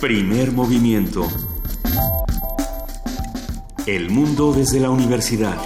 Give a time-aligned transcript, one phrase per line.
[0.00, 1.28] Primer movimiento.
[3.86, 5.58] El mundo desde la universidad.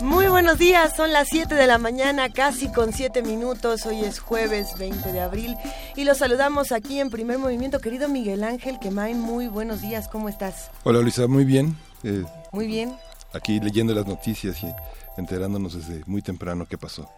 [0.00, 3.86] Muy buenos días, son las 7 de la mañana, casi con 7 minutos.
[3.86, 5.56] Hoy es jueves 20 de abril
[5.94, 7.78] y los saludamos aquí en Primer Movimiento.
[7.80, 10.72] Querido Miguel Ángel Quemain, muy buenos días, ¿cómo estás?
[10.82, 11.76] Hola Luisa, muy bien.
[12.02, 12.96] Eh, muy bien.
[13.36, 14.72] Aquí leyendo las noticias y
[15.16, 17.08] enterándonos desde muy temprano qué pasó.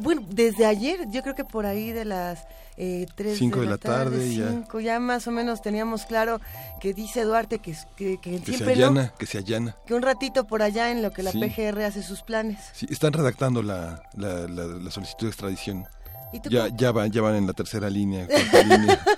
[0.00, 2.46] bueno, desde ayer, yo creo que por ahí de las
[2.76, 5.00] eh, 3 5 de, la, tarde, cinco, ya.
[5.00, 6.40] más o menos teníamos claro
[6.80, 9.76] que dice Duarte que, que, que siempre se allana, no, que se allana.
[9.86, 11.40] Que un ratito por allá en lo que la Sí.
[11.40, 12.58] PGR hace sus planes.
[12.72, 15.86] Sí, están redactando la, la, la, la solicitud de extradición.
[16.32, 18.26] ¿Y tú Ya, ya, van, ya van en la tercera línea.
[18.64, 19.00] línea.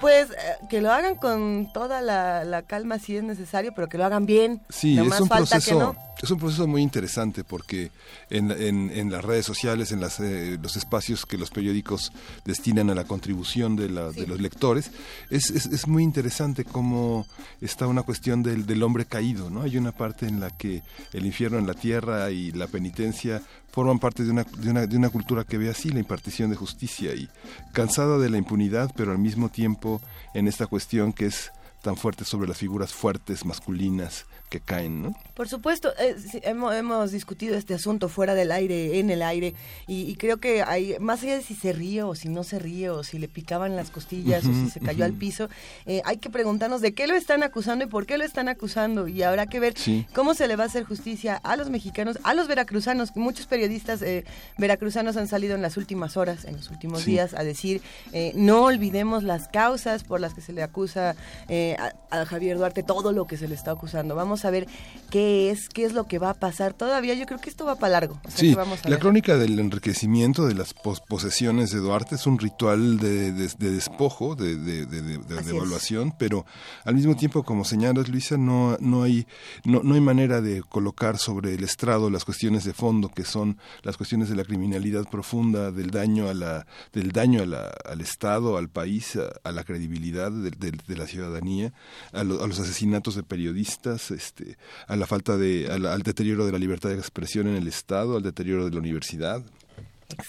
[0.00, 0.34] Pues eh,
[0.70, 4.24] que lo hagan con toda la, la calma si es necesario, pero que lo hagan
[4.24, 4.62] bien.
[4.70, 5.96] Sí, No es más un falta proceso, que no.
[6.22, 7.90] es un proceso muy interesante porque
[8.30, 12.12] en, en, en las redes sociales, en las, eh, los espacios que los periódicos
[12.46, 14.90] destinan a la contribución de, la, de los lectores,
[15.28, 17.26] es, es, es muy interesante cómo
[17.60, 19.60] está una cuestión del, del hombre caído, ¿no?
[19.62, 23.98] Hay una parte en la que el infierno en la tierra y la penitencia forman
[23.98, 27.14] parte de una, de una, de una cultura que ve así la impartición de justicia
[27.14, 27.28] y
[27.72, 30.00] cansada de la impunidad, pero al mismo tiempo
[30.34, 35.14] en esta cuestión que es tan fuerte sobre las figuras fuertes, masculinas, que caen, ¿no?
[35.34, 39.54] Por supuesto, eh, hemos, hemos discutido este asunto fuera del aire, en el aire,
[39.86, 42.58] y, y creo que hay, más allá de si se ríe o si no se
[42.58, 45.48] ríe, o si le picaban las costillas, o si se cayó al piso,
[45.86, 49.06] eh, hay que preguntarnos de qué lo están acusando y por qué lo están acusando,
[49.08, 50.04] y habrá que ver Sí.
[50.12, 53.14] cómo se le va a hacer justicia a los mexicanos, a los veracruzanos.
[53.16, 54.24] Muchos periodistas eh,
[54.58, 57.12] veracruzanos han salido en las últimas horas, en los últimos Sí.
[57.12, 61.14] días, a decir, eh, no olvidemos las causas por las que se le acusa
[61.48, 64.16] eh, a, a Javier Duarte, todo lo que se le está acusando.
[64.16, 64.66] Vamos a ver
[65.10, 66.72] qué es, qué es lo que va a pasar.
[66.72, 68.20] Todavía yo creo que esto va para largo.
[68.24, 68.98] O sea, Sí, vamos a la ver.
[69.00, 73.70] crónica del enriquecimiento de las pos- posesiones de Duarte es un ritual de, de- de
[73.72, 76.46] despojo, de, de, de- de- de Así devaluación, pero
[76.84, 79.26] al mismo tiempo, como señalas, Luisa, no, no, hay,
[79.64, 83.58] no, no hay manera de colocar sobre el estrado las cuestiones de fondo, que son
[83.82, 88.00] las cuestiones de la criminalidad profunda, del daño, a la, del daño a la- al
[88.00, 91.72] Estado, al país, a, a la credibilidad de la ciudadanía,
[92.12, 96.02] a, lo- a los asesinatos de periodistas, este, a la falta de, a la- al
[96.02, 99.42] deterioro de la libertad de expresión en el Estado, al deterioro de la universidad.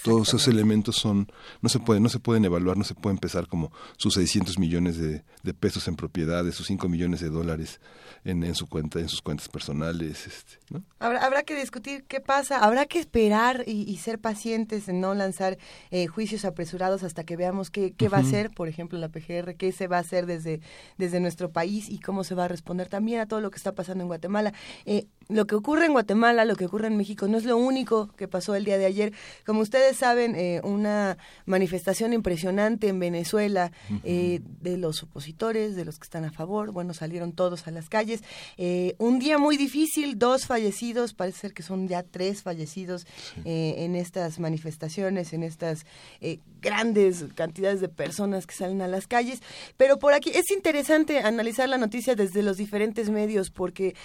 [0.02, 3.46] Todos esos elementos son no se pueden no se pueden evaluar, no se puede empezar
[3.46, 7.80] como sus 600 millones de, de pesos en propiedades, sus 5 millones de dólares
[8.24, 10.82] en, en su cuenta, en sus cuentas personales, este, ¿no?
[11.00, 15.14] Habrá, habrá que discutir qué pasa, habrá que esperar y, y ser pacientes en no
[15.14, 15.58] lanzar
[15.90, 19.56] eh, juicios apresurados hasta que veamos qué, qué va a hacer, por ejemplo, la PGR,
[19.56, 20.60] qué se va a hacer desde,
[20.98, 23.72] desde nuestro país y cómo se va a responder también a todo lo que está
[23.72, 24.52] pasando en Guatemala.
[24.86, 28.08] Eh, lo que ocurre en Guatemala, lo que ocurre en México, no es lo único
[28.16, 29.12] que pasó el día de ayer.
[29.46, 31.16] Como ustedes saben, eh, una
[31.46, 33.72] manifestación impresionante en Venezuela
[34.04, 37.88] eh, de los opositores, de los que están a favor, bueno, salieron todos a las
[37.88, 38.22] calles.
[38.58, 43.06] Eh, un día muy difícil, dos fallecidos, parece ser que son ya tres fallecidos
[43.44, 45.86] en estas manifestaciones, en estas
[46.60, 49.40] grandes cantidades de personas que salen a las calles.
[49.76, 53.96] Pero por aquí es interesante analizar la noticia desde los diferentes medios, porque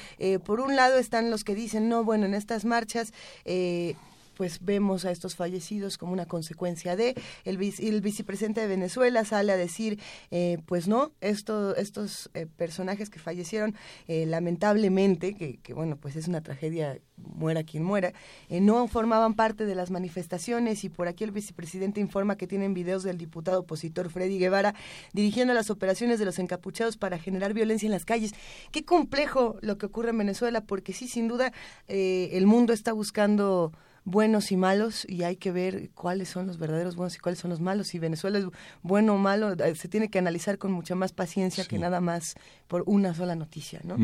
[0.45, 3.11] por un lado están los que dicen, no, bueno, en estas marchas...
[3.43, 3.95] Eh,
[4.37, 9.51] pues vemos a estos fallecidos como una consecuencia de el, el vicepresidente de Venezuela sale
[9.51, 9.99] a decir
[10.29, 13.75] eh, pues no esto, estos eh, personajes que fallecieron
[14.07, 18.13] eh, lamentablemente que, que, bueno pues es una tragedia muera quien muera
[18.49, 22.75] eh, no formaban parte de las manifestaciones y por aquí el vicepresidente informa que tienen
[22.75, 24.75] videos del diputado opositor Freddy Guevara
[25.13, 28.33] dirigiendo las operaciones de los encapuchados para generar violencia en las calles.
[28.71, 31.51] Qué complejo lo que ocurre en Venezuela porque sí sin duda
[31.87, 33.71] eh, el mundo está buscando
[34.09, 37.49] buenos y malos y hay que ver cuáles son los verdaderos buenos y cuáles son
[37.51, 37.87] los malos.
[37.89, 38.45] Si Venezuela es
[38.81, 42.35] bueno o malo, eh, se tiene que analizar con mucha más paciencia que nada más
[42.69, 43.95] por una sola noticia, ¿no?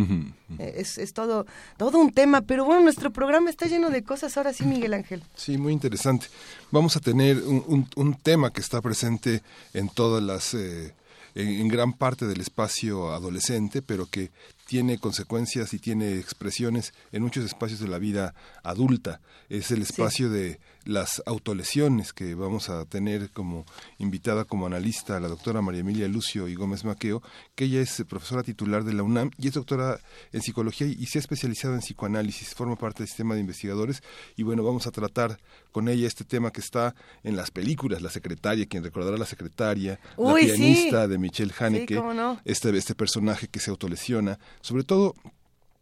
[0.59, 1.45] Eh, Es, es todo,
[1.77, 5.23] todo un tema, pero bueno, nuestro programa está lleno de cosas ahora sí, Miguel Ángel.
[5.35, 6.27] Sí, muy interesante.
[6.69, 9.41] Vamos a tener un, un- un tema que está presente
[9.73, 10.93] en todas las, eh,
[11.35, 14.31] en, gran parte del espacio adolescente, pero que
[14.67, 18.33] tiene consecuencias y tiene expresiones en muchos espacios de la vida
[18.63, 19.21] adulta.
[19.49, 23.65] Es el espacio de las autolesiones que vamos a tener como
[23.97, 27.21] invitada como analista a la doctora María Emilia Lucio y Gómez Maqueo,
[27.55, 29.99] que ella es profesora titular de la UNAM y es doctora
[30.31, 34.01] en psicología y se ha especializado en psicoanálisis, forma parte del sistema de investigadores
[34.35, 35.39] y bueno, vamos a tratar
[35.71, 39.99] con ella este tema que está en las películas, La Secretaria, quien recordará la secretaria,
[40.17, 40.61] Uy, la sí.
[40.61, 42.39] pianista de Michelle Haneke, no.
[42.45, 45.15] este, este personaje que se autolesiona, sobre todo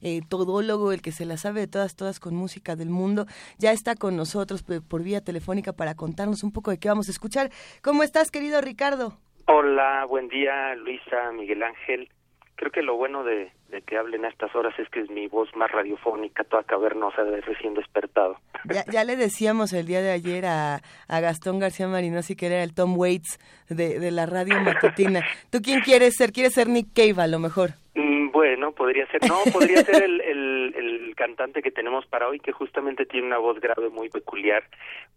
[0.02, 3.72] eh, todólogo, el que se la sabe de todas, todas con música del mundo, ya
[3.72, 7.52] está con nosotros por vía telefónica para contarnos un poco de qué vamos a escuchar.
[7.82, 9.18] ¿Cómo estás, querido Ricardo?
[9.48, 12.10] Hola, buen día, Luisa, Miguel Ángel.
[12.56, 13.52] Creo que lo bueno de,
[13.86, 17.42] que hablen a estas horas es que es mi voz más radiofónica, toda cavernosa de
[17.42, 18.38] recién despertado.
[18.64, 22.64] Ya, ya le decíamos el día de ayer a, a Gastón García Marinosi que era
[22.64, 23.40] el Tom Waits
[23.70, 25.22] de, de la radio matutina.
[25.52, 26.32] ¿Tú quién quieres ser?
[26.32, 27.72] ¿Quieres ser Nick Cave a lo mejor?
[27.94, 32.52] Mm, bueno, podría ser, no, podría ser el, el, cantante que tenemos para hoy, que
[32.52, 34.66] justamente tiene una voz grave muy peculiar,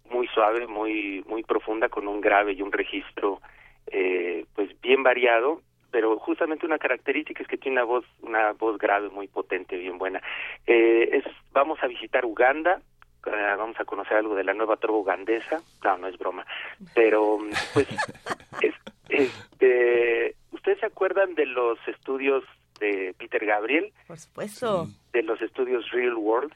[0.09, 3.41] muy suave, muy muy profunda, con un grave y un registro,
[3.88, 8.79] eh, pues bien variado, pero justamente una característica es que tiene una voz una voz
[8.79, 10.23] grave muy potente, bien buena.
[10.64, 12.81] Eh, es, vamos a visitar Uganda,
[13.26, 16.47] eh, vamos a conocer algo de la nueva trova ugandesa, no, no es broma,
[16.94, 17.38] pero
[17.75, 17.88] pues,
[18.61, 18.75] es,
[19.09, 22.44] este, ¿ustedes se acuerdan de los estudios
[22.78, 23.92] de Peter Gabriel.
[24.06, 24.88] Por supuesto.
[25.12, 26.52] De los estudios Real World.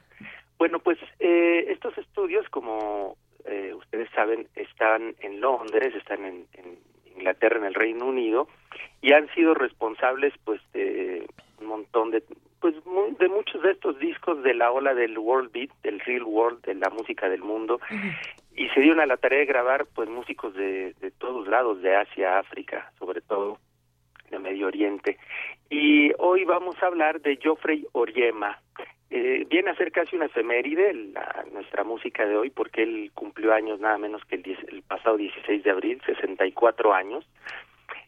[0.57, 6.45] Bueno, pues eh, estos estudios, como eh, ustedes saben, están en Londres, están en,
[7.15, 8.47] Inglaterra, en el Reino Unido,
[9.01, 11.27] y han sido responsables, pues, de
[11.59, 12.23] un montón de,
[12.59, 12.75] pues,
[13.19, 16.75] de muchos de estos discos de la ola del World Beat, del Real World, de
[16.75, 17.79] la música del mundo,
[18.55, 21.95] y se dieron a la tarea de grabar, pues, músicos de, de todos lados, de
[21.95, 23.59] Asia, África, sobre todo,
[24.33, 25.17] de Medio Oriente.
[25.69, 28.59] Y hoy vamos a hablar de Geoffrey Oriema.
[29.09, 33.53] Eh, viene a ser casi una efeméride la, nuestra música de hoy porque él cumplió
[33.53, 37.25] años nada menos que el, pasado 16 de abril, 64 años.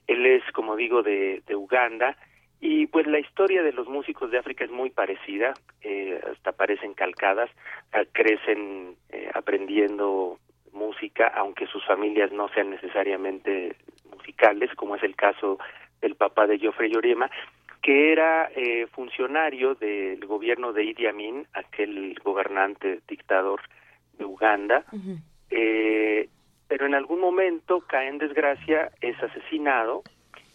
[0.08, 2.18] Él es, como digo, de, Uganda
[2.60, 6.94] y pues la historia de los músicos de África es muy parecida, eh, hasta parecen
[6.96, 7.50] calcadas,
[7.94, 10.40] eh, crecen eh, aprendiendo
[10.74, 13.76] música, aunque sus familias no sean necesariamente
[14.10, 15.60] musicales, como es el caso
[16.02, 17.30] el papá de Geoffrey Oriema,
[17.82, 23.62] que era eh, funcionario del gobierno de Idi Amin, aquel gobernante dictador
[24.18, 24.84] de Uganda,
[25.52, 26.30] eh,
[26.68, 30.04] pero en algún momento cae en desgracia, es asesinado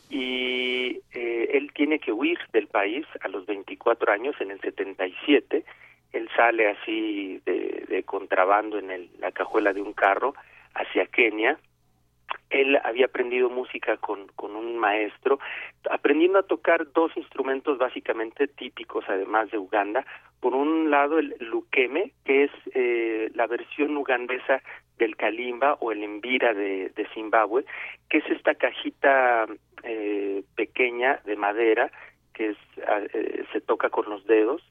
[0.09, 5.65] y eh, él tiene que huir del país a los 24 años, en el 77,
[6.13, 10.35] él sale así de, de contrabando en el, la cajuela de un carro
[10.75, 11.59] hacia Kenia,
[12.51, 15.39] él había aprendido música con, con un maestro,
[15.91, 20.05] aprendiendo a tocar dos instrumentos básicamente típicos, además de Uganda.
[20.41, 24.63] Por un lado, el lukeme, que es eh, la versión ugandesa
[24.99, 27.65] del kalimba o el embira de, Zimbabue,
[28.09, 29.47] que es esta cajita
[29.83, 31.91] eh, pequeña de madera
[32.35, 32.57] que es
[33.13, 34.63] eh, se toca con los dedos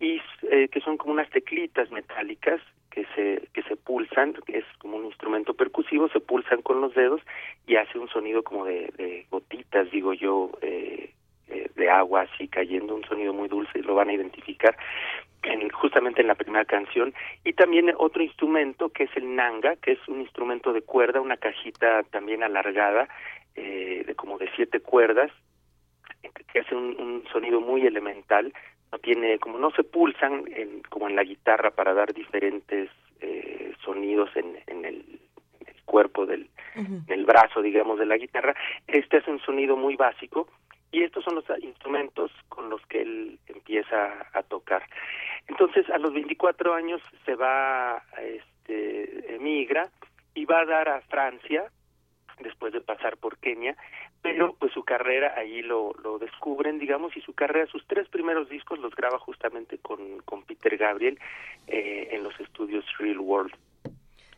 [0.00, 0.20] y
[0.50, 2.60] eh, que son como unas teclitas metálicas
[2.98, 7.20] que se que se pulsan, es como un instrumento percusivo, se pulsan con los dedos
[7.66, 11.12] y hace un sonido como de, gotitas, digo yo, eh,
[11.48, 14.76] eh, de agua así cayendo, un sonido muy dulce y lo van a identificar
[15.44, 17.14] en, justamente en la primera canción.
[17.44, 21.36] Y también otro instrumento que es el nanga, que es un instrumento de cuerda, una
[21.36, 23.08] cajita también alargada
[23.54, 25.30] eh, de como de siete cuerdas
[26.52, 28.52] que hace un sonido muy elemental
[28.92, 32.90] no tiene como no se pulsan en, como en la guitarra para dar diferentes
[33.20, 35.20] eh, sonidos en, en, el,
[35.84, 38.54] cuerpo del en el brazo digamos de la guitarra
[38.86, 40.46] este es un sonido muy básico
[40.90, 44.82] y estos son los instrumentos con los que él empieza a tocar.
[45.46, 49.90] Entonces a los 24 años se va este emigra
[50.34, 51.70] y va a dar a Francia
[52.42, 53.76] después de pasar por Kenia
[54.22, 58.48] pero pues su carrera ahí lo, lo descubren, digamos, y su carrera, sus tres primeros
[58.48, 61.18] discos los graba justamente con, con Peter Gabriel
[61.66, 63.52] eh, en los estudios Real World.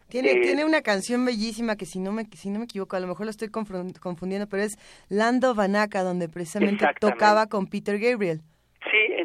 [0.08, 3.00] Tiene, eh, tiene una canción bellísima que si no me si no me equivoco, a
[3.00, 4.76] lo mejor lo estoy confundiendo, pero es
[5.08, 8.40] Lando Vanaka, donde precisamente tocaba con Peter Gabriel.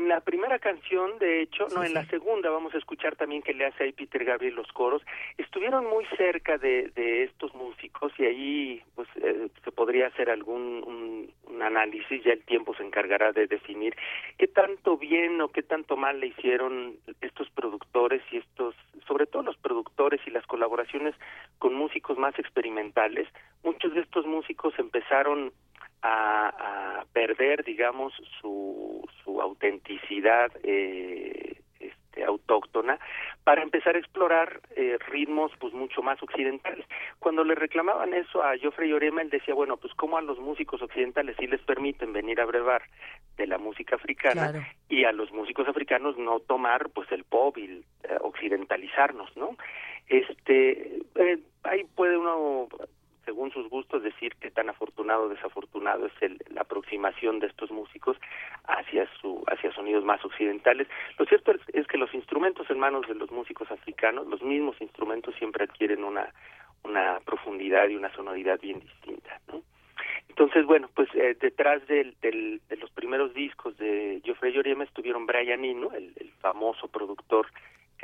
[0.06, 3.56] En la primera canción, de hecho, no, en la segunda vamos a escuchar también que
[3.56, 5.02] le hace ahí Peter Gabriel los coros.
[5.36, 10.84] Estuvieron muy cerca de, de estos músicos y ahí pues eh, se podría hacer algún
[10.86, 13.96] un, un, análisis, ya el tiempo se encargará de definir
[14.38, 18.76] qué tanto bien o qué tanto mal le hicieron estos productores y estos,
[19.08, 21.16] sobre todo los productores y las colaboraciones
[21.58, 23.28] con músicos más experimentales.
[23.64, 25.52] Muchos de estos músicos empezaron
[26.06, 33.00] a, a perder, digamos, su, su autenticidad eh, este, autóctona
[33.44, 36.86] para empezar a explorar eh, ritmos pues mucho más occidentales.
[37.20, 40.82] Cuando le reclamaban eso a Geoffrey Orema, él decía, bueno, pues cómo a los músicos
[40.82, 42.84] occidentales sí les permiten venir a brevar
[43.38, 47.84] de la música africana y a los músicos africanos no tomar pues el pop y
[48.04, 49.58] eh, occidentalizarnos, ¿no?
[50.08, 52.68] Este, eh, ahí puede uno
[53.26, 57.72] según sus gustos, decir que tan afortunado o desafortunado es el, la aproximación de estos
[57.72, 58.18] músicos
[58.66, 60.88] hacia su hacia sonidos más occidentales.
[61.18, 65.36] Lo cierto es, que los instrumentos en manos de los músicos africanos, los mismos instrumentos
[65.36, 66.34] siempre adquieren una
[66.84, 69.64] una profundidad y una sonoridad bien distinta, ¿no?
[70.30, 75.26] Entonces, bueno, pues eh, detrás del, del, de los primeros discos de Geoffrey Yoriema estuvieron
[75.26, 77.48] Brian Eno, el, el famoso productor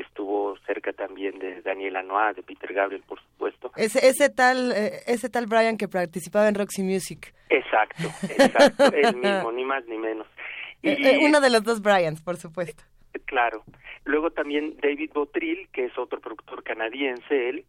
[0.01, 3.71] estuvo cerca también de Daniel Anoa, de Peter Gabriel, por supuesto.
[3.75, 7.33] Ese, ese tal eh, ese tal Brian que participaba en Roxy Music.
[7.49, 10.27] Exacto, exacto, el mismo, ni más ni menos.
[10.83, 12.83] Eh, y, eh, uno de los dos Bryans, por supuesto.
[13.25, 13.63] Claro.
[14.05, 17.65] Luego también David Botril, que es otro productor canadiense, él,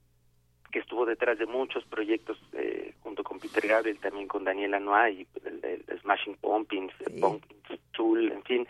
[0.70, 5.10] que estuvo detrás de muchos proyectos eh, junto con Peter Gabriel, también con Daniel Anoa
[5.10, 8.66] y el, Smashing Pumpkins, Pumpkins Tool, en fin,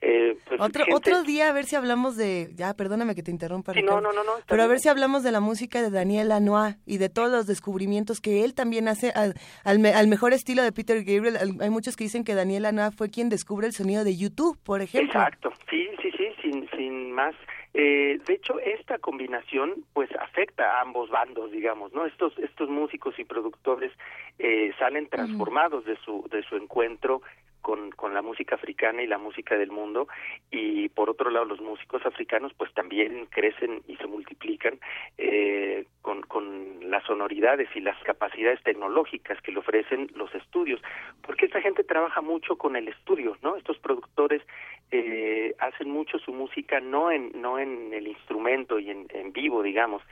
[0.00, 3.72] eh, pues, otro, otro día a ver si hablamos de, ya perdóname que te interrumpa,
[3.74, 6.98] no, no, no, pero a ver si hablamos de la música de Daniel Lanois y
[6.98, 11.36] de todos los descubrimientos que él también hace al, al, mejor estilo de Peter Gabriel.
[11.60, 14.82] hay muchos que dicen que Daniel Lanois fue quien descubre el sonido de YouTube, por
[14.82, 15.10] ejemplo.
[15.10, 17.34] Exacto, sí, sí, sí, sin, sin más.
[17.74, 22.06] Eh, de hecho, esta combinación pues afecta a ambos bandos, digamos, ¿no?
[22.06, 23.92] Estos estos músicos y productores
[24.38, 27.20] eh, salen transformados de su de su encuentro
[27.62, 30.08] con, con la música africana y la música del mundo.
[30.50, 34.78] Y por otro lado los músicos africanos pues también crecen y se multiplican
[35.16, 40.80] eh, con, con las sonoridades y las capacidades tecnológicas que le ofrecen los estudios.
[41.22, 44.42] Porque esta gente trabaja mucho con el estudio no estos productores
[44.90, 49.62] eh, hacen mucho su música no en no en el instrumento y en, en vivo
[49.62, 50.02] digamos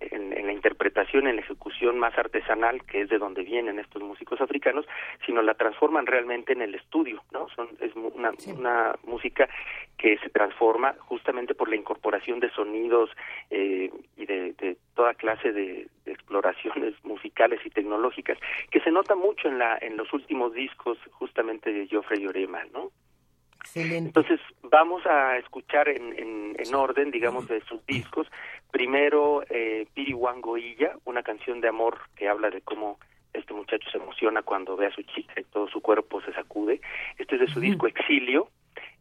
[0.00, 4.02] en, en, la interpretación, en la ejecución más artesanal, que es de donde vienen estos
[4.02, 4.86] músicos africanos,
[5.26, 7.48] sino la transforman realmente en el estudio, ¿no?
[7.50, 9.48] Son, es una, una música
[9.96, 13.10] que se transforma justamente por la incorporación de sonidos
[13.50, 18.38] eh, y de, de, toda clase de, de, exploraciones musicales y tecnológicas,
[18.70, 22.90] que se nota mucho en, la, en los últimos discos justamente de Geoffrey Orema, ¿no?
[23.74, 28.26] Entonces vamos a escuchar en, en, en, orden, digamos, de sus discos.
[28.70, 32.98] Primero, eh, Piri Wangoilla, una canción de amor que habla de cómo
[33.32, 36.80] este muchacho se emociona cuando ve a su chica y todo su cuerpo se sacude.
[37.18, 38.48] Este es de su disco Exilio,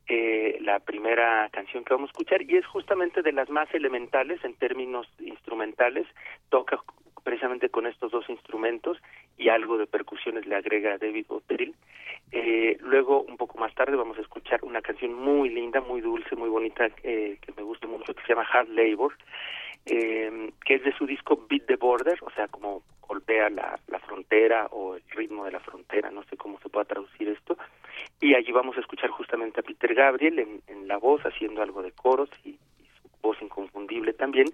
[0.07, 4.43] eh, la primera canción que vamos a escuchar y es justamente de las más elementales
[4.43, 6.07] en términos instrumentales.
[6.49, 6.79] Toca
[7.23, 8.97] precisamente con estos dos instrumentos
[9.37, 11.75] y algo de percusiones le agrega David Botterill.
[12.31, 16.35] Eh, luego, un poco más tarde, vamos a escuchar una canción muy linda, muy dulce,
[16.35, 19.13] muy bonita, eh, que me gusta mucho, que se llama Hard Labor,
[19.89, 23.99] eh, que es de su disco Beat the Border, o sea, como golpea la, la
[23.99, 27.57] frontera o el ritmo de la frontera, no sé cómo se pueda traducir esto.
[28.21, 31.91] y allí vamos a escuchar justamente a Peter Gabriel en, la voz haciendo algo de
[31.91, 34.47] coros y, su voz inconfundible también.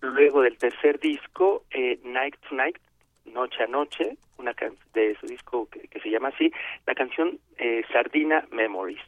[0.00, 2.76] Luego del tercer disco, eh, Night to Night,
[3.24, 4.54] Noche a Noche, una
[4.94, 6.52] de su disco que, se llama así,
[6.86, 9.00] la canción eh, Sardina Memories.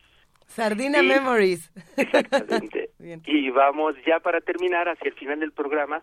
[0.50, 1.73] Sardina Memories.
[1.97, 2.90] Exactamente.
[3.26, 6.02] y vamos ya para terminar, hacia el final del programa,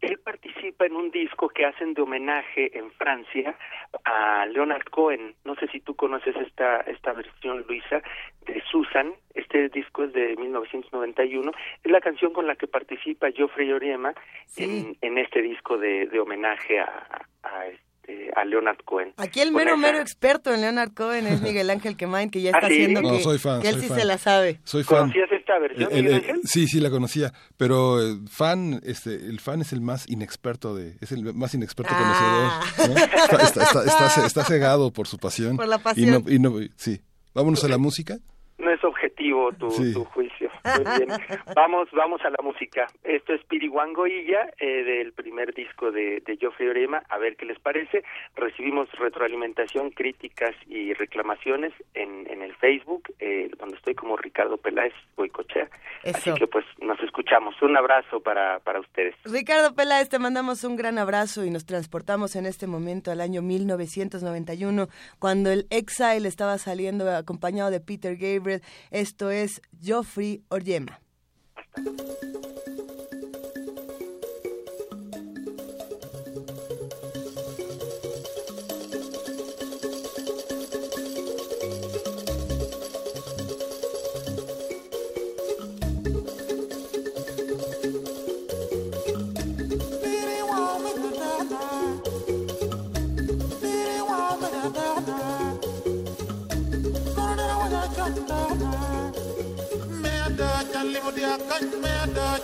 [0.00, 3.56] él participa en un disco que hacen de homenaje en Francia
[4.04, 5.34] a Leonard Cohen.
[5.44, 8.02] No sé si tú conoces esta esta versión, Luisa,
[8.44, 9.14] de Susan.
[9.34, 11.52] Este disco es de 1991.
[11.82, 14.12] Es la canción con la que participa Geoffrey Oriema
[14.56, 17.66] en, en este disco de, de homenaje a, a
[18.06, 19.12] este, a Leonard Cohen.
[19.16, 22.66] Aquí el mero, mero experto en Leonard Cohen es Miguel Ángel Quemain, que ya está
[22.66, 24.60] ¿Ah, haciendo que, soy fan, él sí se la sabe.
[24.64, 25.10] Soy fan.
[25.10, 26.40] ¿Conocías esta versión, Miguel Ángel?
[26.44, 30.74] Sí, sí, la conocía, pero el eh, fan, este, el fan es el más inexperto
[30.74, 32.60] de, es el más inexperto ah.
[32.78, 33.08] conocedor.
[33.42, 35.56] Está, está, cegado por su pasión.
[35.56, 36.24] Por la pasión.
[36.28, 37.00] Y no, sí.
[37.34, 38.18] Vámonos a la música.
[38.66, 40.50] No es objetivo tu, tu juicio.
[40.64, 41.08] Muy bien.
[41.54, 42.88] Vamos, vamos a la música.
[43.04, 47.02] Esto es Pirihuangoilla, eh, del primer disco de, de Geoffrey Orema.
[47.08, 48.02] A ver qué les parece.
[48.34, 54.92] Recibimos retroalimentación, críticas y reclamaciones en, en el Facebook, eh, donde estoy como Ricardo Peláez
[55.16, 55.68] Boicochea.
[56.04, 57.54] Así que pues nos escuchamos.
[57.62, 59.14] Un abrazo para, para ustedes.
[59.24, 63.42] Ricardo Peláez, te mandamos un gran abrazo y nos transportamos en este momento al año
[63.42, 64.88] 1991,
[65.20, 68.55] cuando el Exile estaba saliendo acompañado de Peter Gabriel.
[68.90, 71.00] Esto es Geoffrey Oryema.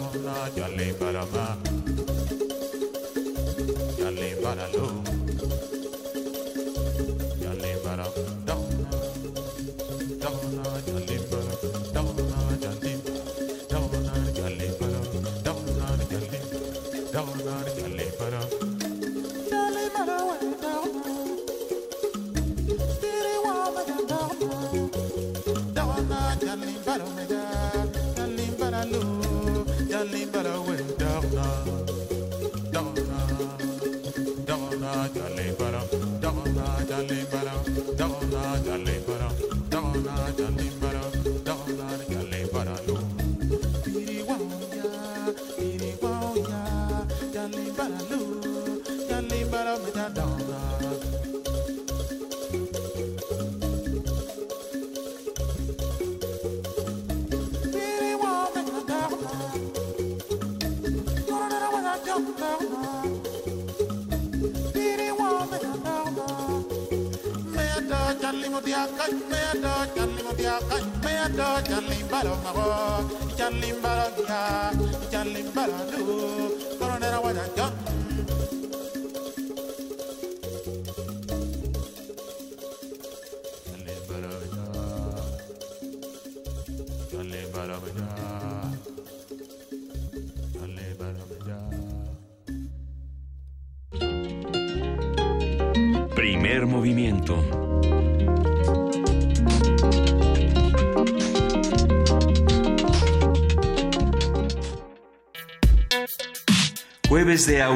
[0.00, 1.56] da donna, donna
[3.98, 4.68] jolly para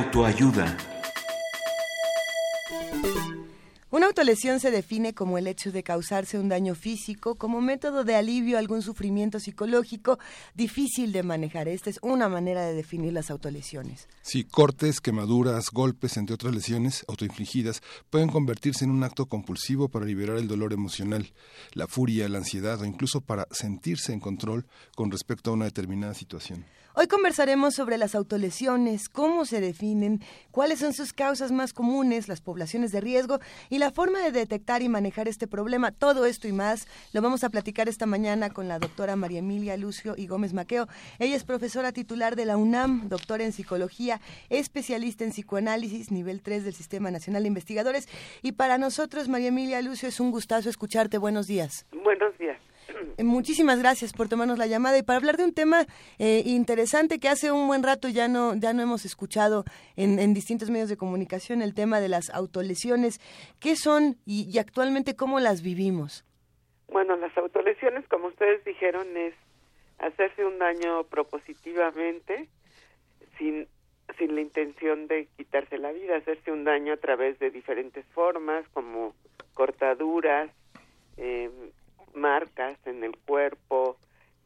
[0.02, 0.76] autoayuda.
[3.90, 8.16] Una autolesión se define como el hecho de causarse un daño físico como método de
[8.16, 10.18] alivio a algún sufrimiento psicológico
[10.54, 11.68] difícil de manejar.
[11.68, 14.08] Esta es una manera de definir las autolesiones.
[14.22, 20.06] Sí, cortes, quemaduras, golpes, entre otras lesiones autoinfligidas, pueden convertirse en un acto compulsivo para
[20.06, 21.32] liberar el dolor emocional,
[21.74, 26.14] la furia, la ansiedad o incluso para sentirse en control con respecto a una determinada
[26.14, 26.64] situación.
[26.94, 32.42] Hoy conversaremos sobre las autolesiones, cómo se definen, cuáles son sus causas más comunes, las
[32.42, 33.38] poblaciones de riesgo
[33.70, 37.44] y la forma de detectar y manejar este problema, todo esto y más, lo vamos
[37.44, 40.86] a platicar esta mañana con la doctora María Emilia Lucio y Gómez Maqueo.
[41.18, 46.64] Ella es profesora titular de la UNAM, doctora en psicología, especialista en psicoanálisis, nivel 3
[46.64, 48.06] del Sistema Nacional de Investigadores.
[48.42, 51.16] Y para nosotros, María Emilia Lucio, es un gustazo escucharte.
[51.16, 51.86] Buenos días.
[52.04, 52.58] Buenos días.
[53.16, 55.86] Eh, Muchísimas gracias por tomarnos la llamada y para hablar de un tema
[56.18, 59.64] eh, interesante que hace un buen rato ya no ya no hemos escuchado
[59.96, 63.20] en, distintos medios de comunicación, el tema de las autolesiones.
[63.60, 66.24] ¿Qué son y, y actualmente cómo las vivimos?
[66.88, 69.34] Bueno, las autolesiones, como ustedes dijeron, es
[69.98, 72.48] hacerse un daño propositivamente
[73.38, 73.66] sin
[74.18, 78.66] sin la intención de quitarse la vida, hacerse un daño a través de diferentes formas,
[78.72, 79.14] como
[79.54, 80.50] cortaduras,
[81.16, 81.50] eh,
[82.14, 83.98] marcas en el cuerpo,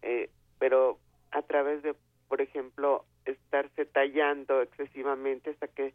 [0.02, 0.98] eh, pero
[1.32, 1.94] a través de,
[2.28, 5.94] por ejemplo, estarse tallando excesivamente hasta que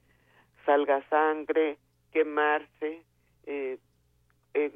[0.65, 1.77] salga sangre,
[2.11, 3.03] quemarse,
[3.45, 3.79] eh,
[4.53, 4.71] eh,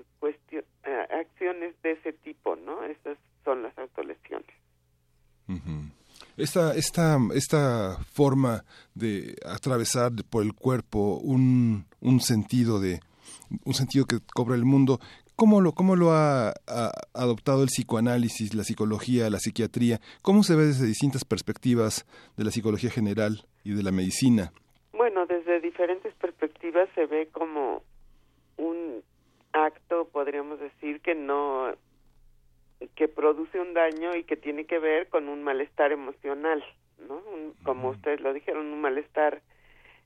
[1.11, 2.83] acciones de ese tipo, ¿no?
[2.83, 4.49] Esas son las autolesiones.
[5.47, 5.91] Ujú.
[6.37, 12.99] Esta, esta, esta forma de atravesar por el cuerpo un, un sentido de
[13.63, 14.99] un sentido que cobra el mundo,
[15.35, 19.99] ¿cómo lo, cómo lo ha, ha adoptado el psicoanálisis, la psicología, la psiquiatría?
[20.21, 22.05] ¿Cómo se ve desde distintas perspectivas
[22.37, 24.51] de la psicología general y de la medicina?
[24.93, 27.83] Bueno, desde diferentes perspectivas se ve como
[28.57, 29.03] un
[29.53, 31.73] acto, podríamos decir, que no
[32.95, 36.63] que produce un daño y que tiene que ver con un malestar emocional,
[37.07, 37.15] ¿no?
[37.33, 39.41] Un- como ustedes lo dijeron, un malestar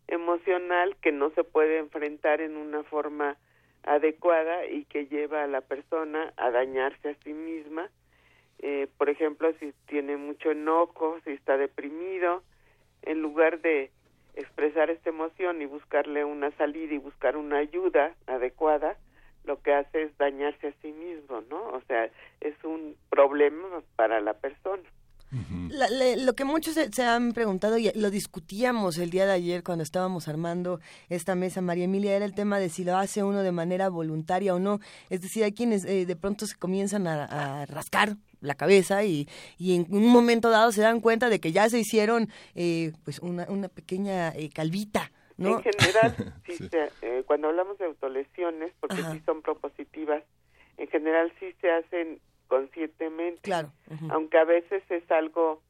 [0.08, 3.38] emocional que no se puede enfrentar en una forma
[3.84, 7.90] adecuada y que lleva a la persona a dañarse a sí misma.
[8.60, 12.44] Eh, por ejemplo, si tiene mucho enojo, si está deprimido,
[13.04, 13.92] en lugar de
[14.36, 18.98] expresar esta emoción y buscarle una salida y buscar una ayuda adecuada,
[19.46, 21.70] lo que hace es dañarse a sí mismo, ¿no?
[21.70, 22.10] O sea,
[22.42, 24.84] es un problema para la persona.
[25.70, 29.34] La- le- lo que muchos se, se han preguntado y lo discutíamos el día de
[29.34, 33.24] ayer cuando estábamos armando esta mesa, María Emilia, era el tema de si lo hace
[33.24, 34.80] uno de manera voluntaria o no.
[35.10, 39.28] Es decir, hay quienes eh, de pronto se comienzan a, a rascar la cabeza y,
[39.58, 43.20] y en un momento dado se dan cuenta de que ya se hicieron eh, pues
[43.20, 45.12] una, una pequeña eh, calvita.
[45.38, 45.58] ¿no?
[45.58, 46.16] En general,
[46.48, 49.12] sí se- eh, cuando hablamos de autolesiones, porque Ajá.
[49.14, 50.24] sí son propositivas,
[50.78, 53.72] en general sí se hacen conscientemente, Claro.
[54.10, 55.62] aunque a veces es algo,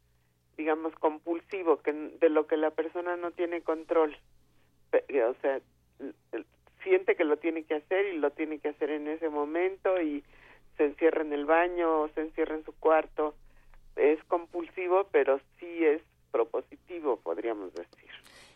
[0.58, 4.18] digamos, compulsivo, que de lo que la persona no tiene control.
[4.92, 5.60] Eh, O sea,
[6.84, 10.24] siente que lo tiene que hacer y lo tiene que hacer en ese momento y
[10.78, 13.36] se encierra en el baño o se encierra en su cuarto.
[13.96, 18.10] Es compulsivo, pero sí es propositivo, podríamos decir.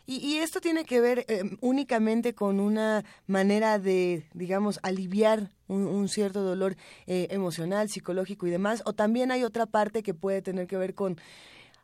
[0.06, 5.86] Y, y esto tiene que ver eh, únicamente con una manera de, digamos, aliviar un,
[5.86, 10.42] un cierto dolor eh, emocional, psicológico y demás, o también hay otra parte que puede
[10.42, 11.18] tener que ver con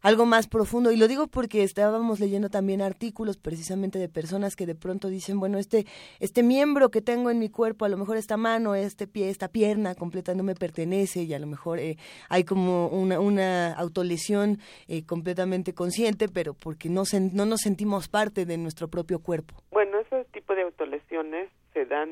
[0.03, 0.93] algo más profundo.
[0.93, 5.41] Y lo digo porque estábamos leyendo también artículos precisamente de personas que de pronto dicen,
[5.41, 5.87] bueno, este,
[6.21, 9.49] este miembro que tengo en mi cuerpo, a lo mejor esta mano, este pie, esta
[9.49, 11.97] pierna completa no me pertenece y a lo mejor eh,
[12.29, 14.59] hay como una, una autolesión
[14.89, 19.55] eh, completamente consciente, pero porque no, sen- no nos sentimos parte de nuestro propio cuerpo.
[19.71, 22.11] Bueno, ese tipo de autolesiones se dan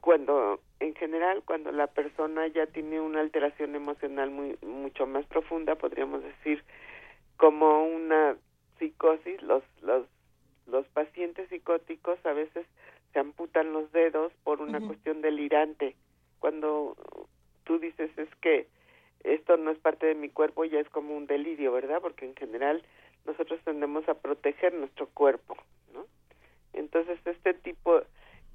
[0.00, 5.74] cuando, en general, cuando la persona ya tiene una alteración emocional muy mucho más profunda,
[5.74, 6.62] podríamos decir,
[7.38, 8.36] como una
[8.78, 9.40] psicosis.
[9.42, 10.06] Los los
[10.66, 12.66] los pacientes psicóticos a veces
[13.12, 15.96] se amputan los dedos por una cuestión delirante.
[16.40, 16.94] Cuando
[17.64, 18.68] tú dices es que
[19.24, 22.00] esto no es parte de mi cuerpo, ya es como un delirio, ¿verdad?
[22.02, 22.84] Porque en general
[23.24, 25.56] nosotros tendemos a proteger nuestro cuerpo,
[25.94, 26.06] ¿no?
[26.74, 28.02] Entonces este tipo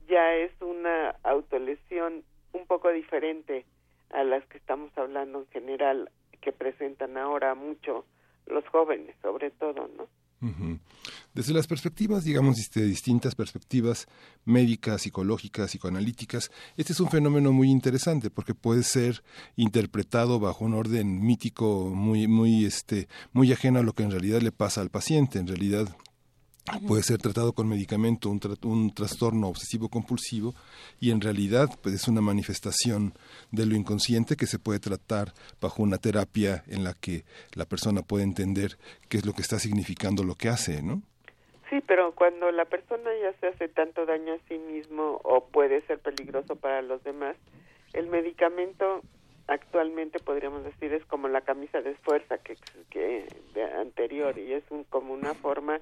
[0.07, 3.65] ya es una autolesión un poco diferente
[4.11, 8.05] a las que estamos hablando en general, que presentan ahora mucho
[8.47, 10.07] los jóvenes, sobre todo, ¿no?
[11.33, 14.07] Desde las perspectivas, digamos, este, distintas perspectivas
[14.43, 19.23] médicas, psicológicas, psicoanalíticas, este es un fenómeno muy interesante porque puede ser
[19.55, 24.41] interpretado bajo un orden mítico muy, muy, este, muy ajeno a lo que en realidad
[24.41, 25.39] le pasa al paciente.
[25.39, 25.87] En realidad
[26.87, 30.53] puede ser tratado con medicamento un, tra- un trastorno obsesivo compulsivo
[30.99, 33.13] y en realidad pues, es una manifestación
[33.51, 38.01] de lo inconsciente que se puede tratar bajo una terapia en la que la persona
[38.01, 38.77] puede entender
[39.09, 41.01] qué es lo que está significando lo que hace, ¿no?
[41.69, 45.81] Sí, pero cuando la persona ya se hace tanto daño a sí mismo o puede
[45.87, 47.35] ser peligroso para los demás,
[47.93, 49.01] el medicamento
[49.47, 52.55] actualmente podríamos decir es como la camisa de fuerza que,
[52.89, 53.27] que
[53.79, 55.79] anterior y es un, como una forma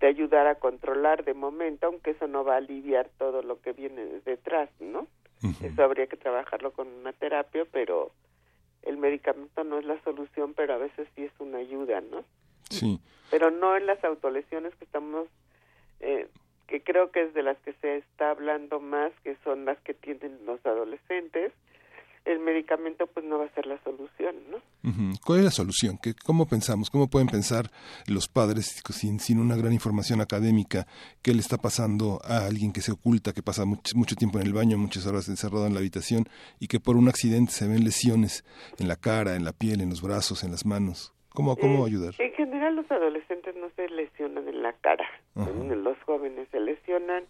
[0.00, 3.72] de ayudar a controlar de momento, aunque eso no va a aliviar todo lo que
[3.72, 5.06] viene detrás, ¿no?
[5.62, 8.10] Eso habría que trabajarlo con una terapia, pero
[8.82, 12.24] el medicamento no es la solución, pero a veces sí es una ayuda, ¿no?
[12.70, 13.00] Sí.
[13.30, 15.28] Pero no en las autolesiones que estamos,
[16.00, 16.28] eh,
[16.66, 19.94] que creo que es de las que se está hablando más, que son las que
[19.94, 21.52] tienen los adolescentes,
[22.26, 24.58] el medicamento pues no va a ser la solución, ¿no?
[25.24, 25.98] ¿Cuál es la solución?
[26.02, 26.90] ¿Qué, ¿Cómo pensamos?
[26.90, 27.70] ¿Cómo pueden pensar
[28.06, 30.86] los padres sin, sin una gran información académica
[31.22, 34.46] qué le está pasando a alguien que se oculta, que pasa mucho, mucho tiempo en
[34.46, 36.24] el baño, muchas horas encerrado en la habitación
[36.60, 38.44] y que por un accidente se ven lesiones
[38.78, 41.12] en la cara, en la piel, en los brazos, en las manos?
[41.30, 42.14] ¿Cómo, cómo Eh, ayudar?
[42.18, 45.50] En general los adolescentes no se lesionan en la cara, Ajá.
[45.50, 47.24] los jóvenes se lesionan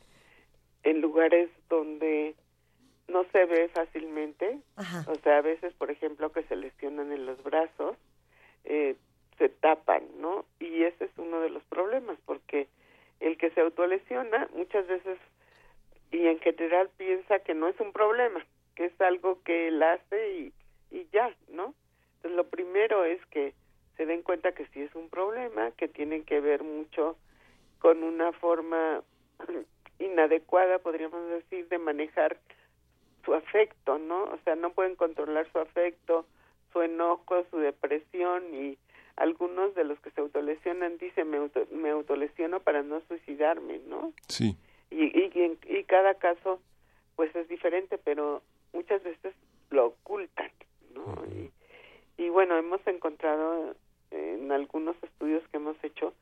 [0.85, 2.35] en lugares donde
[3.09, 5.05] no se ve fácilmente, Ajá.
[5.11, 7.97] o sea, a veces, por ejemplo, que se lesionan en los brazos,
[8.65, 8.97] eh,
[9.39, 10.45] se tapan, ¿no?
[10.59, 12.69] Y ese es uno de los problemas, porque
[13.21, 15.19] el que se autolesiona muchas veces
[16.11, 20.33] y en general piensa que no es un problema, que es algo que él hace
[20.33, 20.53] y,
[20.91, 21.75] y ya, ¿no?
[22.17, 23.55] Entonces lo primero es que
[23.97, 27.17] se den cuenta que sí es un problema, que tiene que ver mucho
[27.79, 29.03] con una forma
[29.99, 32.39] inadecuada, podríamos decir, de manejar
[33.27, 34.25] su afecto, ¿no?
[34.25, 36.25] O sea, no pueden controlar su afecto,
[36.73, 38.79] su enojo, su depresión y
[39.17, 44.13] algunos de los que se autolesionan dicen me, auto, me autolesiono para no suicidarme, ¿no?
[44.29, 44.57] Sí.
[44.91, 46.61] Y, y, y, cada caso
[47.17, 49.35] pues es diferente, pero muchas veces
[49.71, 50.51] lo ocultan,
[50.95, 51.25] ¿no?
[51.27, 51.51] Y,
[52.23, 53.75] y bueno, hemos encontrado
[54.11, 56.15] en algunos estudios que hemos hecho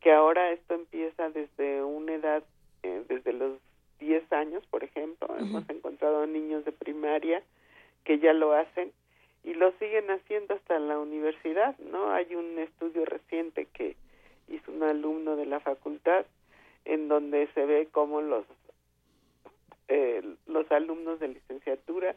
[0.00, 2.42] que ahora esto empieza desde una edad,
[2.82, 3.58] eh, desde los
[4.00, 7.42] 10 años, por ejemplo, hemos encontrado niños de primaria
[8.04, 8.92] que ya lo hacen
[9.44, 12.10] y lo siguen haciendo hasta la universidad, ¿no?
[12.10, 13.96] Hay un estudio reciente que
[14.48, 16.26] hizo un alumno de la facultad
[16.84, 18.44] en donde se ve cómo los
[19.88, 22.14] eh, los alumnos de licenciatura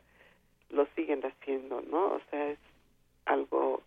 [0.69, 2.13] lo siguen haciendo, ¿no?
[2.13, 2.59] O sea, es
[3.25, 3.81] algo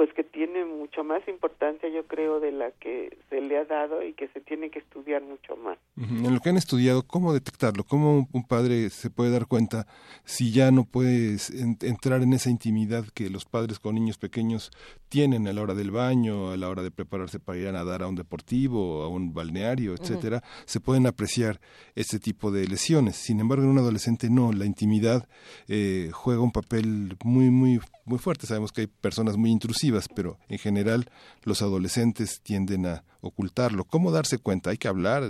[0.00, 4.02] pues que tiene mucho más importancia, yo creo, de la que se le ha dado
[4.02, 5.76] y que se tiene que estudiar mucho más.
[5.98, 7.84] En lo que han estudiado, ¿cómo detectarlo?
[7.84, 9.86] ¿Cómo un, padre se puede dar cuenta
[10.24, 14.70] si ya no puedes en- entrar en esa intimidad que los padres con niños pequeños
[15.10, 18.02] tienen a la hora del baño, a la hora de prepararse para ir a nadar
[18.02, 20.42] a un deportivo, a un balneario, etcétera?
[20.64, 21.60] Se pueden apreciar
[21.94, 23.16] este tipo de lesiones.
[23.16, 24.50] Sin embargo, en un adolescente no.
[24.52, 25.28] La intimidad
[25.68, 28.46] eh, juega un papel muy, muy, muy fuerte.
[28.46, 31.06] Sabemos que hay personas muy intrusivas, pero en general
[31.44, 33.84] los adolescentes tienden a ocultarlo.
[33.84, 34.70] ¿Cómo darse cuenta?
[34.70, 35.22] ¿Hay que hablar?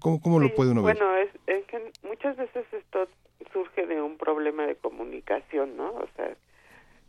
[0.00, 0.96] ¿Cómo, lo puede uno ver?
[0.96, 3.08] Bueno, es, es que muchas veces esto
[3.52, 5.90] surge de un problema de comunicación, ¿no?
[5.92, 6.36] O sea,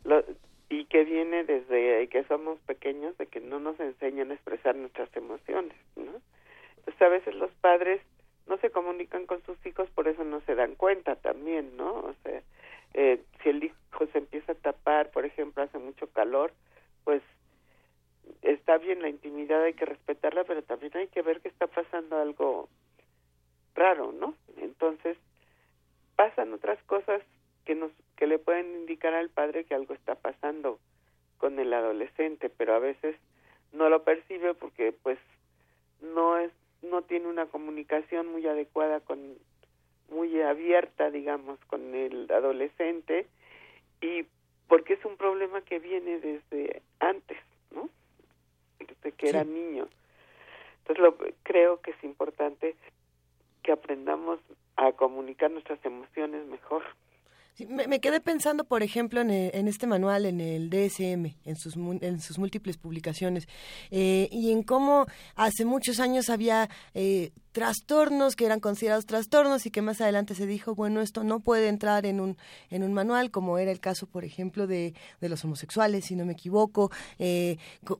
[0.04, 0.24] lo-
[0.68, 5.14] y que viene desde que somos pequeños, de que no nos enseñan a expresar nuestras
[5.16, 6.12] emociones, ¿no?
[6.78, 8.00] Entonces a veces los padres
[8.46, 11.90] no se comunican con sus hijos, por eso no se dan cuenta también, ¿no?
[11.92, 12.40] O sea,
[12.94, 16.52] eh, si el hijo se empieza a tapar, por ejemplo, hace mucho calor,
[17.04, 17.22] pues
[18.42, 22.18] está bien la intimidad, hay que respetarla, pero también hay que ver que está pasando
[22.18, 22.68] algo
[23.74, 24.34] raro, ¿no?
[24.56, 25.16] Entonces
[26.16, 27.22] pasan otras cosas
[27.64, 30.78] que nos que le pueden indicar al padre que algo está pasando
[31.38, 33.16] con el adolescente, pero a veces
[33.72, 35.18] no lo percibe porque pues
[36.02, 39.36] no es no tiene una comunicación muy adecuada con
[40.10, 43.26] muy abierta, digamos, con el adolescente
[44.00, 44.26] y
[44.70, 47.36] porque es un problema que viene desde antes,
[47.72, 47.90] ¿no?
[48.78, 49.88] Desde que era niño.
[50.78, 52.76] Entonces lo, creo que es importante
[53.64, 54.38] que aprendamos
[54.76, 56.84] a comunicar nuestras emociones mejor.
[57.68, 61.56] Me, me quedé pensando, por ejemplo, en, el- en este manual, en el DSM, en
[61.56, 63.46] sus, en sus múltiples publicaciones,
[63.90, 69.70] eh, y en cómo hace muchos años había eh, trastornos que eran considerados trastornos y
[69.70, 72.38] que más adelante se dijo, bueno, esto no puede entrar en un,
[72.70, 76.32] en un manual, como era el caso, por ejemplo, de, los homosexuales, si no me
[76.32, 76.90] equivoco.
[77.18, 77.58] eh,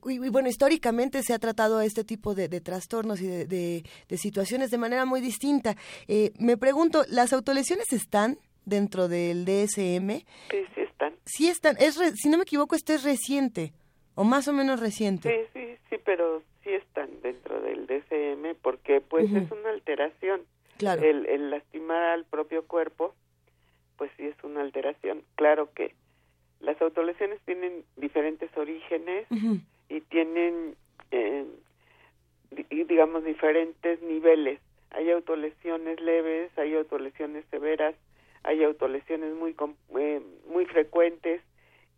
[0.08, 4.78] y, bueno, históricamente se ha tratado este tipo de, trastornos y de, de- situaciones de
[4.78, 5.76] manera muy distinta.
[6.08, 8.38] Eh, me pregunto, ¿las autolesiones están
[8.70, 10.08] dentro del DSM?
[10.50, 11.12] Sí, sí están.
[11.26, 13.72] Sí están, es re- si no me equivoco, este es reciente,
[14.14, 15.28] o más o menos reciente.
[15.52, 19.36] Sí, sí, sí, pero sí están dentro del DCM porque pues Ujú.
[19.38, 20.40] es una alteración.
[20.78, 21.02] Claro.
[21.02, 23.14] El, el lastimar al propio cuerpo,
[23.98, 25.22] pues sí es una alteración.
[25.34, 25.94] Claro que
[26.60, 29.58] las autolesiones tienen diferentes orígenes Ujú.
[29.90, 30.76] y tienen,
[31.10, 31.44] eh,
[32.86, 34.60] digamos, diferentes niveles.
[34.90, 37.94] Hay autolesiones leves, hay autolesiones severas,
[38.42, 39.54] hay autolesiones muy
[39.98, 41.42] eh, muy frecuentes.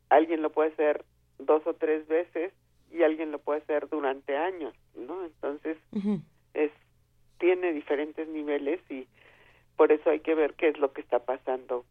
[0.09, 1.05] Alguien lo puede hacer
[1.39, 2.53] dos o tres veces
[2.91, 5.25] y alguien lo puede hacer durante años, ¿no?
[5.25, 5.79] Entonces,
[6.55, 6.71] es
[7.39, 9.09] tiene diferentes niveles y
[9.77, 11.85] por eso hay que ver qué es lo que está pasando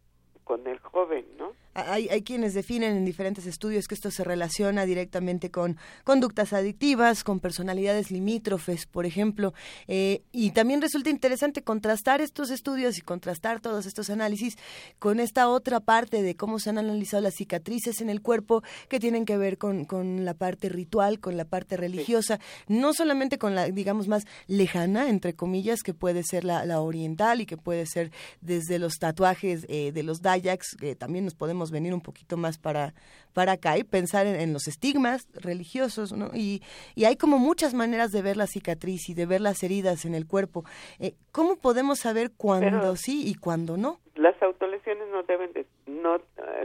[0.46, 1.54] con el joven, ¿no?
[1.74, 7.24] Hay, hay quienes definen en diferentes estudios que esto se relaciona directamente con conductas adictivas,
[7.24, 9.54] con personalidades limítrofes, por ejemplo,
[9.88, 14.58] eh, y también resulta interesante contrastar estos estudios y contrastar todos estos análisis
[15.00, 19.00] con esta otra parte de cómo se han analizado las cicatrices en el cuerpo que
[19.00, 23.56] tienen que ver con, con la parte ritual, con la parte religiosa, no solamente con
[23.56, 27.86] la, digamos, más lejana, entre comillas, que puede ser la, la oriental y que puede
[27.86, 32.38] ser desde los tatuajes eh, de los Dayaks, que también nos podemos venir un poquito
[32.38, 32.96] más para,
[33.34, 36.32] para acá y pensar en, en los estigmas religiosos, ¿no?
[36.34, 36.64] Y,
[36.96, 40.16] y hay como muchas maneras de ver la cicatriz y de ver las heridas en
[40.16, 40.64] el cuerpo.
[41.00, 44.00] Eh, ¿Cómo podemos saber cuándo Pero- sí y cuándo no?
[44.16, 46.22] Las autolesiones no deben de, no eh,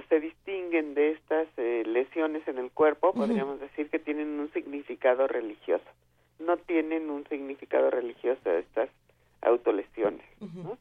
[0.09, 5.27] se distinguen de estas eh, lesiones en el cuerpo, podríamos decir que tienen un significado
[5.27, 5.85] religioso.
[6.39, 8.91] No tienen un significado religioso estas
[9.43, 10.25] autolesiones.
[10.41, 10.77] ¿no?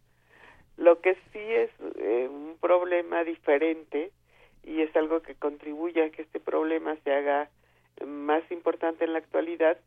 [0.78, 4.12] Lo que sí es eh, un problema diferente
[4.64, 7.50] y es algo que contribuye a que este problema se haga
[8.06, 9.78] más importante en la actualidad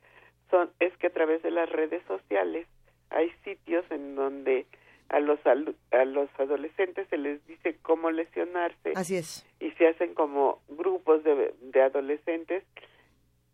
[0.51, 2.67] son es que a través de las redes sociales
[3.11, 4.67] hay sitios en donde
[5.09, 9.47] a los a los adolescentes se les dice cómo lesionarse Así es.
[9.61, 12.65] y se hacen como grupos de, de adolescentes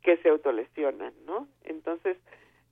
[0.03, 1.49] que se autolesionan, ¿no?
[1.64, 2.18] Entonces,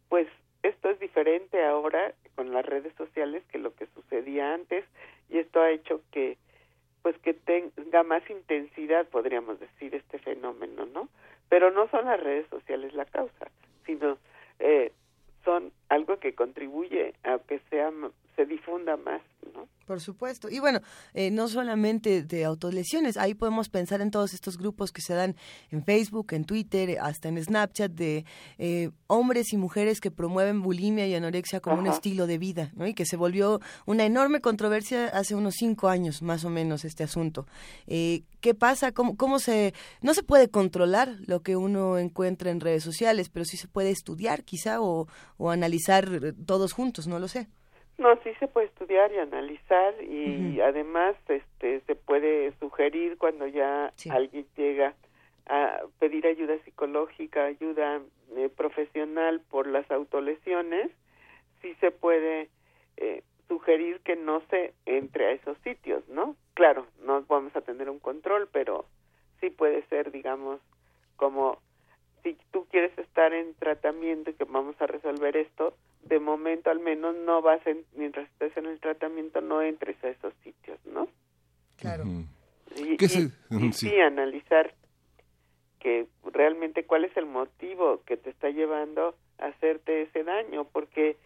[0.09, 0.29] pues
[0.63, 4.85] esto es diferente ahora con las redes sociales que lo que sucedía antes
[5.29, 6.37] y esto ha hecho que
[7.03, 11.09] pues que tenga más intensidad, podríamos decir, este fenómeno, ¿no?
[11.49, 13.51] Pero no son las redes sociales la causa,
[13.85, 14.19] sino
[14.61, 14.93] eh,
[15.45, 17.91] son algo que contribuye a que sea
[18.37, 19.21] se difunda más,
[19.55, 19.69] ¿no?
[19.87, 20.49] Por supuesto.
[20.49, 20.81] Y bueno,
[21.13, 25.37] eh, no solamente de autolesiones, ahí podemos pensar en todos estos grupos que se dan
[25.71, 28.25] en Facebook, en Twitter, hasta en Snapchat, de
[28.59, 32.87] eh, hombres y mujeres que promueven bulimia y anorexia como un estilo de vida, ¿no?
[32.87, 37.03] Y que se volvió una enorme controversia hace unos cinco años, más o menos, este
[37.03, 37.47] asunto.
[37.87, 38.93] Eh, ¿Qué pasa?
[38.93, 39.75] ¿Cómo, ¿Cómo se...?
[40.01, 43.91] No se puede controlar lo que uno encuentra en redes sociales, pero sí se puede
[43.91, 47.49] estudiar, quizá, o, o analizar todos juntos, no lo sé.
[48.03, 53.93] No, sí se puede estudiar y analizar y además este se puede sugerir cuando ya
[53.95, 54.11] Sí.
[54.11, 54.95] alguien llega
[55.47, 58.01] a pedir ayuda psicológica, ayuda
[58.37, 60.91] eh, profesional por las autolesiones,
[61.61, 62.49] sí se puede
[62.97, 66.35] eh, sugerir que no se entre a esos sitios, ¿no?
[66.55, 68.85] Claro, no vamos a tener un control, pero
[69.41, 70.61] sí puede ser, digamos,
[71.17, 71.59] como
[72.23, 76.81] si tú quieres estar en tratamiento y que vamos a resolver esto, de momento al
[76.81, 81.09] menos no vas en, mientras estés en el tratamiento no entres a esos sitios, ¿no?
[81.79, 82.05] Claro.
[82.77, 83.89] Y, ¿Qué y- se- y Ujú, sí.
[83.91, 84.01] sí.
[84.01, 84.75] analizar
[85.81, 91.17] que realmente cuál es el motivo que te está llevando a hacerte ese daño, porque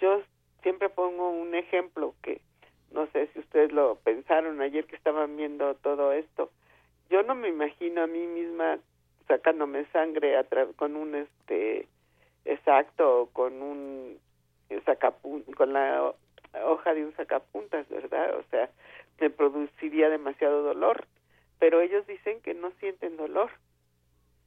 [0.00, 0.22] yo
[0.62, 2.40] siempre pongo un ejemplo que
[2.92, 6.50] no sé si ustedes lo pensaron ayer que estaban viendo todo esto.
[7.10, 8.78] Yo no me imagino a mí misma
[9.28, 10.36] sacándome sangre
[10.76, 11.88] con un este
[12.44, 14.18] exacto con un
[14.84, 16.16] sacapun con la ho-
[16.64, 18.36] hoja de un sacapuntas, ¿verdad?
[18.38, 18.68] O sea,
[19.20, 21.06] me produciría demasiado dolor,
[21.58, 23.50] pero ellos dicen que no sienten dolor,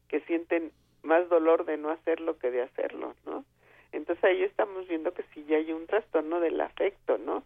[0.08, 0.72] que sienten
[1.04, 3.46] más dolor de no hacerlo que de hacerlo, ¿no?
[3.92, 7.44] Entonces ahí estamos viendo que sí ya hay un trastorno del afecto, ¿no?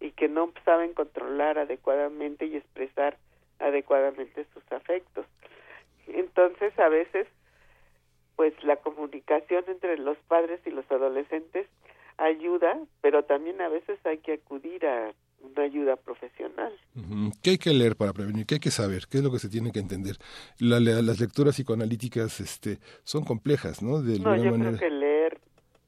[0.00, 3.16] Y que no saben controlar adecuadamente y expresar
[3.60, 5.26] adecuadamente sus afectos.
[6.12, 7.26] Entonces a veces
[8.36, 11.66] pues la comunicación entre los padres y los adolescentes
[12.16, 16.72] ayuda, pero también a veces hay que acudir a una ayuda profesional.
[17.42, 18.46] ¿Qué hay que leer para prevenir?
[18.46, 19.02] ¿Qué hay que saber?
[19.10, 20.16] ¿Qué es lo que se tiene que entender?
[20.58, 24.00] La- la- las lecturas psicoanalíticas este, son complejas, ¿no?
[24.00, 24.76] De No, yo manera.
[24.78, 25.40] creo que leer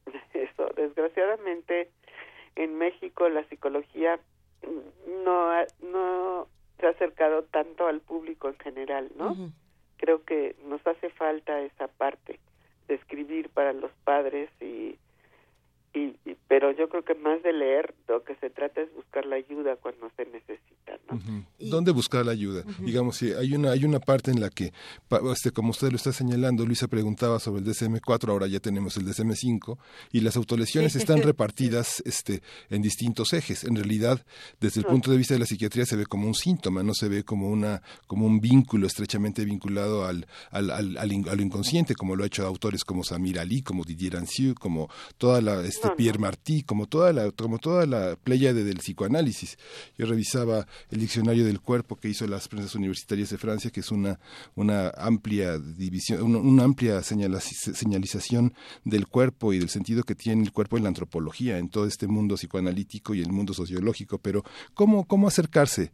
[0.34, 1.90] eso, desgraciadamente
[2.56, 4.18] en México la psicología
[5.24, 9.32] no ha- no se ha acercado tanto al público en general, ¿no?
[9.32, 9.50] Ujú.
[9.96, 12.38] Creo que nos hace falta esa parte
[12.88, 14.98] de escribir para los padres y,
[15.94, 19.24] y, y- pero yo creo que más de leer lo que se trata es buscar
[19.26, 21.18] la ayuda cuando se necesita, ¿no?
[21.59, 22.64] Y- ¿Dónde buscar la ayuda?
[22.80, 24.72] Digamos, si hay una hay una parte en la que,
[25.09, 28.97] pa- este, como usted lo está señalando, Luisa preguntaba sobre el DSM-4, ahora ya tenemos
[28.97, 29.78] el DSM-5,
[30.12, 33.64] y las autolesiones están repartidas este, en distintos ejes.
[33.64, 34.24] En realidad,
[34.61, 37.09] desde el punto de vista de la psiquiatría, se ve como un síntoma, no se
[37.09, 41.42] ve como, una, como un vínculo estrechamente vinculado al, al, al, al in- a lo
[41.42, 44.88] inconsciente, como lo ha hecho autores como Samir Ali, como Didier Anciu, como
[45.18, 45.97] toda la, este, este.
[45.97, 49.59] Pierre Martí, como toda la como toda la pléyade del psicoanálisis.
[49.99, 53.91] Yo revisaba el diccionario del cuerpo que hizo las prensas universitarias de Francia, que es
[53.91, 54.18] una
[54.55, 58.55] una amplia división, una, una amplia señalización
[58.85, 62.07] del cuerpo y del sentido que tiene el cuerpo en la antropología, en todo este
[62.07, 64.18] mundo psicoanalítico y el mundo sociológico.
[64.18, 65.93] Pero cómo cómo acercarse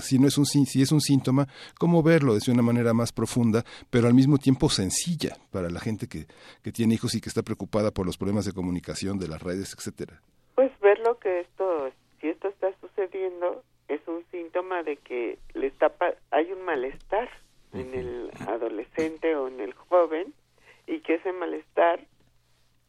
[0.00, 1.46] si no es un si es un síntoma,
[1.78, 6.06] cómo verlo de una manera más profunda, pero al mismo tiempo sencilla para la gente
[6.08, 6.26] que,
[6.62, 9.74] que tiene hijos y que está preocupada por los problemas de comunicación de las redes,
[9.76, 10.20] etcétera.
[10.54, 11.90] Pues verlo que esto,
[12.20, 17.28] si esto está sucediendo, es un síntoma de que le está pa- hay un malestar
[17.72, 20.34] en el adolescente o en el joven
[20.86, 22.00] y que ese malestar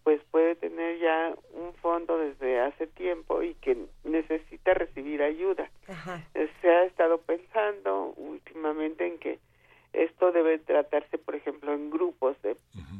[0.04, 5.70] pues puede tener ya un fondo desde hace tiempo y que necesita recibir ayuda.
[5.88, 6.28] Ajá.
[6.34, 9.40] Eh, Se ha estado pensando últimamente en que
[9.94, 12.56] esto debe tratarse, por ejemplo, en grupos de,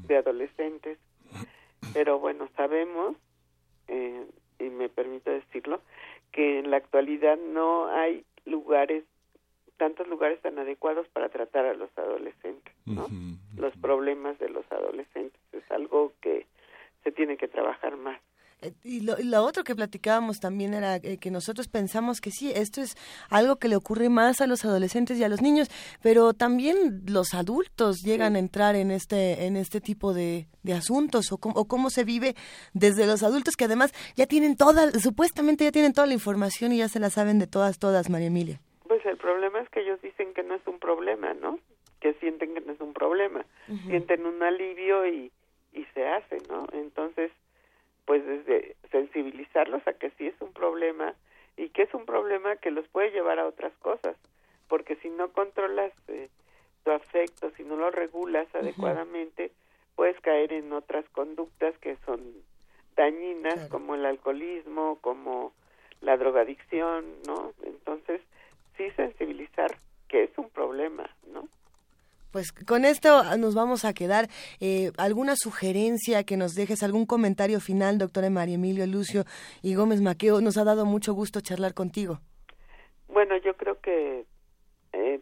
[0.08, 1.00] de adolescentes,
[1.94, 3.16] pero bueno, sabemos,
[3.88, 4.26] eh,
[4.60, 5.82] y me permito decirlo,
[6.32, 9.04] que en la actualidad no hay lugares,
[9.78, 13.08] tantos lugares tan adecuados para tratar a los adolescentes, ¿no?
[13.58, 16.46] Los problemas de los adolescentes es algo que
[17.04, 18.20] se tiene que trabajar más.
[18.62, 22.30] Eh, Y lo, y lo otro que platicábamos también era eh, que nosotros pensamos que
[22.30, 22.96] sí, esto es
[23.32, 25.68] algo que le ocurre más a los adolescentes y a los niños,
[26.04, 31.32] pero también los adultos llegan a entrar en este en este tipo de, de asuntos
[31.32, 32.36] o, cómo- o cómo se vive
[32.74, 36.78] desde los adultos que además ya tienen toda, supuestamente ya tienen toda la información y
[36.78, 38.60] ya se la saben de todas, todas, María Emilia.
[38.88, 41.58] Pues el problema es que ellos dicen que no es un problema, ¿no?
[42.00, 43.44] Que sienten que no es un problema.
[43.88, 45.32] Sienten un alivio y,
[45.74, 46.68] y se hace, ¿no?
[46.74, 47.32] Entonces,
[48.06, 51.14] pues desde sensibilizarlos a que sí es un problema
[51.58, 54.16] y que es un problema que los puede llevar a otras cosas.
[54.68, 56.30] Porque si no controlas eh,
[56.84, 59.52] tu afecto, si no lo regulas adecuadamente,
[59.96, 62.22] puedes caer en otras conductas que son
[62.96, 63.70] dañinas, Claro.
[63.70, 65.54] como el alcoholismo, como
[66.02, 67.54] la drogadicción, ¿no?
[67.64, 68.22] Entonces,
[68.78, 69.72] sí sensibilizar
[70.08, 71.48] que es un problema, ¿no?
[72.32, 74.28] Pues con esto nos vamos a quedar.
[74.60, 79.26] Eh, ¿Alguna sugerencia que nos dejes, algún comentario final, doctora María Emilio Lucio
[79.62, 80.42] y Gómez Maqueo?
[80.42, 82.20] Nos ha dado mucho gusto charlar contigo.
[83.10, 84.26] Bueno, yo creo que
[84.94, 85.20] eh,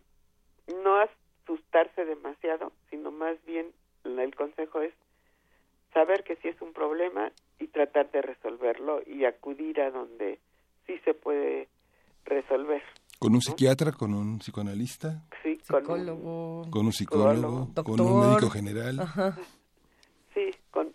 [0.83, 3.71] no asustarse demasiado, sino más bien
[4.03, 4.93] el consejo es
[5.93, 10.39] saber que sí es un problema y tratar de resolverlo y acudir a donde
[10.85, 11.67] sí se puede
[12.25, 12.83] resolver.
[13.19, 16.67] Con un psiquiatra, con un psicoanalista, Sí, con un- Psicólogo.
[16.71, 17.83] con un psicólogo, Doctor.
[17.83, 18.99] con un médico general.
[19.01, 19.37] Ajá.
[20.33, 20.93] sí, con,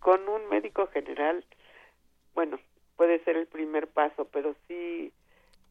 [0.00, 1.44] con un médico general,
[2.34, 2.58] bueno,
[2.96, 5.12] puede ser el primer paso, pero sí,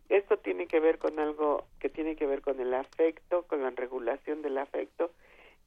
[0.09, 3.69] esto tiene que ver con algo que tiene que ver con el afecto, con la
[3.69, 5.11] regulación del afecto,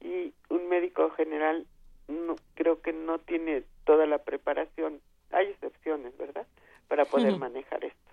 [0.01, 1.65] y un médico general
[2.09, 4.99] no, creo que no tiene toda la preparación,
[5.31, 6.45] hay excepciones, ¿verdad?,
[6.89, 8.11] para poder manejar esto.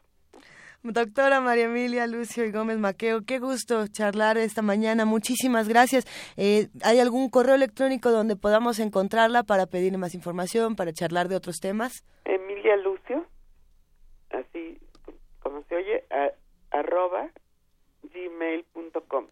[0.82, 5.04] Doctora María Emilia Lucio y Gómez Maqueo, qué gusto charlar esta mañana.
[5.04, 6.06] Muchísimas gracias.
[6.38, 11.36] Eh, ¿Hay algún correo electrónico donde podamos encontrarla para pedir más información, para charlar de
[11.36, 12.02] otros temas?
[12.24, 13.26] Emilia Lucio,
[14.30, 14.78] así
[15.40, 17.28] como se oye, a- arroba
[18.02, 19.26] gmail.com.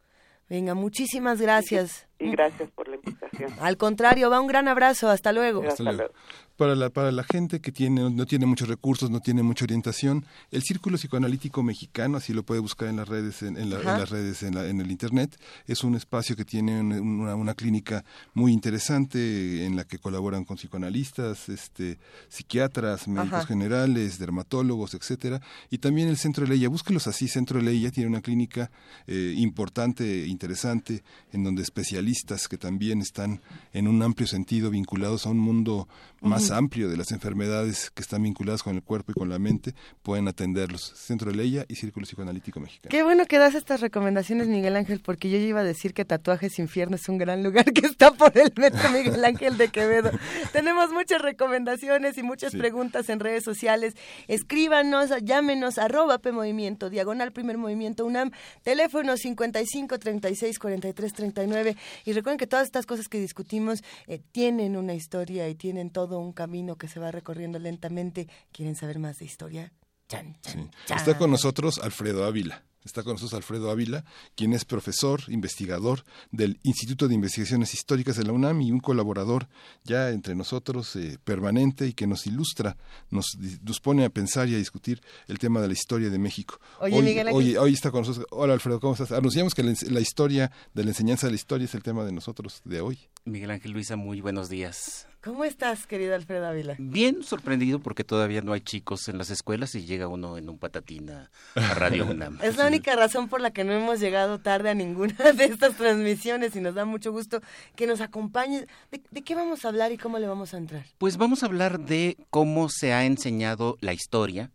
[0.51, 2.08] Venga, muchísimas gracias.
[2.21, 3.53] Y gracias por la invitación.
[3.61, 5.09] Al contrario, va un gran abrazo.
[5.09, 5.61] Hasta luego.
[5.61, 5.99] Hasta Hasta luego.
[5.99, 6.15] luego.
[6.57, 10.25] Para la, para la gente que tiene, no tiene muchos recursos, no tiene mucha orientación,
[10.51, 13.85] el Círculo Psicoanalítico Mexicano, así lo puede buscar en las redes, en, en la- en
[13.87, 15.39] las redes, en, la- en el Internet,
[15.69, 16.91] es un espacio que tiene un-
[17.21, 18.05] una, una clínica
[18.35, 21.97] muy interesante en la que colaboran con psicoanalistas, este,
[22.29, 23.47] psiquiatras, médicos Ajá.
[23.47, 25.41] generales, dermatólogos, etcétera,
[25.71, 28.69] y también el Centro de Leia, búsquelos así, Centro de Leia tiene una clínica
[29.07, 32.08] eh, importante, interesante, en donde especialistas
[32.49, 33.43] que también están
[33.73, 35.89] en un amplio sentido vinculados a un mundo
[36.21, 39.75] más amplio de las enfermedades que están vinculadas con el cuerpo y con la mente,
[40.03, 40.93] pueden atenderlos.
[40.97, 42.91] Centro de Leia y Círculo Psicoanalítico Mexicano.
[42.91, 46.59] Qué bueno que das estas recomendaciones, Miguel Ángel, porque yo iba a decir que Tatuajes
[46.59, 50.11] Infierno es un gran lugar que está por el metro Miguel Ángel de Quevedo.
[50.53, 52.59] Tenemos muchas recomendaciones y muchas Sí.
[52.59, 53.95] preguntas en redes sociales.
[54.29, 58.31] Escríbanos, llámenos, arroba P Movimiento, diagonal Primer Movimiento UNAM,
[58.63, 61.77] teléfono 55 36 43 39.
[62.05, 66.19] Y recuerden que todas estas cosas que discutimos eh, tienen una historia y tienen todo
[66.19, 68.29] un camino que se va recorriendo lentamente.
[68.53, 69.73] ¿Quieren saber más de historia?
[70.09, 70.71] Chan, chan.
[70.89, 72.65] Está con nosotros Alfredo Ávila.
[72.89, 74.03] Está con nosotros Alfredo Ávila,
[74.35, 79.47] quien es profesor, investigador del Instituto de Investigaciones Históricas de la UNAM y un colaborador
[79.85, 82.79] ya entre nosotros eh, permanente y que nos ilustra,
[83.11, 86.61] nos, nos pone a pensar y a discutir el tema de la historia de México.
[86.81, 87.37] Oye, hoy, Miguel Ángel.
[87.37, 88.27] hoy, hoy está con nosotros.
[88.31, 89.13] Hola Alfredo, ¿cómo estás?
[89.13, 92.63] Anunciamos que la historia de la enseñanza de la historia es el tema de nosotros
[92.65, 92.99] de hoy.
[93.27, 95.07] Miguel Ángel Luisa, muy buenos días.
[95.29, 96.75] ¿Cómo estás, querido Alfredo Ávila?
[96.79, 100.57] Bien sorprendido porque todavía no hay chicos en las escuelas y llega uno en un
[100.57, 101.29] patatín a,
[101.75, 102.39] Radio UNAM.
[102.43, 105.77] Es la única razón por la que no hemos llegado tarde a ninguna de estas
[105.77, 107.43] transmisiones y nos da mucho gusto
[107.77, 108.67] que nos acompañes.
[108.91, 110.87] ¿De, de qué vamos a hablar y cómo le vamos a entrar?
[110.97, 114.51] Pues vamos a hablar de cómo se ha enseñado la historia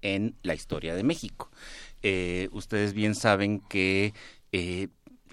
[0.00, 1.50] en la historia de México.
[2.02, 4.14] Eh, ustedes bien saben que
[4.52, 4.88] eh,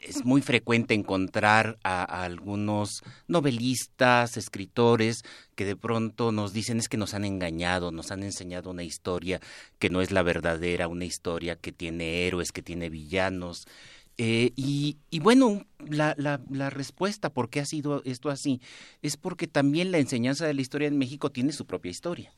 [0.07, 5.23] es muy frecuente encontrar a, algunos novelistas, escritores,
[5.55, 9.39] que de pronto nos dicen es que nos han engañado, nos han enseñado una historia
[9.79, 13.65] que no es la verdadera, una historia que tiene héroes, que tiene villanos.
[14.17, 18.61] Eh, y, y bueno, la, la, la respuesta por qué ha sido esto así
[19.01, 22.31] es porque también la enseñanza de la historia en México tiene su propia historia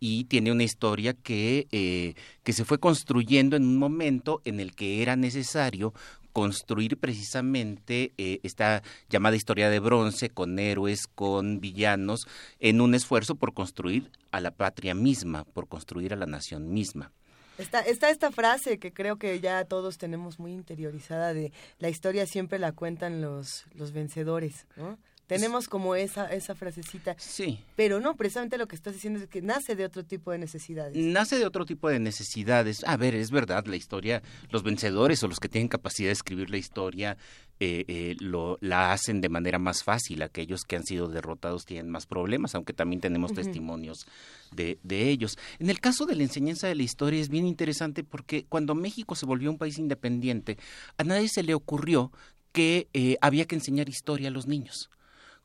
[0.00, 4.74] y tiene una historia que, eh, que se fue construyendo en un momento en el
[4.74, 5.92] que era necesario
[6.32, 12.26] construir precisamente eh, esta llamada historia de bronce con héroes, con villanos,
[12.60, 17.12] en un esfuerzo por construir a la patria misma, por construir a la nación misma.
[17.58, 22.24] Está, está esta frase que creo que ya todos tenemos muy interiorizada de la historia
[22.24, 24.98] siempre la cuentan los, los vencedores, ¿no?
[25.30, 27.14] Tenemos como esa, esa frasecita.
[27.16, 27.60] Sí.
[27.76, 30.96] Pero no, precisamente lo que estás diciendo es que nace de otro tipo de necesidades.
[30.96, 32.82] Nace de otro tipo de necesidades.
[32.84, 36.50] A ver, es verdad, la historia, los vencedores o los que tienen capacidad de escribir
[36.50, 37.16] la historia
[37.60, 40.22] eh, eh, lo, la hacen de manera más fácil.
[40.22, 44.06] Aquellos que han sido derrotados tienen más problemas, aunque también tenemos testimonios
[44.50, 45.38] de, de ellos.
[45.60, 49.14] En el caso de la enseñanza de la historia es bien interesante porque cuando México
[49.14, 50.58] se volvió un país independiente,
[50.98, 52.10] a nadie se le ocurrió
[52.50, 54.90] que eh, había que enseñar historia a los niños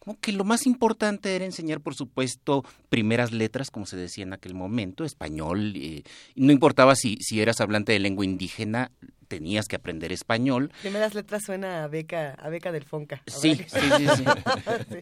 [0.06, 4.34] como que lo más importante era enseñar, por supuesto, primeras letras, como se decía en
[4.34, 5.74] aquel momento, español.
[5.76, 6.04] eh,
[6.36, 8.92] no importaba si, si eras hablante de lengua indígena,
[9.28, 10.72] tenías que aprender español.
[10.82, 13.24] Primeras letras suena a beca, a beca del Fonca.
[13.26, 13.66] Sí, sí,
[13.98, 14.24] sí, sí.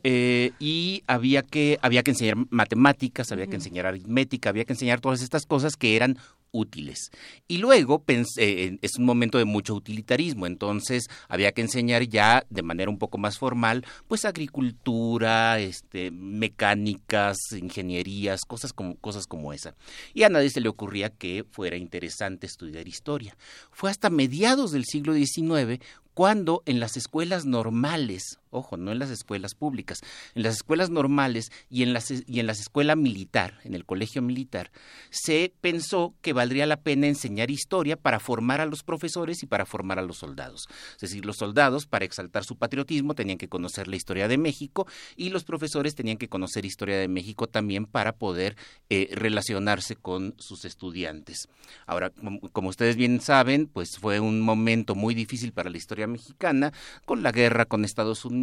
[0.05, 5.01] Eh, y había que, había que enseñar matemáticas, había que enseñar aritmética, había que enseñar
[5.01, 6.17] todas estas cosas que eran
[6.53, 7.09] útiles.
[7.47, 12.45] Y luego pens- eh, es un momento de mucho utilitarismo, entonces había que enseñar ya
[12.49, 19.51] de manera un poco más formal, pues agricultura, este, mecánicas, ingenierías, cosas como, cosas como
[19.51, 19.75] esa.
[20.13, 23.35] Y a nadie se le ocurría que fuera interesante estudiar historia.
[23.71, 25.81] Fue hasta mediados del siglo XIX
[26.13, 29.99] cuando en las escuelas normales, ojo, no en las escuelas públicas,
[30.35, 34.21] en las escuelas normales y en las, y en las escuelas militar, en el colegio
[34.21, 34.71] militar,
[35.09, 39.65] se pensó que valdría la pena enseñar historia para formar a los profesores y para
[39.65, 40.67] formar a los soldados.
[40.95, 44.87] Es decir, los soldados, para exaltar su patriotismo, tenían que conocer la historia de México
[45.15, 48.55] y los profesores tenían que conocer historia de México también para poder
[48.89, 51.47] eh, relacionarse con sus estudiantes.
[51.85, 52.11] Ahora,
[52.51, 56.73] como, ustedes bien saben, pues fue un momento muy difícil para la historia mexicana,
[57.05, 58.42] con la guerra con Estados Unidos,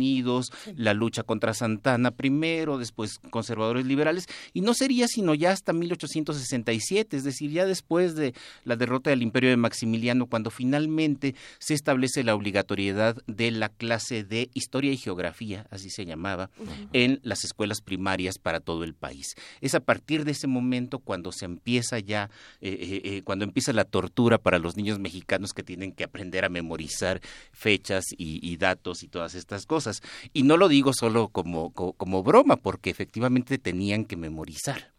[0.77, 7.17] la lucha contra Santana primero, después conservadores liberales, y no sería sino ya hasta 1867,
[7.17, 8.35] es decir, ya después de
[8.65, 14.25] la derrota del imperio de Maximiliano, cuando finalmente se establece la obligatoriedad de la clase
[14.25, 16.51] de historia y geografía, así se llamaba,
[16.93, 19.35] en las escuelas primarias para todo el país.
[19.61, 22.31] Es a partir de ese momento cuando se empieza ya,
[22.61, 26.45] eh, eh, eh, cuando empieza la tortura para los niños mexicanos que tienen que aprender
[26.45, 27.21] a memorizar
[27.53, 29.90] fechas y, y datos y todas estas cosas.
[30.33, 34.93] Y no lo digo solo como, co- como broma, porque efectivamente tenían que memorizar.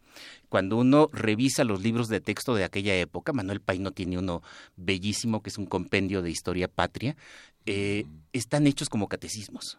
[0.48, 4.42] Cuando uno revisa los libros de texto de aquella época, Manuel Paino tiene uno
[4.76, 7.16] bellísimo que es un compendio de historia patria,
[7.64, 9.78] eh, están hechos como catecismos.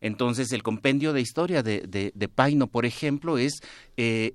[0.00, 3.60] Entonces, el compendio de historia de, de, de Paino, por ejemplo, es
[3.96, 4.34] eh,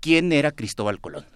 [0.00, 1.26] quién era Cristóbal Colón.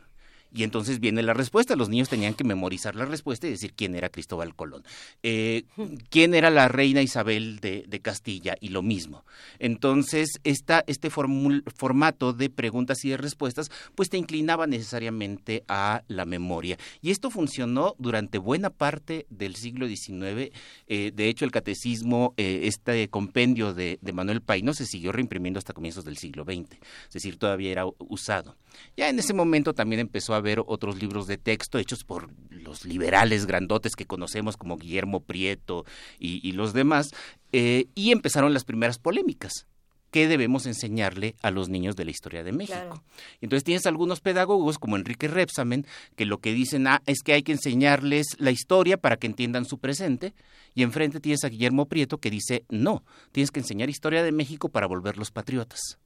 [0.53, 1.77] Y entonces viene la respuesta.
[1.77, 4.83] Los niños tenían que memorizar la respuesta y decir quién era Cristóbal Colón.
[5.23, 5.65] Eh,
[6.11, 9.25] quién era la reina Isabel de, de Castilla y lo mismo.
[9.59, 16.03] Entonces, esta, este formul- formato de preguntas y de respuestas, pues te inclinaba necesariamente a
[16.09, 16.79] la memoria.
[17.03, 20.53] Y esto funcionó durante buena parte del siglo XIX.
[20.87, 25.59] Eh, de hecho, el catecismo, eh, este compendio de, de Manuel Paino, se siguió reimprimiendo
[25.59, 26.79] hasta comienzos del siglo XX.
[27.09, 28.57] Es decir, todavía era usado.
[28.97, 32.85] Ya en ese momento también empezó a haber otros libros de texto hechos por los
[32.85, 35.85] liberales grandotes que conocemos como Guillermo Prieto
[36.19, 37.11] y, y los demás,
[37.53, 39.67] eh, y empezaron las primeras polémicas.
[40.11, 42.79] ¿Qué debemos enseñarle a los niños de la historia de México?
[42.79, 43.05] Claro.
[43.43, 45.87] Entonces tienes algunos pedagogos como Enrique Repsamen
[46.17, 49.67] que lo que dicen ah, es que hay que enseñarles la historia para que entiendan
[49.67, 50.33] su presente
[50.75, 54.71] y enfrente tienes a Guillermo Prieto que dice no, tienes que enseñar historia de México
[54.71, 55.99] para volverlos patriotas.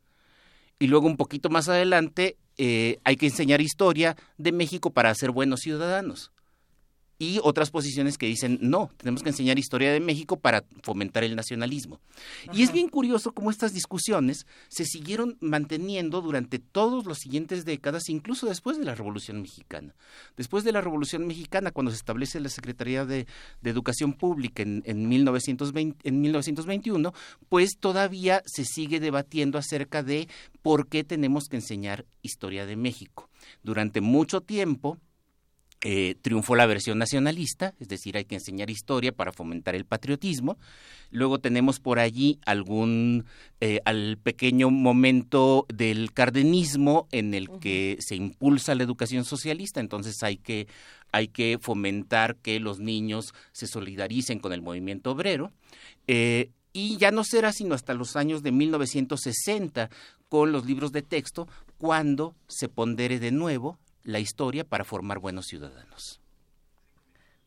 [0.82, 5.30] Y luego un poquito más adelante eh, hay que enseñar historia de México para ser
[5.30, 6.32] buenos ciudadanos.
[7.22, 11.36] Y otras posiciones que dicen, no, tenemos que enseñar historia de México para fomentar el
[11.36, 12.00] nacionalismo.
[12.52, 18.08] Y es bien curioso cómo estas discusiones se siguieron manteniendo durante todos los siguientes décadas,
[18.08, 19.94] incluso después de la Revolución Mexicana.
[20.36, 23.28] Después de la Revolución Mexicana, cuando se establece la Secretaría de,
[23.60, 27.14] de Educación Pública en, en, 1920, en 1921,
[27.48, 30.28] pues todavía se sigue debatiendo acerca de
[30.60, 33.30] por qué tenemos que enseñar historia de México.
[33.62, 34.98] Durante mucho tiempo,
[35.84, 40.56] eh, triunfó la versión nacionalista, es decir, hay que enseñar historia para fomentar el patriotismo.
[41.10, 43.24] Luego tenemos por allí algún
[43.60, 50.22] eh, al pequeño momento del cardenismo en el que se impulsa la educación socialista, entonces
[50.22, 50.68] hay que
[51.10, 55.50] hay que fomentar que los niños se solidaricen con el movimiento obrero.
[56.06, 59.90] Eh, y ya no será sino hasta los años de 1960
[60.28, 65.46] con los libros de texto cuando se pondere de nuevo la historia para formar buenos
[65.46, 66.22] ciudadanos.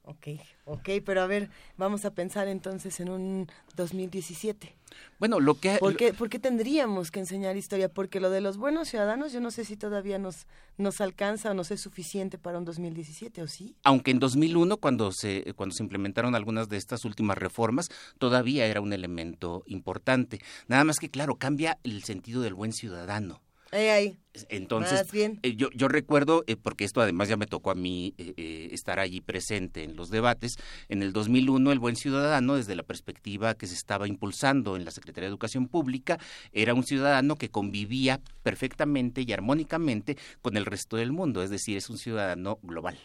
[0.08, 0.28] Ok,
[0.66, 4.76] ok, pero a ver, vamos a pensar entonces en un 2017.
[5.18, 5.78] Bueno, lo que...
[5.80, 7.89] ¿Por qué, ¿Por qué tendríamos que enseñar historia?
[7.89, 10.45] Porque lo de los buenos ciudadanos yo no sé si todavía nos,
[10.78, 13.76] nos alcanza o no es suficiente para un 2017, ¿o sí?
[13.84, 17.89] Aunque en 2001, cuando se, cuando se implementaron algunas de estas últimas reformas,
[18.20, 20.39] todavía era un elemento importante.
[20.68, 23.41] Nada más que, claro, cambia el sentido del buen ciudadano.
[23.76, 24.17] Ahí, ahí.
[24.47, 28.69] Entonces, eh, yo, yo recuerdo, eh, porque esto además ya me tocó a mí eh,
[28.71, 30.55] estar allí presente en los debates,
[30.88, 34.91] en el 2001 el buen ciudadano, desde la perspectiva que se estaba impulsando en la
[34.91, 36.19] Secretaría de Educación Pública,
[36.53, 41.76] era un ciudadano que convivía perfectamente y armónicamente con el resto del mundo, es decir,
[41.76, 42.97] es un ciudadano global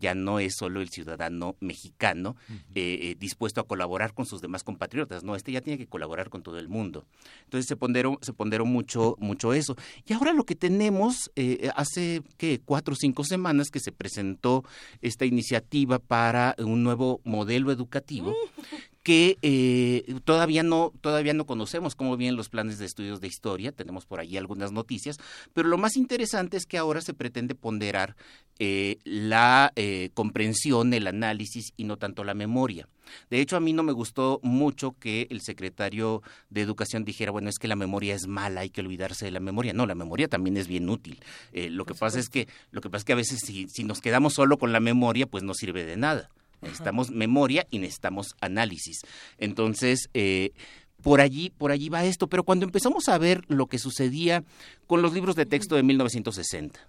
[0.00, 2.36] ya no es solo el ciudadano mexicano
[2.74, 6.30] eh, eh, dispuesto a colaborar con sus demás compatriotas, no, este ya tiene que colaborar
[6.30, 7.06] con todo el mundo.
[7.44, 9.76] Entonces se ponderó, se ponderó mucho, mucho eso.
[10.06, 14.64] Y ahora lo que tenemos, eh, hace que cuatro o cinco semanas que se presentó
[15.02, 18.34] esta iniciativa para un nuevo modelo educativo
[19.02, 23.72] que eh, todavía no todavía no conocemos cómo vienen los planes de estudios de historia
[23.72, 25.16] tenemos por ahí algunas noticias
[25.54, 28.14] pero lo más interesante es que ahora se pretende ponderar
[28.58, 32.88] eh, la eh, comprensión el análisis y no tanto la memoria
[33.28, 37.48] de hecho, a mí no me gustó mucho que el secretario de Educación dijera, bueno,
[37.48, 39.72] es que la memoria es mala, hay que olvidarse de la memoria.
[39.72, 41.18] No, la memoria también es bien útil.
[41.52, 44.00] lo que pasa es que lo que pasa es que a veces si, si nos
[44.00, 46.30] quedamos solo con la memoria, pues no sirve de nada.
[46.60, 49.00] Necesitamos memoria y necesitamos análisis.
[49.38, 50.52] Entonces, eh,
[51.02, 52.28] por allí, por allí va esto.
[52.28, 54.44] Pero cuando empezamos a ver lo que sucedía
[54.86, 56.80] con los libros de texto de 1960,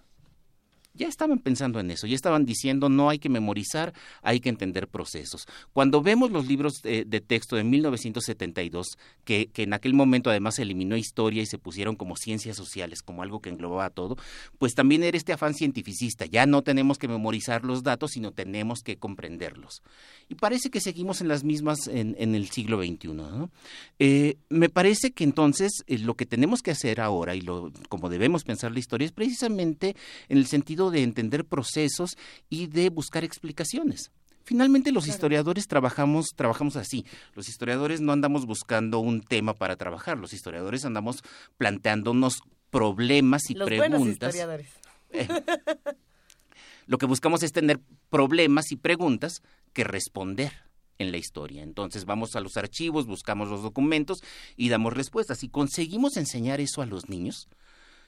[0.94, 4.88] ya estaban pensando en eso, ya estaban diciendo no hay que memorizar, hay que entender
[4.88, 5.46] procesos.
[5.72, 10.62] Cuando vemos los libros de, texto de 1972, que, que, en aquel momento además se
[10.62, 14.16] eliminó historia y se pusieron como ciencias sociales, como algo que englobaba todo,
[14.58, 18.80] pues también era este afán cientificista, ya no tenemos que memorizar los datos, sino tenemos
[18.82, 19.82] que comprenderlos.
[20.28, 23.08] Y parece que seguimos en las mismas en, en el siglo XXI.
[23.08, 23.50] ¿no?
[23.98, 28.08] Eh, me parece que entonces eh, lo que tenemos que hacer ahora y lo, como
[28.08, 29.96] debemos pensar la historia es precisamente
[30.28, 32.16] en el sentido de entender procesos
[32.48, 34.10] y de buscar explicaciones.
[34.44, 37.06] Finalmente los historiadores trabajamos trabajamos así.
[37.34, 41.22] Los historiadores no andamos buscando un tema para trabajar, los historiadores andamos
[41.58, 43.90] planteándonos problemas y los preguntas.
[43.90, 44.68] Buenos historiadores.
[45.10, 45.28] Eh,
[46.86, 47.78] lo que buscamos es tener
[48.10, 50.52] problemas y preguntas que responder
[50.98, 51.62] en la historia.
[51.62, 54.18] Entonces vamos a los archivos, buscamos los documentos
[54.56, 55.38] y damos respuestas.
[55.38, 57.48] Si conseguimos enseñar eso a los niños,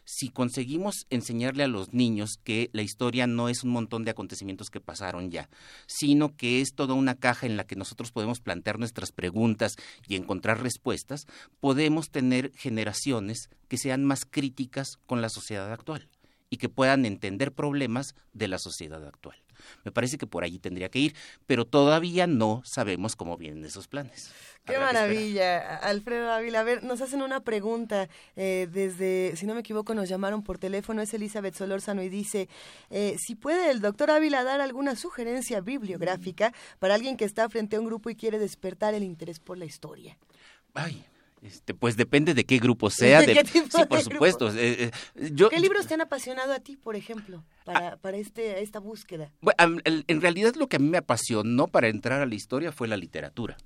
[0.05, 4.70] si conseguimos enseñarle a los niños que la historia no es un montón de acontecimientos
[4.70, 5.48] que pasaron ya,
[5.86, 9.76] sino que es toda una caja en la que nosotros podemos plantear nuestras preguntas
[10.07, 11.26] y encontrar respuestas,
[11.61, 16.09] podemos tener generaciones que sean más críticas con la sociedad actual
[16.50, 19.43] y que puedan entender problemas de la sociedad actual.
[19.84, 21.14] Me parece que por allí tendría que ir,
[21.46, 24.32] pero todavía no sabemos cómo vienen esos planes.
[24.64, 26.60] Qué maravilla, Alfredo Ávila.
[26.60, 30.58] A ver, nos hacen una pregunta eh, desde, si no me equivoco, nos llamaron por
[30.58, 32.48] teléfono, es Elizabeth Solórzano y dice,
[32.88, 37.76] eh, si puede el doctor Ávila dar alguna sugerencia bibliográfica para alguien que está frente
[37.76, 40.16] a un grupo y quiere despertar el interés por la historia.
[40.72, 41.04] Ay,
[41.45, 43.20] este, pues depende de qué grupo sea.
[43.20, 44.51] ¿De qué sí, por supuesto.
[44.57, 44.90] Eh,
[45.32, 49.30] yo, ¿Qué libros te han apasionado a ti, por ejemplo, para, para este, esta búsqueda?
[49.40, 52.88] Bueno, en realidad lo que a mí me apasionó para entrar a la historia fue
[52.88, 53.57] la literatura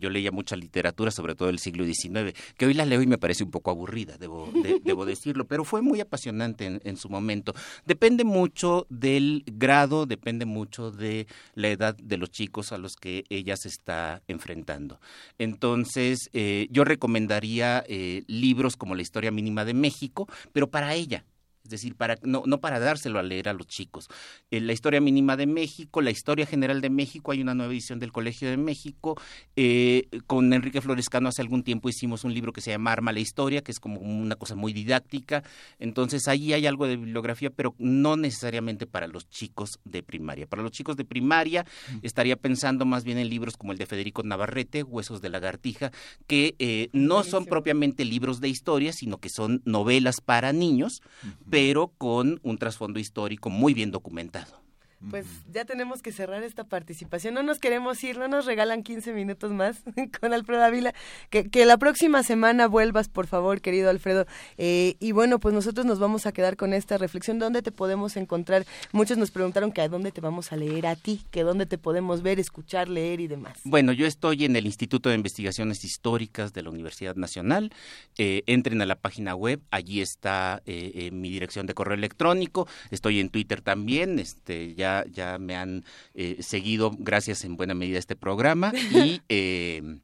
[0.00, 3.18] yo leía mucha literatura, sobre todo del siglo XIX, que hoy la leo y me
[3.18, 4.50] parece un poco aburrida, debo,
[4.84, 7.54] debo decirlo, pero fue muy apasionante en, en, su momento.
[7.86, 13.24] Depende mucho del grado, depende mucho de la edad de los chicos a los que
[13.28, 15.00] ella se está enfrentando.
[15.38, 21.24] Entonces, eh, yo recomendaría eh, libros como La historia mínima de México, pero para ella,
[21.64, 24.08] es decir, para, no, no para dárselo a leer a los chicos.
[24.50, 27.98] Eh, la historia mínima de México, la historia general de México, hay una nueva edición
[27.98, 29.20] del Colegio de México.
[29.56, 33.20] Eh, con Enrique Florescano hace algún tiempo hicimos un libro que se llama Arma la
[33.20, 35.42] Historia, que es como una cosa muy didáctica.
[35.78, 40.46] Entonces ahí hay algo de bibliografía, pero no necesariamente para los chicos de primaria.
[40.46, 41.66] Para los chicos de primaria
[42.02, 45.92] estaría pensando más bien en libros como el de Federico Navarrete, Huesos de lagartija,
[46.26, 51.02] que eh, no son propiamente libros de historia, sino que son novelas para niños,
[51.50, 54.62] pero con un trasfondo histórico muy bien documentado.
[55.08, 57.32] Pues ya tenemos que cerrar esta participación.
[57.32, 59.82] No nos queremos ir, no nos regalan 15 minutos más
[60.20, 60.94] con Alfredo Ávila.
[61.30, 64.26] Que, que la próxima semana vuelvas, por favor, querido Alfredo.
[64.58, 67.38] Eh, y bueno, pues nosotros nos vamos a quedar con esta reflexión.
[67.38, 68.66] ¿Dónde te podemos encontrar?
[68.92, 71.78] Muchos nos preguntaron que a dónde te vamos a leer a ti, que dónde te
[71.78, 73.58] podemos ver, escuchar, leer y demás.
[73.64, 77.72] Bueno, yo estoy en el Instituto de Investigaciones Históricas de la Universidad Nacional.
[78.18, 82.68] Eh, entren a la página web, allí está eh, eh, mi dirección de correo electrónico.
[82.90, 85.84] Estoy en Twitter también, este, ya ya, me han
[86.14, 90.00] eh, seguido gracias en buena medida a este programa y eh,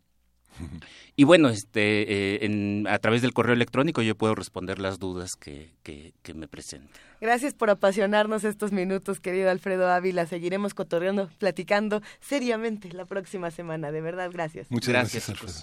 [1.17, 5.73] y bueno, este, eh, a través del correo electrónico yo puedo responder las dudas que,
[5.83, 6.91] que, me presenten.
[7.21, 10.27] Gracias por apasionarnos estos minutos, querido Alfredo Ávila.
[10.27, 13.91] Seguiremos cotorreando, platicando seriamente la próxima semana.
[13.93, 14.71] De verdad, gracias.
[14.71, 15.55] Muchas gracias, Alfredo.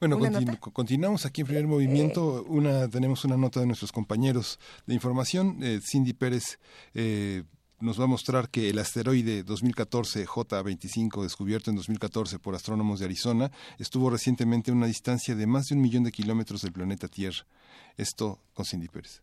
[0.00, 0.18] Bueno,
[0.72, 2.44] continuamos aquí en primer movimiento.
[2.48, 5.58] Una, tenemos una nota de nuestros compañeros de información.
[5.80, 6.58] Cindy Pérez
[6.94, 7.44] eh,
[7.82, 13.06] nos va a mostrar que el asteroide 2014 J25, descubierto en 2014 por astrónomos de
[13.06, 17.08] Arizona, estuvo recientemente a una distancia de más de un millón de kilómetros del planeta
[17.08, 17.44] Tierra.
[17.96, 19.20] Esto con Cindy Pérez.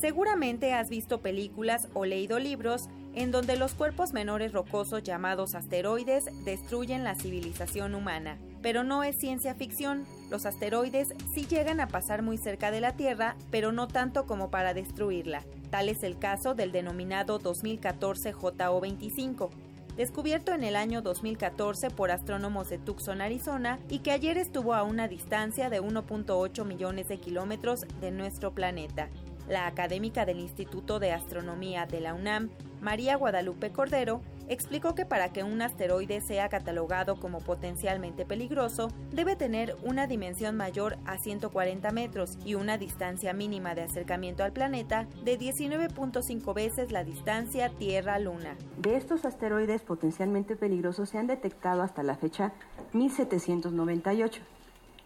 [0.00, 6.26] Seguramente has visto películas o leído libros en donde los cuerpos menores rocosos llamados asteroides
[6.44, 8.38] destruyen la civilización humana.
[8.62, 12.92] Pero no es ciencia ficción, los asteroides sí llegan a pasar muy cerca de la
[12.92, 15.42] Tierra, pero no tanto como para destruirla.
[15.70, 19.50] Tal es el caso del denominado 2014 JO25,
[19.96, 24.84] descubierto en el año 2014 por astrónomos de Tucson, Arizona, y que ayer estuvo a
[24.84, 29.08] una distancia de 1.8 millones de kilómetros de nuestro planeta.
[29.48, 32.50] La académica del Instituto de Astronomía de la UNAM,
[32.82, 39.36] María Guadalupe Cordero, explicó que para que un asteroide sea catalogado como potencialmente peligroso, debe
[39.36, 45.06] tener una dimensión mayor a 140 metros y una distancia mínima de acercamiento al planeta
[45.24, 48.56] de 19.5 veces la distancia Tierra-Luna.
[48.76, 52.52] De estos asteroides potencialmente peligrosos se han detectado hasta la fecha
[52.92, 54.42] 1798.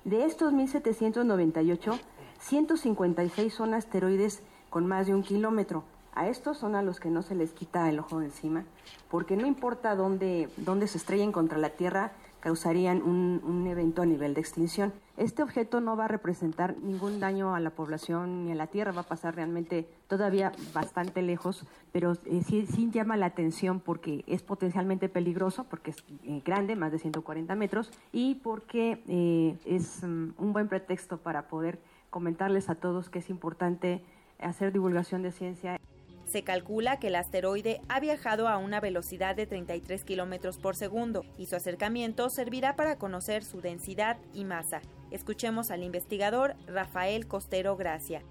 [0.05, 1.99] De estos 1798,
[2.43, 5.84] 156 son asteroides con más de un kilómetro.
[6.14, 8.64] A estos son a los que no se les quita el ojo de encima,
[9.11, 14.07] porque no importa dónde, dónde se estrellen contra la Tierra, causarían un, un, evento a
[14.07, 14.93] nivel de extinción.
[15.16, 18.90] Este objeto no va a representar ningún daño a la población ni a la Tierra,
[18.90, 24.24] va a pasar realmente todavía bastante lejos, pero eh, sí, sí, llama la atención porque
[24.26, 30.03] es potencialmente peligroso, porque es eh, grande, más de 140 metros, y porque eh, es
[30.03, 31.78] um, un buen pretexto para poder
[32.12, 34.04] comentarles a todos que es importante
[34.38, 35.80] hacer divulgación de ciencia.
[36.26, 41.24] Se calcula que el asteroide ha viajado a una velocidad de 33 kilómetros por segundo
[41.36, 44.80] y su acercamiento servirá para conocer su densidad y masa.
[45.10, 48.22] Escuchemos al investigador Rafael Costero Gracia.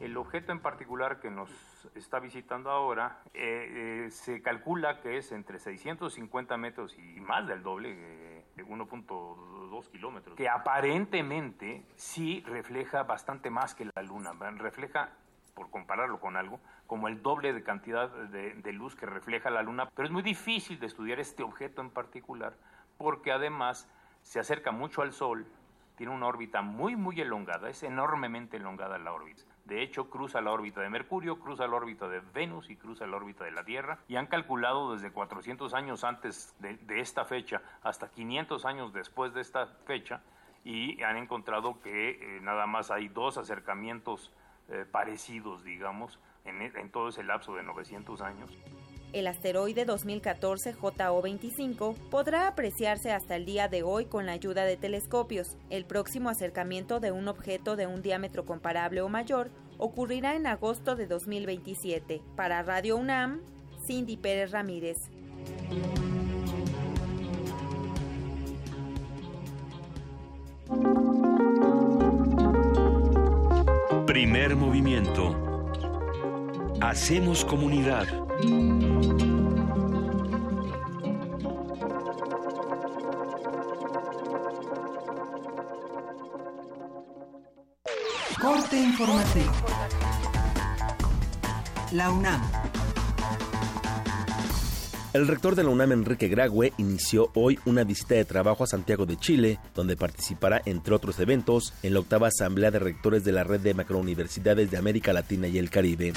[0.00, 1.50] El objeto en particular que nos
[1.94, 7.62] está visitando ahora eh, eh, se calcula que es entre 650 metros y más del
[7.62, 8.29] doble, eh,
[8.64, 15.10] 1.2 kilómetros, que aparentemente sí refleja bastante más que la Luna, refleja,
[15.54, 19.62] por compararlo con algo, como el doble de cantidad de, de luz que refleja la
[19.62, 22.54] Luna, pero es muy difícil de estudiar este objeto en particular
[22.96, 23.88] porque además
[24.22, 25.46] se acerca mucho al Sol,
[25.96, 29.42] tiene una órbita muy, muy elongada, es enormemente elongada la órbita.
[29.64, 33.16] De hecho, cruza la órbita de Mercurio, cruza la órbita de Venus y cruza la
[33.16, 33.98] órbita de la Tierra.
[34.08, 39.40] Y han calculado desde 400 años antes de, esta fecha hasta 500 años después de
[39.40, 40.22] esta fecha
[40.64, 44.32] y han encontrado que eh, nada más hay dos acercamientos
[44.68, 48.50] eh, parecidos, digamos, en, en todo ese lapso de 900 años.
[49.12, 54.76] El asteroide 2014 JO25 podrá apreciarse hasta el día de hoy con la ayuda de
[54.76, 55.56] telescopios.
[55.68, 60.94] El próximo acercamiento de un objeto de un diámetro comparable o mayor ocurrirá en agosto
[60.94, 62.22] de 2027.
[62.36, 63.40] Para Radio UNAM,
[63.84, 64.98] Cindy Pérez Ramírez.
[74.06, 75.36] Primer movimiento.
[76.80, 78.06] Hacemos comunidad.
[91.92, 92.40] La UNAM.
[95.12, 99.06] El rector de la UNAM, Enrique Grague, inició hoy una visita de trabajo a Santiago
[99.06, 103.42] de Chile, donde participará, entre otros eventos, en la octava Asamblea de Rectores de la
[103.42, 106.12] Red de Macrouniversidades de América Latina y el Caribe.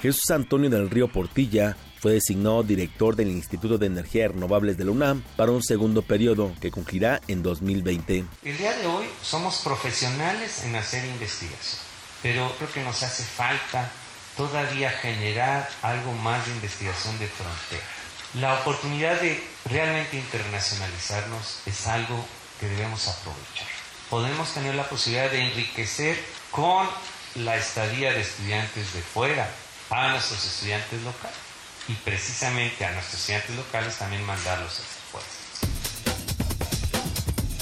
[0.00, 4.92] Jesús Antonio del Río Portilla fue designado director del Instituto de Energía Renovables de la
[4.92, 8.24] UNAM para un segundo periodo que concluirá en 2020.
[8.42, 11.82] El día de hoy somos profesionales en hacer investigación,
[12.22, 13.90] pero creo que nos hace falta
[14.38, 17.84] todavía generar algo más de investigación de frontera.
[18.40, 22.24] La oportunidad de realmente internacionalizarnos es algo
[22.58, 23.68] que debemos aprovechar.
[24.08, 26.16] Podemos tener la posibilidad de enriquecer
[26.50, 26.88] con
[27.34, 29.46] la estadía de estudiantes de fuera
[29.90, 31.36] a nuestros estudiantes locales
[31.88, 35.26] y precisamente a nuestros estudiantes locales también mandarlos hacia afuera.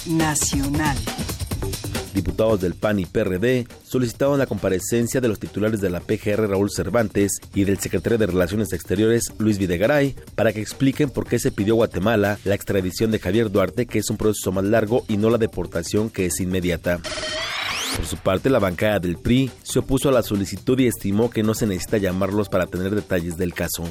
[0.07, 0.97] Nacional.
[2.15, 6.71] Diputados del PAN y PRD solicitaron la comparecencia de los titulares de la PGR Raúl
[6.71, 11.53] Cervantes y del secretario de Relaciones Exteriores Luis Videgaray para que expliquen por qué se
[11.53, 15.17] pidió a Guatemala la extradición de Javier Duarte, que es un proceso más largo, y
[15.17, 17.01] no la deportación, que es inmediata.
[17.97, 21.43] Por su parte, la bancada del PRI se opuso a la solicitud y estimó que
[21.43, 23.85] no se necesita llamarlos para tener detalles del caso.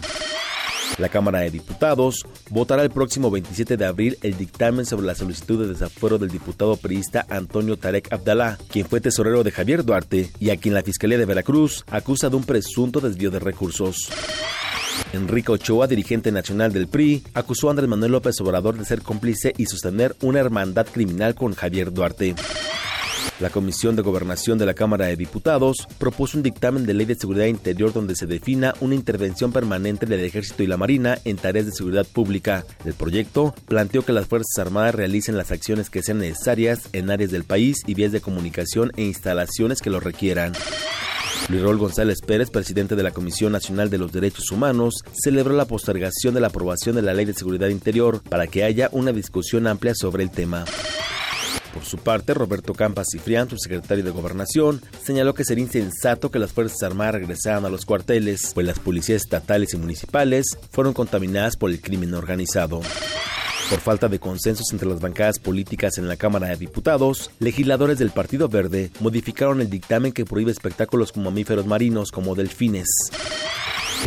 [0.98, 5.62] La Cámara de Diputados votará el próximo 27 de abril el dictamen sobre la solicitud
[5.62, 10.50] de desafuero del diputado priista Antonio Tarek Abdalá, quien fue tesorero de Javier Duarte y
[10.50, 14.10] a quien la Fiscalía de Veracruz acusa de un presunto desvío de recursos.
[15.14, 19.54] Enrique Ochoa, dirigente nacional del PRI, acusó a Andrés Manuel López Obrador de ser cómplice
[19.56, 22.34] y sostener una hermandad criminal con Javier Duarte.
[23.40, 27.16] La Comisión de Gobernación de la Cámara de Diputados propuso un dictamen de ley de
[27.16, 31.68] seguridad interior donde se defina una intervención permanente del Ejército y la Marina en tareas
[31.68, 32.66] de seguridad pública.
[32.84, 37.30] El proyecto planteó que las Fuerzas Armadas realicen las acciones que sean necesarias en áreas
[37.30, 40.54] del país y vías de comunicación e instalaciones que lo requieran.
[41.50, 45.66] Luis Raúl González Pérez, presidente de la Comisión Nacional de los Derechos Humanos, celebró la
[45.66, 49.68] postergación de la aprobación de la Ley de Seguridad Interior para que haya una discusión
[49.68, 50.66] amplia sobre el tema.
[51.78, 56.52] Por su parte, Roberto Campas Cifrián, subsecretario de Gobernación, señaló que sería insensato que las
[56.52, 61.70] Fuerzas Armadas regresaran a los cuarteles, pues las policías estatales y municipales fueron contaminadas por
[61.70, 62.82] el crimen organizado.
[63.70, 68.10] Por falta de consensos entre las bancadas políticas en la Cámara de Diputados, legisladores del
[68.10, 72.88] Partido Verde modificaron el dictamen que prohíbe espectáculos con mamíferos marinos como delfines.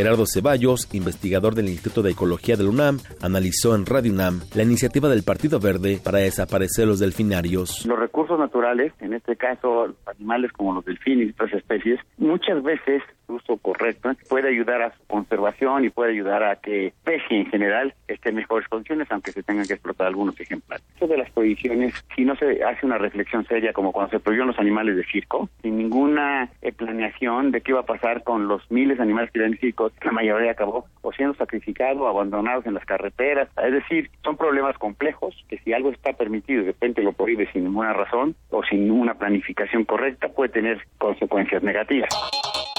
[0.01, 5.11] Gerardo Ceballos, investigador del Instituto de Ecología del UNAM, analizó en Radio UNAM la iniciativa
[5.11, 7.85] del Partido Verde para desaparecer los delfinarios.
[7.85, 13.03] Los recursos naturales, en este caso animales como los delfines y otras especies, muchas veces
[13.31, 17.95] uso correcto puede ayudar a su conservación y puede ayudar a que pese en general
[18.09, 20.85] esté en mejores condiciones, aunque se tengan que explotar algunos ejemplares.
[20.95, 24.49] Esto de las prohibiciones, si no se hace una reflexión seria como cuando se prohibieron
[24.49, 28.69] los animales de circo, sin ninguna eh, planeación de qué iba a pasar con los
[28.71, 32.85] miles de animales que eran circo, la mayoría acabó o siendo sacrificados abandonados en las
[32.85, 33.49] carreteras.
[33.63, 37.51] Es decir, son problemas complejos que si algo está permitido y de repente lo prohíbe
[37.53, 42.09] sin ninguna razón o sin una planificación correcta puede tener consecuencias negativas.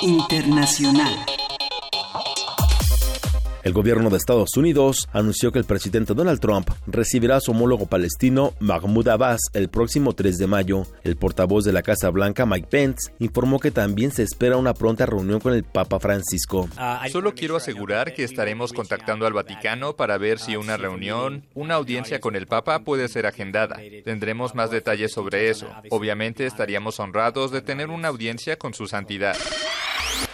[0.01, 1.25] Internacional.
[3.63, 7.85] El gobierno de Estados Unidos anunció que el presidente Donald Trump recibirá a su homólogo
[7.85, 10.87] palestino Mahmoud Abbas el próximo 3 de mayo.
[11.03, 15.05] El portavoz de la Casa Blanca, Mike Pence, informó que también se espera una pronta
[15.05, 16.67] reunión con el Papa Francisco.
[17.11, 22.19] Solo quiero asegurar que estaremos contactando al Vaticano para ver si una reunión, una audiencia
[22.19, 23.79] con el Papa puede ser agendada.
[24.03, 25.67] Tendremos más detalles sobre eso.
[25.91, 29.35] Obviamente estaríamos honrados de tener una audiencia con su santidad.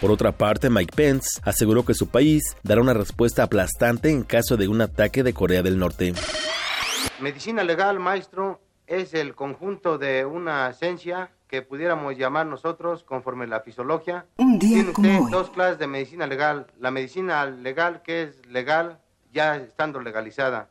[0.00, 4.56] Por otra parte, Mike Pence aseguró que su país dará una respuesta aplastante en caso
[4.56, 6.14] de un ataque de Corea del Norte.
[7.20, 13.60] Medicina legal, maestro, es el conjunto de una esencia que pudiéramos llamar nosotros conforme la
[13.60, 14.26] fisiología.
[14.36, 15.30] Un día Tiene como usted hoy.
[15.32, 16.66] dos clases de medicina legal.
[16.78, 19.00] La medicina legal, que es legal
[19.32, 20.68] ya estando legalizada.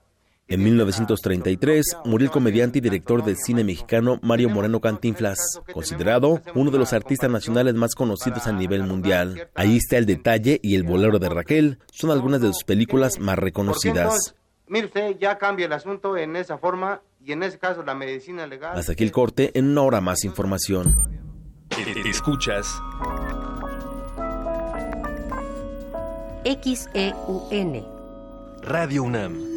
[0.50, 6.72] En 1933 murió el comediante y director del cine mexicano Mario Moreno Cantinflas, considerado uno
[6.72, 9.50] de los artistas nacionales más conocidos a nivel mundial.
[9.56, 13.38] Ahí está el detalle y el bolero de Raquel son algunas de sus películas más
[13.38, 14.36] reconocidas.
[14.68, 18.48] mire usted, ya cambia el asunto en esa forma y en ese caso la medicina
[18.48, 18.78] legal.
[18.78, 20.96] Hasta aquí el corte, en una hora más información.
[22.06, 22.82] Escuchas
[26.46, 27.86] XEUN.
[28.62, 29.57] Radio UNAM.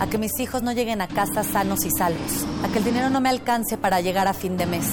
[0.00, 3.10] a que mis hijos no lleguen a casa sanos y salvos, a que el dinero
[3.10, 4.86] no me alcance para llegar a fin de mes,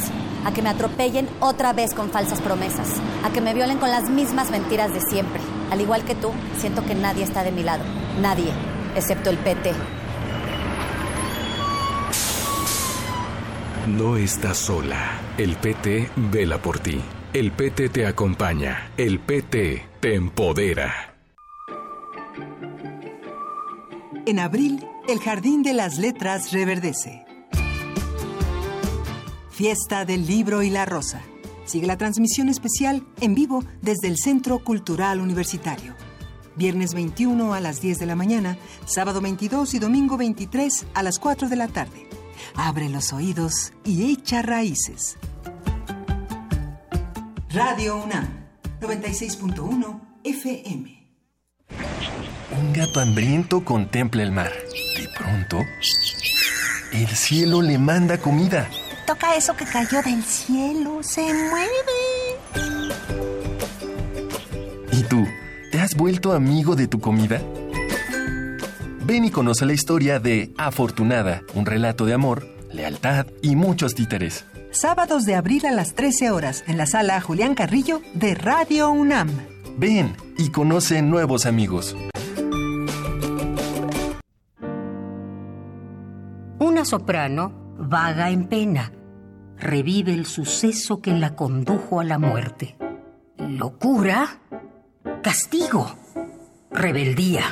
[0.45, 2.87] a que me atropellen otra vez con falsas promesas,
[3.23, 5.41] a que me violen con las mismas mentiras de siempre.
[5.71, 7.83] Al igual que tú, siento que nadie está de mi lado,
[8.21, 8.51] nadie,
[8.95, 9.73] excepto el PT.
[13.87, 15.19] No estás sola.
[15.37, 17.01] El PT vela por ti.
[17.33, 18.91] El PT te acompaña.
[18.97, 21.08] El PT te empodera.
[24.29, 27.25] En abril, el Jardín de las Letras reverdece.
[29.49, 31.23] Fiesta del Libro y la Rosa.
[31.65, 35.95] Sigue la transmisión especial en vivo desde el Centro Cultural Universitario.
[36.55, 38.55] Viernes 21 a las 10 de la mañana,
[38.85, 42.07] sábado 22 y domingo 23 a las 4 de la tarde.
[42.53, 45.17] Abre los oídos y echa raíces.
[47.49, 48.27] Radio UNAM,
[48.79, 50.99] 96.1 FM.
[52.51, 54.51] Un gato hambriento contempla el mar.
[54.97, 55.57] De pronto,
[56.91, 58.67] el cielo le manda comida.
[59.05, 61.69] Toca eso que cayó del cielo, se mueve.
[64.91, 65.25] ¿Y tú?
[65.71, 67.41] ¿Te has vuelto amigo de tu comida?
[69.05, 74.45] Ven y conoce la historia de Afortunada, un relato de amor, lealtad y muchos títeres.
[74.71, 79.29] Sábados de abril a las 13 horas en la sala Julián Carrillo de Radio UNAM.
[79.77, 81.95] Ven y conoce nuevos amigos.
[86.89, 88.91] Soprano vaga en pena.
[89.57, 92.77] Revive el suceso que la condujo a la muerte.
[93.37, 94.39] Locura,
[95.21, 95.95] castigo,
[96.71, 97.43] rebeldía.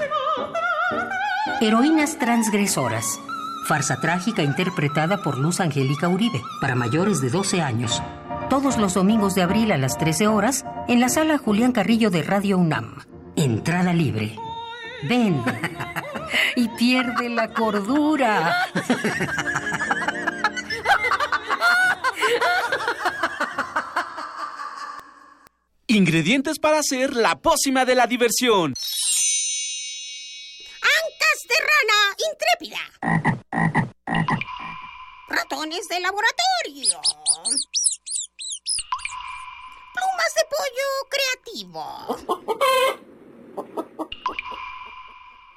[1.61, 3.19] Heroínas transgresoras.
[3.67, 8.01] Farsa trágica interpretada por Luz Angélica Uribe, para mayores de 12 años.
[8.49, 12.23] Todos los domingos de abril a las 13 horas en la sala Julián Carrillo de
[12.23, 12.95] Radio UNAM.
[13.35, 14.35] Entrada libre.
[15.03, 15.43] Ven
[16.55, 18.67] y pierde la cordura.
[25.87, 28.73] Ingredientes para hacer la pócima de la diversión.
[30.81, 31.99] Ancas de rana
[32.31, 32.81] intrépida.
[35.29, 36.99] Ratones de laboratorio.
[39.93, 41.83] Plumas de pollo creativo.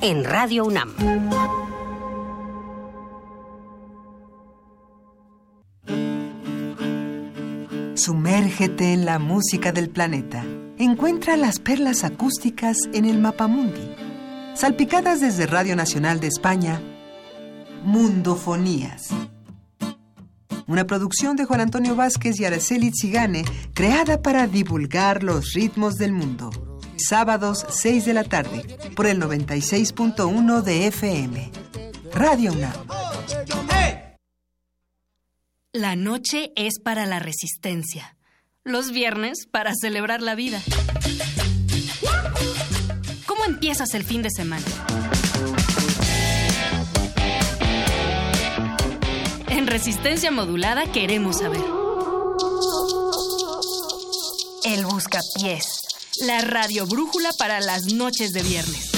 [0.00, 0.94] en Radio UNAM.
[7.94, 10.44] Sumérgete en la música del planeta.
[10.78, 13.94] Encuentra las perlas acústicas en el Mapamundi.
[14.54, 16.80] Salpicadas desde Radio Nacional de España,
[17.84, 19.08] Mundofonías.
[20.66, 26.12] Una producción de Juan Antonio Vázquez y Araceli Zigane, creada para divulgar los ritmos del
[26.12, 26.50] mundo.
[26.98, 31.50] Sábados 6 de la tarde, por el 96.1 de FM.
[32.12, 32.72] Radio UNAM.
[35.72, 38.16] La noche es para la resistencia.
[38.64, 40.62] Los viernes para celebrar la vida.
[43.26, 44.64] ¿Cómo empiezas el fin de semana?
[49.48, 51.60] En resistencia modulada queremos saber.
[54.64, 55.85] El buscapiés.
[56.20, 58.90] La radio brújula para las noches de viernes.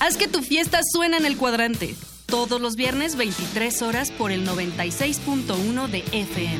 [0.00, 1.96] Haz que tu fiesta suene en el cuadrante.
[2.26, 6.58] Todos los viernes 23 horas por el 96.1 de FM.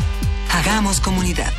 [0.52, 1.52] Hagamos comunidad.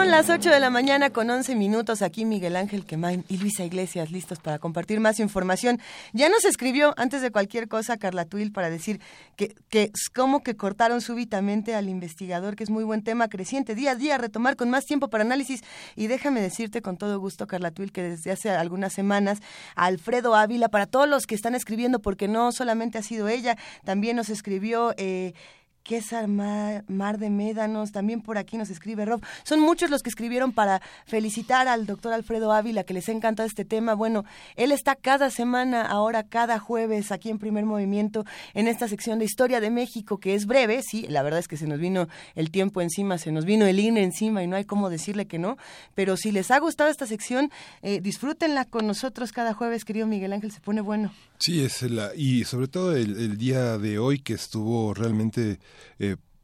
[0.00, 2.00] Son las 8 de la mañana con 11 minutos.
[2.00, 5.78] Aquí Miguel Ángel Quemain y Luisa Iglesias listos para compartir más información.
[6.14, 8.98] Ya nos escribió antes de cualquier cosa Carla Tuil para decir
[9.36, 13.90] que, que como que cortaron súbitamente al investigador, que es muy buen tema creciente día
[13.90, 15.60] a día, retomar con más tiempo para análisis.
[15.96, 19.40] Y déjame decirte con todo gusto, Carla Tuil, que desde hace algunas semanas
[19.76, 24.16] Alfredo Ávila, para todos los que están escribiendo, porque no solamente ha sido ella, también
[24.16, 24.94] nos escribió...
[24.96, 25.34] Eh,
[25.82, 29.22] Quesar Mar, Mar, de Médanos, también por aquí nos escribe Rob.
[29.42, 33.46] Son muchos los que escribieron para felicitar al doctor Alfredo Ávila, que les ha encantado
[33.46, 33.94] este tema.
[33.94, 34.24] Bueno,
[34.56, 38.24] él está cada semana, ahora cada jueves, aquí en Primer Movimiento,
[38.54, 41.56] en esta sección de Historia de México, que es breve, sí, la verdad es que
[41.56, 44.64] se nos vino el tiempo encima, se nos vino el INE encima y no hay
[44.64, 45.56] cómo decirle que no.
[45.94, 47.50] Pero si les ha gustado esta sección,
[47.82, 51.12] eh, disfrútenla con nosotros cada jueves, querido Miguel Ángel, se pone bueno.
[51.38, 55.58] Sí, es la, y sobre todo el, día de hoy que estuvo realmente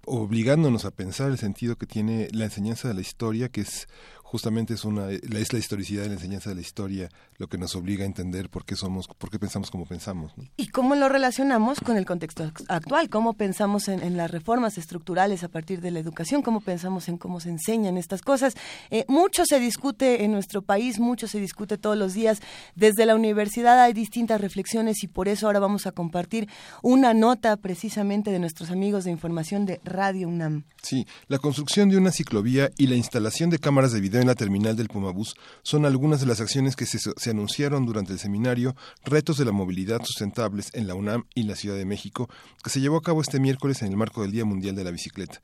[0.07, 3.89] obligándonos a pensar el sentido que tiene la enseñanza de la historia, que es
[4.37, 7.09] justamente es una la, es la historicidad de la enseñanza de la historia
[7.39, 10.69] lo que nos obliga a entender por qué somos por qué pensamos como pensamos y
[10.69, 15.81] cómo lo relacionamos con el contexto actual cómo pensamos en, las reformas estructurales a partir
[15.81, 18.55] de la educación cómo pensamos en cómo se enseñan estas cosas.
[18.91, 22.41] Eh, mucho se discute en nuestro país mucho se discute todos los días.
[22.75, 26.47] Desde la universidad hay distintas reflexiones y por eso ahora vamos a compartir
[26.83, 30.65] una nota precisamente de nuestros amigos de información de Radio UNAM.
[30.83, 34.35] Sí la construcción de una ciclovía y la instalación de cámaras de video en la
[34.35, 38.75] terminal del Pumabús son algunas de las acciones que se, se, anunciaron durante el seminario
[39.05, 42.29] Retos de la Movilidad Sustentables en la UNAM y la Ciudad de México,
[42.63, 44.91] que se llevó a cabo este miércoles en el marco del Día Mundial de la
[44.91, 45.41] Bicicleta.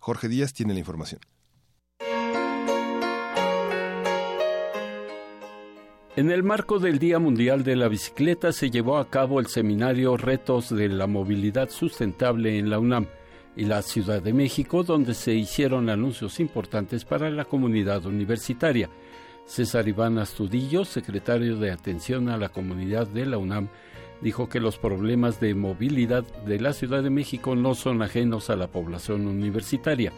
[0.00, 1.20] Jorge Díaz tiene la información.
[6.16, 10.16] En el marco del Día Mundial de la Bicicleta se llevó a cabo el seminario
[10.16, 13.06] Retos de la Movilidad Sustentable en la UNAM
[13.56, 18.90] y la Ciudad de México, donde se hicieron anuncios importantes para la comunidad universitaria.
[19.46, 23.68] César Iván Astudillo, secretario de Atención a la Comunidad de la UNAM,
[24.20, 28.56] dijo que los problemas de movilidad de la Ciudad de México no son ajenos a
[28.56, 30.12] la población universitaria.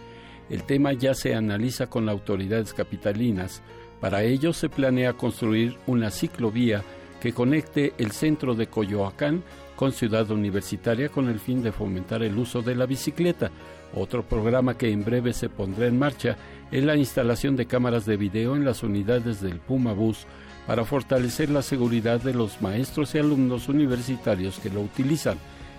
[0.50, 3.62] El tema ya se analiza con autoridades capitalinas.
[4.00, 6.82] Para ello se planea construir una ciclovía
[7.20, 9.42] que conecte el centro de Coyoacán
[9.78, 13.52] con Ciudad Universitaria con el fin de fomentar el uso de la bicicleta.
[13.94, 16.36] Otro programa que en breve se pondrá en marcha
[16.72, 20.26] es la instalación de cámaras de video en las unidades del Puma Bus
[20.66, 25.38] para fortalecer la seguridad de los maestros y alumnos universitarios que lo utilizan.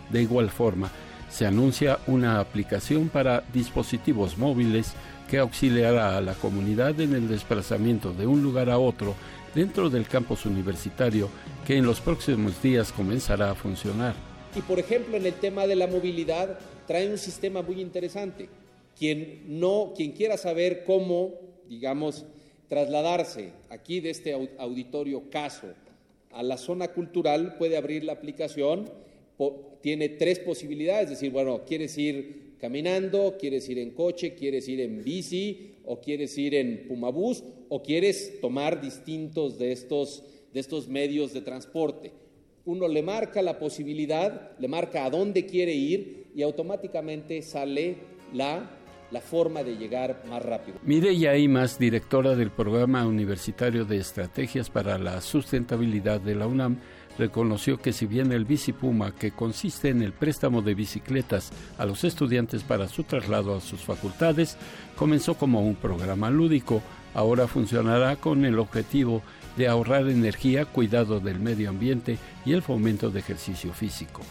[0.10, 0.90] De igual forma,
[1.30, 4.94] se anuncia una aplicación para dispositivos móviles
[5.30, 9.14] que auxiliará a la comunidad en el desplazamiento de un lugar a otro
[9.54, 11.30] dentro del campus universitario
[11.66, 14.16] que en los próximos días comenzará a funcionar.
[14.56, 18.50] Y por ejemplo, en el tema de la movilidad, trae un sistema muy interesante.
[18.98, 21.34] Quien, no, quien quiera saber cómo,
[21.68, 22.26] digamos,
[22.68, 25.68] trasladarse aquí de este auditorio caso
[26.32, 28.90] a la zona cultural, puede abrir la aplicación.
[29.82, 34.82] Tiene tres posibilidades, es decir, bueno, quieres ir caminando, quieres ir en coche, quieres ir
[34.82, 40.88] en bici o quieres ir en Pumabús o quieres tomar distintos de estos, de estos
[40.88, 42.12] medios de transporte.
[42.66, 47.96] Uno le marca la posibilidad, le marca a dónde quiere ir y automáticamente sale
[48.34, 48.70] la,
[49.12, 50.78] la forma de llegar más rápido.
[50.84, 56.80] Mireya Imas, directora del Programa Universitario de Estrategias para la Sustentabilidad de la UNAM,
[57.20, 62.04] reconoció que si bien el Bicipuma, que consiste en el préstamo de bicicletas a los
[62.04, 64.58] estudiantes para su traslado a sus facultades,
[64.96, 66.82] comenzó como un programa lúdico,
[67.14, 69.22] ahora funcionará con el objetivo
[69.58, 74.22] de ahorrar energía, cuidado del medio ambiente y el fomento de ejercicio físico.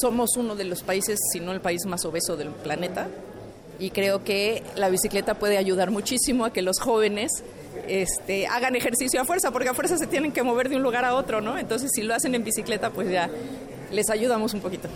[0.00, 3.08] Somos uno de los países, si no el país más obeso del planeta,
[3.78, 7.44] y creo que la bicicleta puede ayudar muchísimo a que los jóvenes
[7.86, 11.04] este, hagan ejercicio a fuerza, porque a fuerza se tienen que mover de un lugar
[11.04, 11.58] a otro, ¿no?
[11.58, 13.30] Entonces, si lo hacen en bicicleta, pues ya
[13.92, 14.88] les ayudamos un poquito.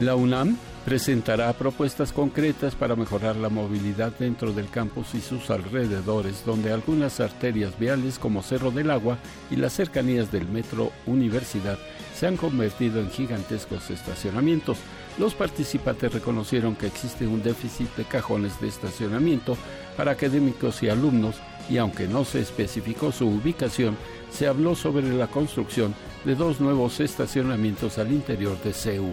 [0.00, 6.44] La UNAM presentará propuestas concretas para mejorar la movilidad dentro del campus y sus alrededores,
[6.46, 9.18] donde algunas arterias viales como Cerro del Agua
[9.50, 11.78] y las cercanías del Metro Universidad
[12.14, 14.78] se han convertido en gigantescos estacionamientos.
[15.18, 19.58] Los participantes reconocieron que existe un déficit de cajones de estacionamiento
[19.96, 21.36] para académicos y alumnos
[21.68, 23.96] y aunque no se especificó su ubicación,
[24.30, 29.12] se habló sobre la construcción de dos nuevos estacionamientos al interior de CEU.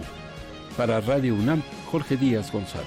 [0.76, 2.86] Para Radio UNAM, Jorge Díaz González.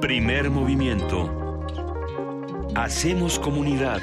[0.00, 1.30] Primer movimiento.
[2.74, 4.02] Hacemos comunidad.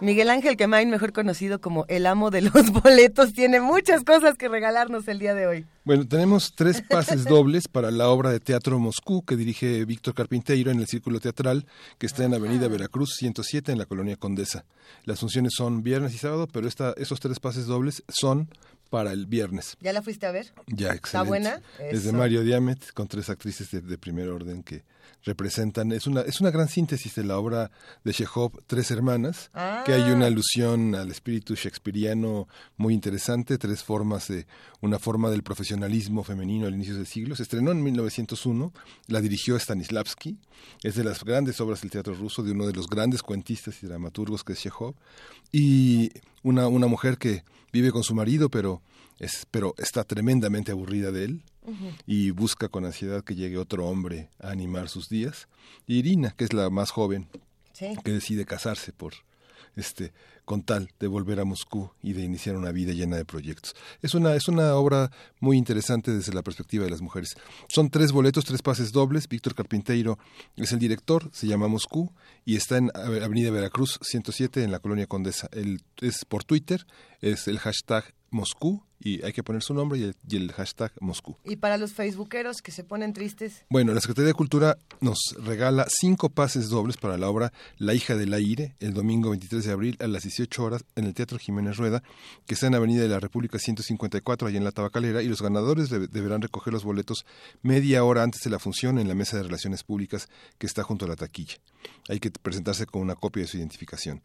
[0.00, 2.52] Miguel Ángel Quemain, mejor conocido como el amo de los
[2.82, 5.66] boletos, tiene muchas cosas que regalarnos el día de hoy.
[5.84, 10.70] Bueno, tenemos tres pases dobles para la obra de teatro Moscú que dirige Víctor Carpinteiro
[10.70, 11.66] en el Círculo Teatral,
[11.98, 14.64] que está en Avenida Veracruz 107 en la Colonia Condesa.
[15.04, 18.48] Las funciones son viernes y sábado, pero esta, esos tres pases dobles son
[18.90, 19.76] para el viernes.
[19.80, 20.52] ¿Ya la fuiste a ver?
[20.66, 21.06] Ya, excelente.
[21.06, 21.60] ¿Está buena?
[21.78, 22.12] Es de.
[22.12, 24.82] Mario Diamet, con tres actrices de, de primer orden que
[25.24, 25.92] representan.
[25.92, 27.70] Es una, es una gran síntesis de la obra
[28.04, 29.50] de Chekhov, Tres Hermanas,
[29.84, 30.14] que hay Ah.
[30.14, 32.46] una alusión al espíritu shakespeariano
[32.76, 34.46] muy interesante, tres formas de,
[34.80, 37.36] una forma del profesionalismo femenino al inicio del siglo.
[37.36, 38.72] Se estrenó en 1901,
[39.08, 40.38] la dirigió Stanislavski,
[40.82, 43.86] es de las grandes obras del teatro ruso, de uno de los grandes cuentistas y
[43.86, 44.94] dramaturgos que es Chekhov,
[45.50, 46.10] y
[46.42, 48.82] una, una mujer que vive con su marido, pero,
[49.18, 51.42] es, pero está tremendamente aburrida de él
[52.06, 55.48] y busca con ansiedad que llegue otro hombre a animar sus días.
[55.86, 57.28] Y Irina, que es la más joven,
[57.72, 57.94] Sí.
[58.04, 59.14] que decide casarse por
[59.76, 60.12] este
[60.44, 63.74] con tal de volver a Moscú y de iniciar una vida llena de proyectos.
[64.02, 65.10] Es una es una obra
[65.40, 67.34] muy interesante desde la perspectiva de las mujeres.
[67.68, 69.26] Son tres boletos, tres pases dobles.
[69.26, 70.18] Víctor Carpinteiro
[70.56, 72.12] es el director, se llama Moscú
[72.44, 75.48] y está en Ave- Avenida Veracruz 107 en la colonia Condesa.
[75.50, 76.86] El, es por Twitter,
[77.20, 80.90] es el hashtag Moscú y hay que poner su nombre y el, y el hashtag
[81.00, 81.36] Moscú.
[81.44, 85.86] Y para los facebookeros que se ponen tristes, Bueno, la Secretaría de Cultura nos regala
[85.88, 89.96] cinco pases dobles para la obra La hija del aire, el domingo 23 de abril
[90.00, 92.02] a las 18 horas en el Teatro Jiménez Rueda,
[92.46, 95.90] que está en Avenida de la República 154, allá en la Tabacalera, y los ganadores
[95.90, 97.26] de- deberán recoger los boletos
[97.62, 100.28] media hora antes de la función en la mesa de relaciones públicas
[100.58, 101.56] que está junto a la taquilla.
[102.08, 104.22] Hay que presentarse con una copia de su identificación.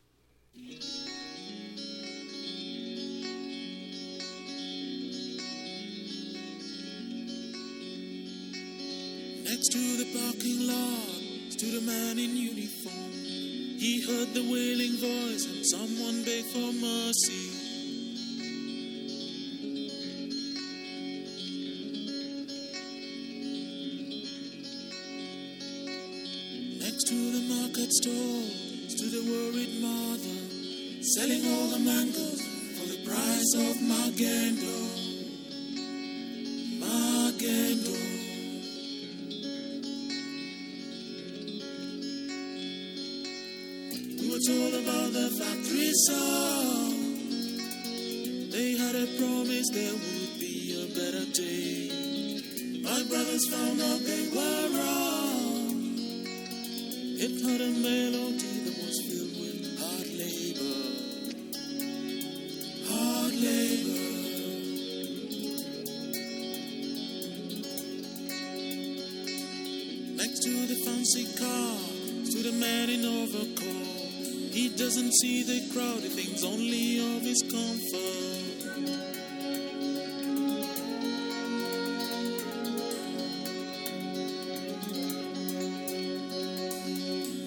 [13.78, 17.46] He heard the wailing voice and someone beg for mercy.
[26.80, 28.42] Next to the market stall
[28.88, 30.40] stood a worried mother,
[31.00, 32.42] selling all the mangoes
[32.74, 34.76] for the price of Magendo.
[36.80, 38.07] Magendo.
[44.38, 46.94] Were told about the factory song.
[48.52, 51.90] They had a promise there would be a better day.
[52.84, 55.74] My brothers found out they were wrong.
[57.18, 60.78] It had a melody that was filled with hard labor.
[62.86, 64.06] Hard labor.
[70.14, 71.98] Next to the fancy car
[72.30, 73.57] to the man in overcoat.
[74.58, 78.58] He doesn't see the crowd, he thinks only of his comfort.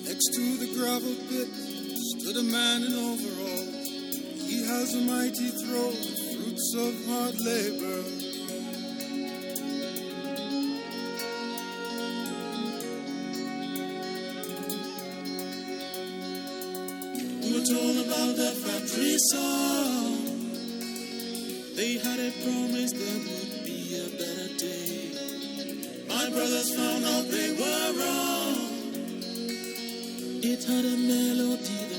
[0.07, 1.49] Next to the gravel pit
[2.15, 3.89] stood a man in overalls.
[4.47, 5.99] He has a mighty throat,
[6.31, 8.20] fruits of hard labor.
[18.91, 20.17] Factory song.
[21.75, 25.11] They had a promise there would be a better day.
[26.07, 28.57] My brothers found out they were wrong.
[30.43, 31.90] It had a melody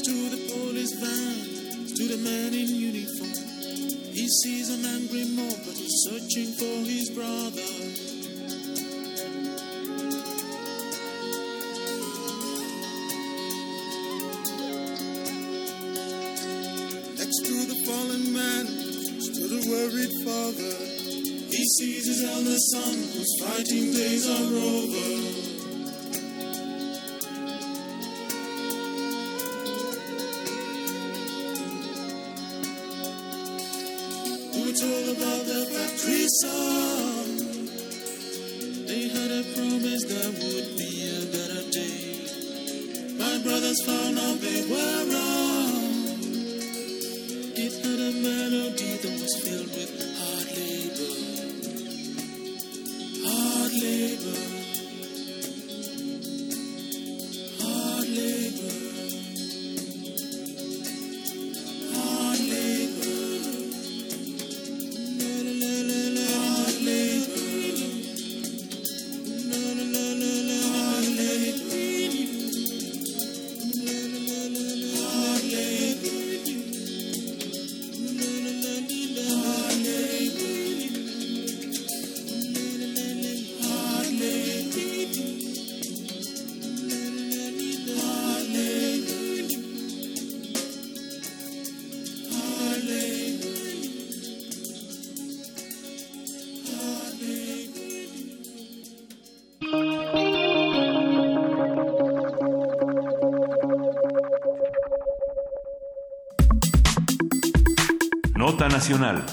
[0.00, 3.28] to the police van stood a man in uniform.
[4.10, 7.68] He sees an angry mob, but he's searching for his brother.
[17.20, 18.66] Next to the fallen man
[19.20, 20.74] stood a worried father.
[21.52, 25.41] He sees his eldest son, whose fighting days are over.
[108.68, 109.24] Nacional.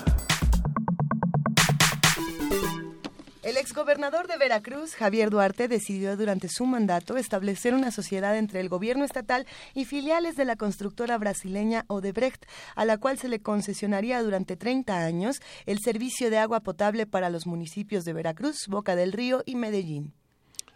[3.44, 8.70] El exgobernador de Veracruz, Javier Duarte, decidió durante su mandato establecer una sociedad entre el
[8.70, 12.46] gobierno estatal y filiales de la constructora brasileña Odebrecht,
[12.76, 17.30] a la cual se le concesionaría durante 30 años el servicio de agua potable para
[17.30, 20.19] los municipios de Veracruz, Boca del Río y Medellín.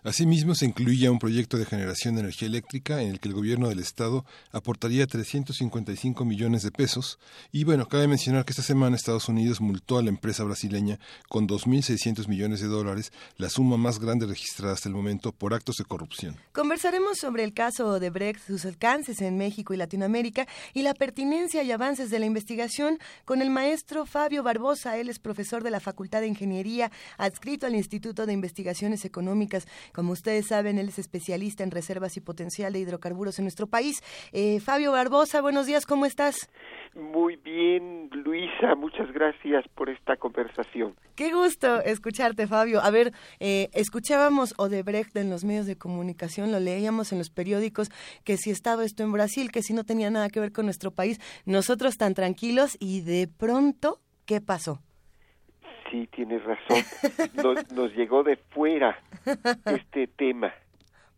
[0.03, 3.69] Asimismo, se incluía un proyecto de generación de energía eléctrica en el que el gobierno
[3.69, 7.19] del estado aportaría 355 millones de pesos.
[7.53, 10.99] Y bueno, cabe mencionar que esta semana Estados Unidos multó a la empresa brasileña
[11.29, 15.77] con 2.600 millones de dólares, la suma más grande registrada hasta el momento por actos
[15.77, 16.37] de corrupción.
[16.51, 21.63] Conversaremos sobre el caso de Brecht, sus alcances en México y Latinoamérica y la pertinencia
[21.63, 24.97] y avances de la investigación con el maestro Fabio Barbosa.
[24.97, 29.65] Él es profesor de la Facultad de Ingeniería, adscrito al Instituto de Investigaciones Económicas.
[29.93, 34.01] Como ustedes saben, él es especialista en reservas y potencial de hidrocarburos en nuestro país.
[34.31, 36.49] Eh, Fabio Barbosa, buenos días, ¿cómo estás?
[36.95, 40.95] Muy bien, Luisa, muchas gracias por esta conversación.
[41.15, 42.81] Qué gusto escucharte, Fabio.
[42.81, 47.89] A ver, eh, escuchábamos Odebrecht en los medios de comunicación, lo leíamos en los periódicos,
[48.23, 50.91] que si estaba esto en Brasil, que si no tenía nada que ver con nuestro
[50.91, 54.79] país, nosotros tan tranquilos y de pronto, ¿qué pasó?
[55.93, 56.79] Sí, tienes razón.
[57.35, 58.99] Nos, nos llegó de fuera
[59.67, 60.51] este tema.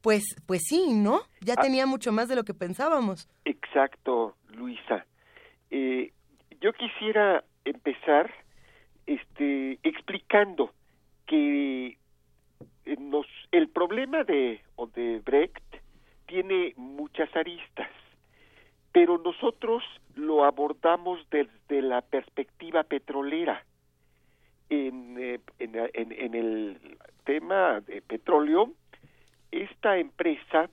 [0.01, 1.21] Pues, pues sí, ¿no?
[1.39, 3.29] Ya tenía mucho más de lo que pensábamos.
[3.45, 5.05] Exacto, Luisa.
[5.71, 6.11] Eh,
[6.59, 8.33] yo quisiera empezar
[9.05, 10.73] este, explicando
[11.25, 11.97] que
[12.85, 15.63] eh, nos, el problema de Odebrecht
[16.25, 17.89] tiene muchas aristas,
[18.91, 19.83] pero nosotros
[20.15, 23.63] lo abordamos desde la perspectiva petrolera.
[24.69, 28.71] En, eh, en, en, en el tema de petróleo,
[29.51, 30.69] esta empresa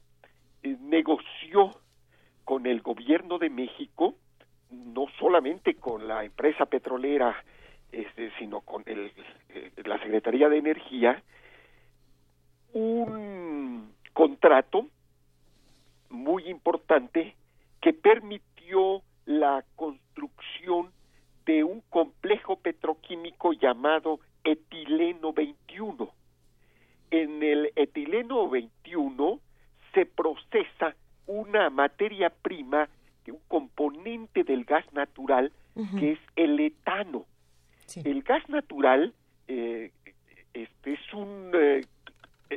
[0.63, 1.71] eh, negoció
[2.45, 4.15] con el gobierno de México,
[4.71, 7.37] no solamente con la empresa petrolera,
[7.93, 9.13] este, sino con el,
[9.51, 11.23] eh, la Secretaría de Energía,
[12.73, 14.87] un contrato
[16.11, 17.37] muy importante
[17.81, 20.91] que permitió la construcción
[21.45, 26.11] de un complejo petroquímico llamado etileno 21.
[27.11, 29.41] En el etileno 21
[29.95, 30.95] se procesa
[31.27, 32.89] una materia prima,
[33.27, 35.53] un componente del gas natural,
[35.99, 37.27] que es el etano.
[38.05, 39.15] El gas natural
[39.49, 39.91] eh,
[40.55, 41.83] este es un eh,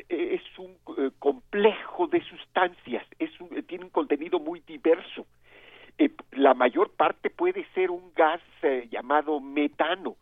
[0.10, 5.26] es un eh, complejo de sustancias, es un, tiene un contenido muy diverso.
[5.98, 10.16] Eh, la mayor parte puede ser un gas eh, llamado metano.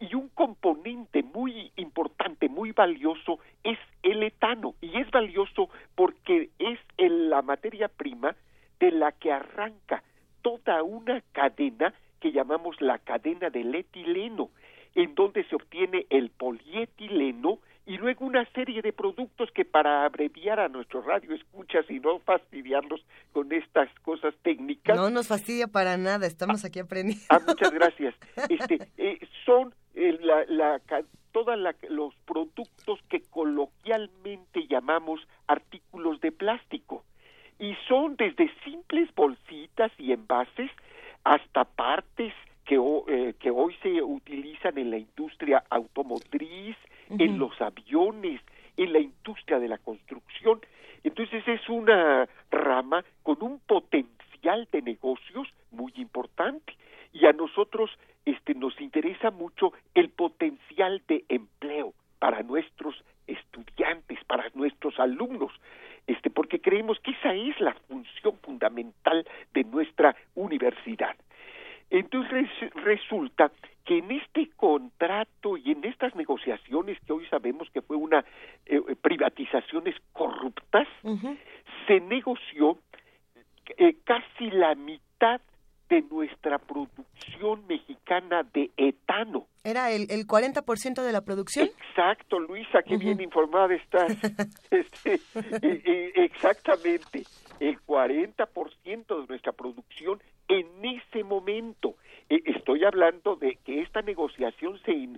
[0.00, 4.74] Y un componente muy importante, muy valioso es el etano.
[4.80, 8.36] Y es valioso porque es el, la materia prima
[8.80, 10.02] de la que arranca
[10.42, 14.50] toda una cadena que llamamos la cadena del etileno,
[14.94, 20.58] en donde se obtiene el polietileno y luego una serie de productos que para abreviar
[20.60, 24.96] a nuestro radio escuchas y no fastidiarlos con estas cosas técnicas.
[24.96, 27.24] No nos fastidia para nada, estamos aquí aprendiendo.
[27.28, 28.14] Ah, muchas gracias.
[28.48, 30.80] Este, eh, son eh, la, la,
[31.32, 31.58] todos
[31.88, 37.04] los productos que coloquialmente llamamos artículos de plástico
[37.58, 40.70] y son desde simples bolsitas y envases
[41.24, 42.32] hasta partes
[42.64, 42.76] que,
[43.08, 46.76] eh, que hoy se utilizan en la industria automotriz,
[47.18, 48.40] en los aviones,
[48.76, 50.60] en la industria de la construcción.
[51.02, 56.74] Entonces es una rama con un potencial de negocios muy importante
[57.12, 57.90] y a nosotros
[58.24, 62.94] este nos interesa mucho el potencial de empleo para nuestros
[63.26, 65.52] estudiantes, para nuestros alumnos,
[66.06, 71.16] este porque creemos que esa es la función fundamental de nuestra universidad.
[71.90, 73.52] Entonces resulta
[73.84, 78.24] que en este contrato y en estas negociaciones que hoy sabemos que fue una
[78.66, 80.88] eh, privatizaciones corruptas,
[81.86, 82.78] se negoció
[83.76, 85.40] eh, casi la mitad
[85.88, 89.46] de nuestra producción mexicana de etano.
[89.64, 91.66] ¿Era el, el 40% de la producción?
[91.66, 94.12] Exacto, Luisa, qué bien informada estás.
[94.70, 95.20] este,
[96.24, 97.24] exactamente,
[97.60, 101.96] el 40% de nuestra producción en ese momento.
[102.28, 105.08] estoy hablando de que esta negociación se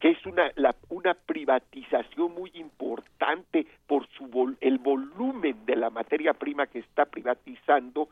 [0.00, 0.52] que es una
[0.88, 8.08] una privatización muy importante por su el volumen de la materia prima que está privatizando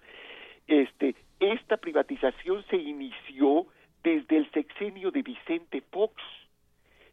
[0.66, 3.66] este esta privatización se inició
[4.02, 6.14] desde el sexenio de Vicente Fox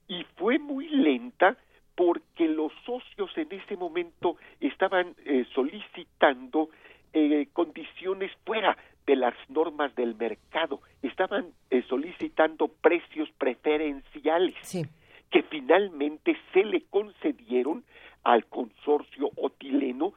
[0.07, 1.57] y fue muy lenta
[1.95, 6.69] porque los socios en ese momento estaban eh, solicitando
[7.13, 14.55] eh, condiciones fuera de las normas del mercado, estaban eh, solicitando precios preferenciales
[15.29, 17.83] que finalmente se le concedieron
[18.23, 20.13] al consorcio otileno,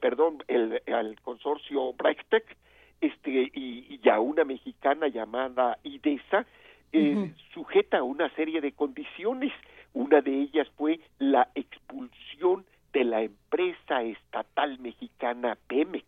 [0.00, 2.56] perdón, el, al consorcio Brechtek,
[3.00, 6.46] este y, y, a una mexicana llamada IDESA
[6.92, 9.52] eh, sujeta a una serie de condiciones.
[9.92, 16.06] Una de ellas fue la expulsión de la empresa estatal mexicana Pemex,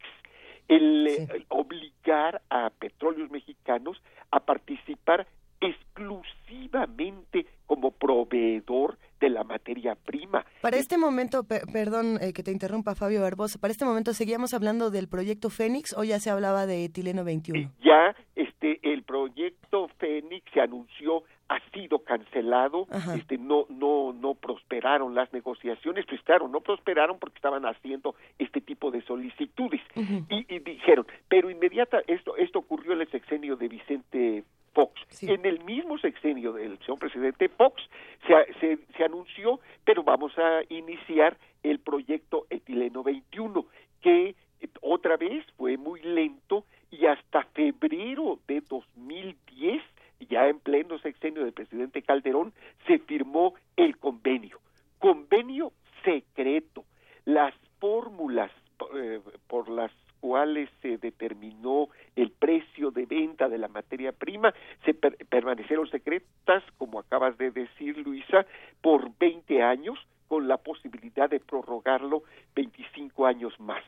[0.69, 5.27] el, eh, obligar a petróleos mexicanos a participar
[5.61, 10.45] exclusivamente como proveedor de la materia prima.
[10.61, 14.91] Para este momento, perdón eh, que te interrumpa Fabio Barbosa, para este momento seguíamos hablando
[14.91, 17.59] del proyecto Fénix o ya se hablaba de etileno 21.
[17.59, 22.86] Eh, ya este el proyecto Fénix se anunció ha sido cancelado,
[23.16, 28.60] este no no no prosperaron las negociaciones, pues claro, no prosperaron porque estaban haciendo este
[28.60, 29.81] tipo de solicitudes.
[30.28, 34.44] Y, y, dijeron, pero inmediata esto esto ocurrió en el sexenio de Vicente
[34.77, 35.01] Fox.
[35.23, 37.82] En el mismo sexenio del señor presidente Fox
[38.27, 43.64] se, se, anunció, pero vamos a iniciar el proyecto Etileno 21,
[44.02, 49.82] que eh, otra vez fue muy lento y hasta febrero de 2010,
[50.21, 52.53] ya en pleno sexenio del presidente Calderón,
[52.87, 54.61] se firmó el convenio.
[54.99, 55.73] Convenio
[56.05, 56.85] secreto.
[57.25, 58.51] Las fórmulas
[58.95, 59.91] eh, por las
[60.21, 64.53] cuales se determinó el precio de venta de la materia prima
[64.85, 68.47] se permanecieron secretas, como acabas de decir, Luisa,
[68.81, 69.99] por 20 años,
[70.29, 72.25] con la posibilidad de prorrogarlo
[72.55, 73.83] 25 años más.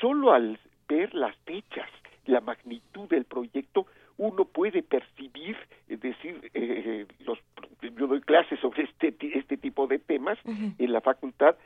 [0.00, 0.58] Solo al
[0.88, 1.90] ver las fechas,
[2.26, 3.86] la magnitud del proyecto,
[4.18, 5.56] uno puede percibir,
[5.88, 7.38] es decir, eh, los,
[7.80, 11.56] yo doy clases sobre este, este tipo de temas en la facultad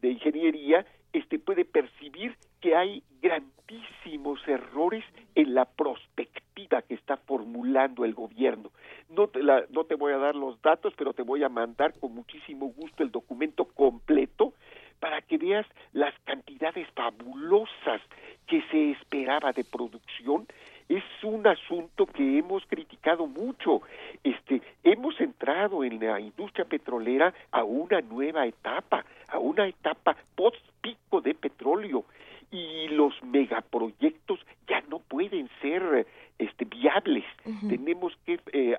[0.00, 5.04] de ingeniería, este puede percibir que hay grandísimos errores
[5.34, 8.70] en la prospectiva que está formulando el gobierno.
[9.08, 12.14] No te, no te voy a dar los datos, pero te voy a mandar con
[12.14, 14.54] muchísimo gusto el documento completo
[15.00, 18.02] para que veas las cantidades fabulosas
[18.46, 20.46] que se esperaba de producción
[20.90, 23.80] es un asunto que hemos criticado mucho.
[24.24, 30.60] Este, hemos entrado en la industria petrolera a una nueva etapa, a una etapa post
[30.80, 32.04] pico de petróleo
[32.50, 36.08] y los megaproyectos ya no pueden ser
[36.38, 37.24] este viables.
[37.68, 38.76] Tenemos que eh,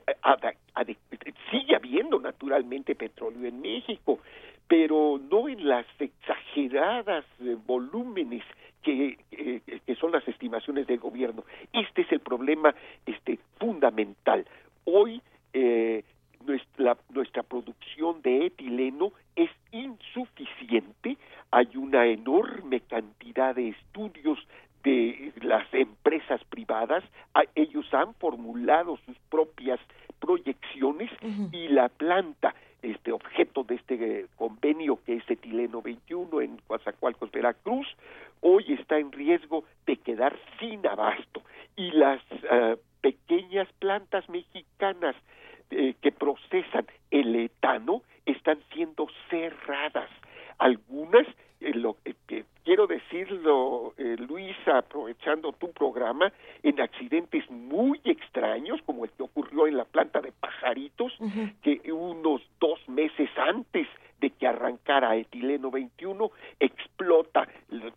[1.49, 4.19] sigue habiendo naturalmente petróleo en México,
[4.67, 8.43] pero no en las exageradas eh, volúmenes
[8.81, 9.17] que,
[9.85, 11.43] que son las estimaciones del gobierno.
[11.73, 12.73] Este es el problema
[13.05, 14.45] este, fundamental.
[14.85, 15.21] Hoy
[15.53, 16.03] eh,
[16.45, 21.17] nuestra, nuestra producción de etileno es insuficiente,
[21.51, 24.39] hay una enorme cantidad de estudios
[24.83, 27.03] de las empresas privadas,
[27.55, 29.79] ellos han formulado sus propias
[30.19, 31.11] proyecciones
[31.51, 37.87] y la planta este objeto de este convenio que es etileno 21 en Coatzacoalcos, Veracruz,
[38.41, 41.43] hoy está en riesgo de quedar sin abasto
[41.75, 45.15] y las eh, pequeñas plantas mexicanas
[45.69, 50.09] eh, que procesan el etano están siendo cerradas.
[50.57, 51.25] Algunas,
[51.61, 51.97] eh, lo,
[52.27, 56.31] que quiero decirlo, Luisa, aprovechando tu programa,
[56.63, 61.13] en accidentes muy extraños, como el que ocurrió en la planta de pajaritos,
[61.61, 63.87] que unos dos meses antes
[64.21, 67.47] de que arrancara etileno 21, explota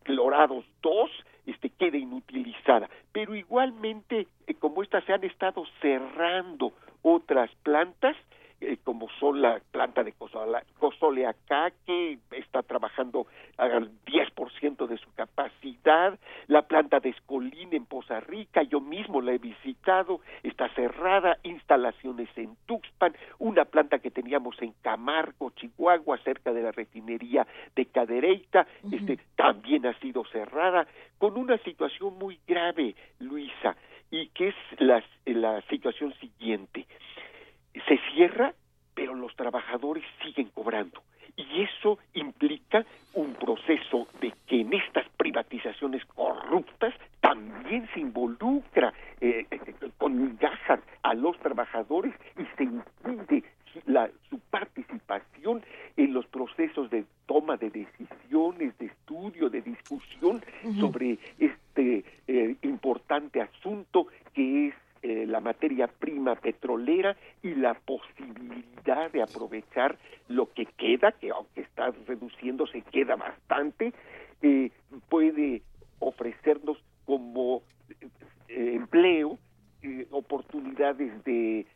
[0.03, 1.11] clorados 2,
[1.47, 2.89] este, queda inutilizada.
[3.13, 6.73] Pero igualmente, eh, como estas se han estado cerrando
[7.03, 8.17] otras plantas,
[8.65, 10.13] eh, como son la planta de
[11.27, 13.27] acá que está trabajando
[13.57, 19.33] al 10% de su capacidad, la planta de Escolín en Poza Rica, yo mismo la
[19.33, 26.53] he visitado, está cerrada, instalaciones en Tuxpan, una planta que teníamos en Camargo, Chihuahua, cerca
[26.53, 27.47] de la refinería
[27.77, 30.87] de Cadereyta, este, también ha sido cerrada,
[31.19, 33.77] con una situación muy grave, Luisa,
[34.11, 36.87] y que es la, la situación siguiente
[37.87, 38.55] se cierra,
[38.95, 41.03] pero los trabajadores siguen cobrando.
[41.37, 42.85] Y eso implica
[43.15, 49.47] un proceso de que en estas privatizaciones corruptas también se involucra eh,
[49.99, 53.43] con migajas a los trabajadores y se impide
[53.87, 55.63] la, su participación
[55.97, 60.45] en los procesos de toma de decisiones, de estudio, de discusión
[60.79, 64.75] sobre este eh, importante asunto que es
[65.07, 69.99] eh, la materia prima petrolera y la posibilidad de aprovechar
[70.29, 73.93] lo que queda, que aunque está reduciéndose, queda bastante,
[74.41, 74.71] eh,
[75.11, 75.61] puede
[75.99, 77.61] ofrecernos como
[78.49, 79.39] eh, empleo
[80.11, 81.67] oportunidades de,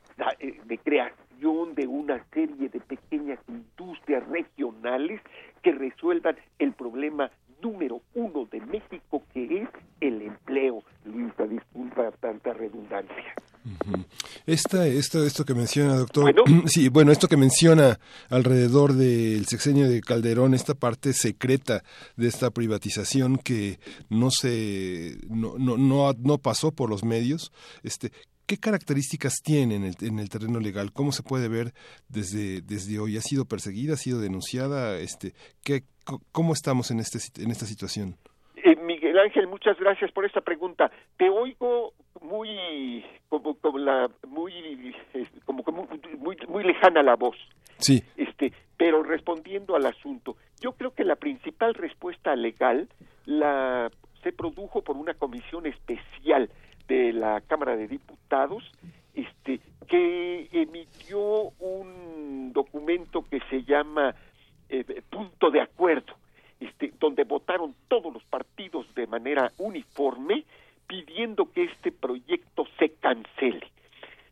[0.65, 5.21] de creación de una serie de pequeñas industrias regionales
[5.63, 7.31] que resuelvan el problema
[7.63, 9.69] número uno de México, que es
[10.01, 10.83] el empleo.
[11.05, 13.35] Luisa, disculpa tanta redundancia.
[14.47, 16.35] Esta, esto, esto que menciona, doctor,
[16.67, 17.99] sí, bueno, esto que menciona
[18.31, 21.83] alrededor del sexenio de Calderón, esta parte secreta
[22.17, 23.79] de esta privatización que
[24.09, 27.53] no se, no, no, no, no pasó por los medios,
[27.83, 28.11] este,
[28.49, 30.91] ¿Qué características tiene en el, en el, terreno legal?
[30.91, 31.75] ¿Cómo se puede ver
[32.09, 33.19] desde, desde hoy?
[33.19, 33.93] ¿Ha sido perseguida?
[33.93, 34.99] ¿Ha sido denunciada?
[35.01, 35.85] Este, ¿qué,
[36.33, 38.17] ¿Cómo estamos en, este, en esta situación?
[38.57, 40.91] Eh, Miguel Ángel, muchas gracias por esta pregunta.
[41.17, 44.95] Te oigo muy como, como la muy
[45.45, 45.87] como, como
[46.19, 47.37] muy, muy lejana la voz.
[47.79, 48.03] Sí.
[48.17, 52.89] Este, pero respondiendo al asunto, yo creo que la principal respuesta legal
[53.27, 53.91] la
[54.23, 56.51] se produjo por una comisión especial
[56.89, 58.65] de la Cámara de Diputados,
[59.15, 64.15] este, que emitió un documento que se llama
[64.69, 66.15] eh, punto de acuerdo,
[66.61, 70.45] este, donde votaron todos los partidos de manera uniforme
[70.87, 73.67] pidiendo que este proyecto se cancele.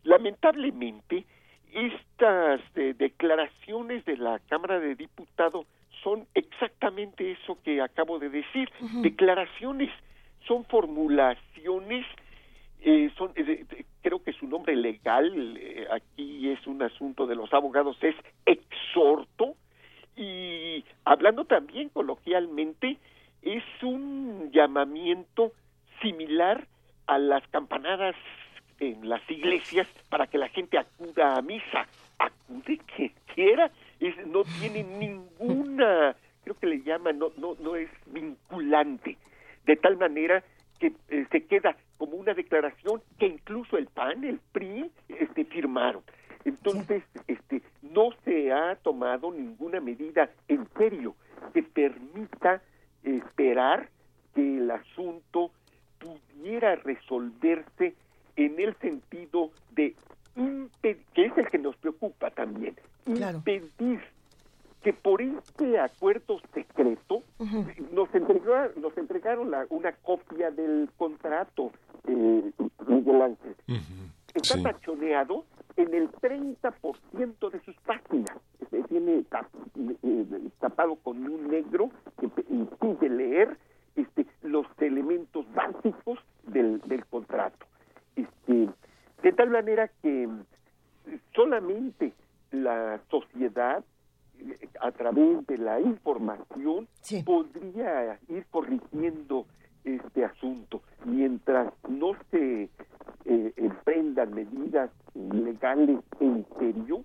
[0.02, 1.24] Lamentablemente,
[1.72, 5.66] estas eh, declaraciones de la Cámara de Diputados
[6.02, 8.70] son exactamente eso que acabo de decir,
[9.02, 9.90] declaraciones,
[10.46, 12.06] son formulaciones
[12.80, 13.64] eh, son, eh,
[14.02, 15.58] creo que su nombre legal
[15.90, 18.14] aquí es un asunto de los abogados es
[18.44, 19.56] exhorto
[20.16, 22.98] y hablando también coloquialmente
[23.42, 25.52] es un llamamiento
[26.00, 26.66] similar
[27.06, 28.16] a las campanadas
[28.80, 31.86] en las iglesias para que la gente acuda a misa
[32.18, 33.70] acude que quiera
[34.00, 39.16] es, no tiene ninguna creo que le llaman no no no es vinculante
[39.66, 40.42] de tal manera
[40.78, 46.02] que eh, se queda como una declaración que incluso el PAN, el PRI, este, firmaron.
[46.46, 51.16] Entonces, este, no se ha tomado ninguna medida en serio
[51.52, 52.62] que permita
[53.02, 53.88] esperar
[54.32, 55.50] que el asunto
[55.98, 57.96] pudiera resolverse
[58.36, 59.96] en el sentido de
[60.36, 64.00] impedir, que es el que nos preocupa también, impedir
[64.84, 67.24] que por este acuerdo secreto
[67.90, 71.72] nos, entregaron, nos entregaron una copia del contrato,
[72.06, 72.52] eh,
[72.86, 73.56] Miguel Ángel.
[74.36, 75.44] Está tachoneado
[75.76, 78.36] en el 30% de sus páginas.
[78.70, 79.24] Se tiene
[80.02, 81.90] eh, tapado con un negro
[82.20, 83.56] que impide leer
[83.94, 87.66] este, los elementos básicos del, del contrato.
[88.14, 88.68] Este,
[89.22, 90.28] de tal manera que
[91.34, 92.12] solamente
[92.50, 93.84] la sociedad
[94.80, 96.88] a través de la información
[97.24, 99.46] podría ir corrigiendo
[99.86, 100.82] este asunto.
[101.04, 102.68] Mientras no se
[103.24, 107.04] eh, emprendan medidas legales en serio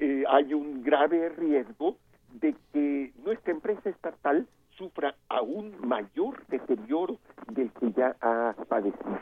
[0.00, 1.96] eh, hay un grave riesgo
[2.40, 7.18] de que nuestra empresa estatal sufra aún mayor deterioro
[7.48, 9.20] del que ya ha padecido.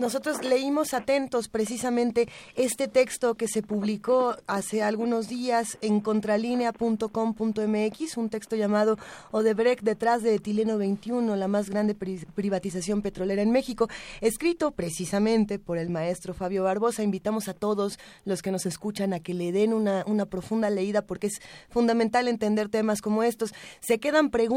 [0.00, 8.28] Nosotros leímos atentos precisamente este texto que se publicó hace algunos días en contralinea.com.mx, un
[8.28, 8.96] texto llamado
[9.32, 13.88] Odebrecht detrás de Etileno 21, la más grande privatización petrolera en México,
[14.20, 17.02] escrito precisamente por el maestro Fabio Barbosa.
[17.02, 21.02] Invitamos a todos los que nos escuchan a que le den una, una profunda leída
[21.02, 21.40] porque es
[21.70, 23.54] fundamental entender temas como estos.
[23.80, 24.52] Se quedan preguntas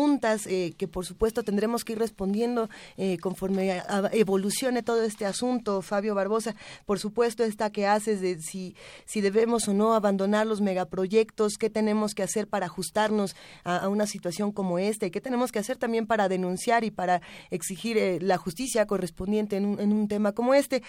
[0.48, 6.14] eh, que por supuesto tendremos que ir respondiendo eh, conforme evolucione todo este asunto, Fabio
[6.14, 6.56] Barbosa.
[6.86, 8.76] Por supuesto, esta que haces de si,
[9.06, 14.06] si debemos o no abandonar los megaproyectos, qué tenemos que hacer para ajustarnos a, una
[14.06, 18.19] situación como esta y qué tenemos que hacer también para denunciar y para exigir eh,
[18.22, 20.84] la justicia correspondiente en un, en un tema como este.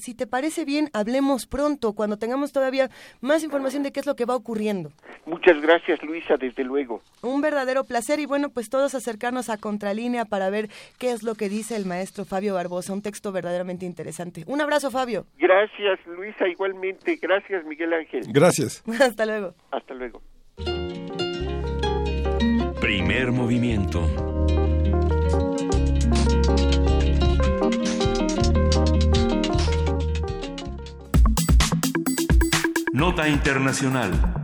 [0.00, 2.90] Si te parece bien, hablemos pronto, cuando tengamos todavía
[3.20, 4.92] más información de qué es lo que va ocurriendo.
[5.24, 7.02] Muchas gracias, Luisa, desde luego.
[7.22, 10.68] Un verdadero placer y bueno, pues todos acercarnos a Contralínea para ver
[10.98, 14.44] qué es lo que dice el maestro Fabio Barbosa, un texto verdaderamente interesante.
[14.46, 15.26] Un abrazo, Fabio.
[15.38, 17.16] Gracias, Luisa, igualmente.
[17.20, 18.22] Gracias, Miguel Ángel.
[18.28, 18.82] Gracias.
[19.00, 19.54] Hasta luego.
[19.70, 20.22] Hasta luego.
[22.80, 24.08] Primer movimiento.
[32.92, 34.37] Nota Internacional.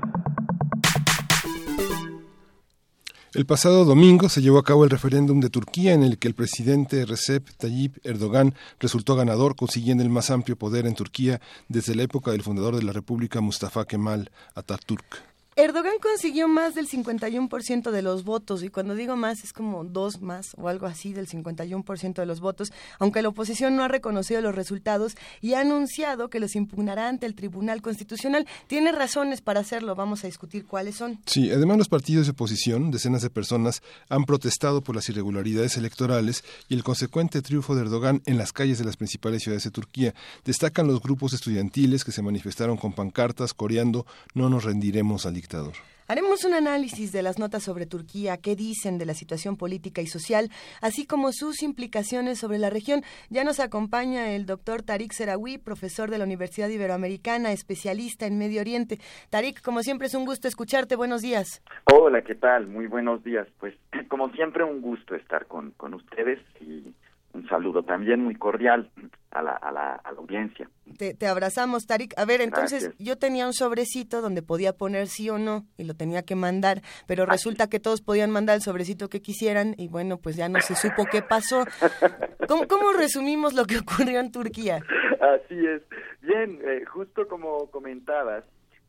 [3.34, 6.34] El pasado domingo se llevó a cabo el referéndum de Turquía en el que el
[6.34, 12.04] presidente Recep Tayyip Erdogan resultó ganador consiguiendo el más amplio poder en Turquía desde la
[12.04, 15.33] época del fundador de la República Mustafa Kemal Atatürk.
[15.56, 20.20] Erdogan consiguió más del 51% de los votos y cuando digo más es como dos
[20.20, 24.40] más o algo así del 51% de los votos, aunque la oposición no ha reconocido
[24.40, 28.48] los resultados y ha anunciado que los impugnará ante el Tribunal Constitucional.
[28.66, 31.20] Tiene razones para hacerlo, vamos a discutir cuáles son.
[31.26, 36.42] Sí, además los partidos de oposición, decenas de personas, han protestado por las irregularidades electorales
[36.68, 40.14] y el consecuente triunfo de Erdogan en las calles de las principales ciudades de Turquía.
[40.44, 44.04] Destacan los grupos estudiantiles que se manifestaron con pancartas coreando
[44.34, 45.74] No nos rendiremos al dictador.
[46.06, 50.06] Haremos un análisis de las notas sobre Turquía, qué dicen de la situación política y
[50.06, 50.50] social,
[50.82, 53.02] así como sus implicaciones sobre la región.
[53.30, 58.60] Ya nos acompaña el doctor Tarik Serawi, profesor de la Universidad Iberoamericana, especialista en Medio
[58.60, 58.98] Oriente.
[59.30, 60.94] Tarik, como siempre es un gusto escucharte.
[60.94, 61.62] Buenos días.
[61.90, 62.66] Hola, ¿qué tal?
[62.66, 63.48] Muy buenos días.
[63.58, 63.74] Pues
[64.08, 66.92] como siempre un gusto estar con, con ustedes y
[67.34, 68.90] un saludo también muy cordial
[69.32, 70.70] a la, a la, a la audiencia.
[70.96, 72.14] Te, te, abrazamos, Tarik.
[72.16, 73.06] A ver, entonces Gracias.
[73.06, 76.82] yo tenía un sobrecito donde podía poner sí o no y lo tenía que mandar,
[77.06, 80.60] pero resulta que todos podían mandar el sobrecito que quisieran y bueno, pues ya no
[80.60, 81.64] se supo qué pasó.
[82.48, 84.76] ¿Cómo, cómo resumimos lo que ocurrió en Turquía?
[85.20, 85.82] Así es.
[86.22, 88.44] Bien, eh, justo como comentabas,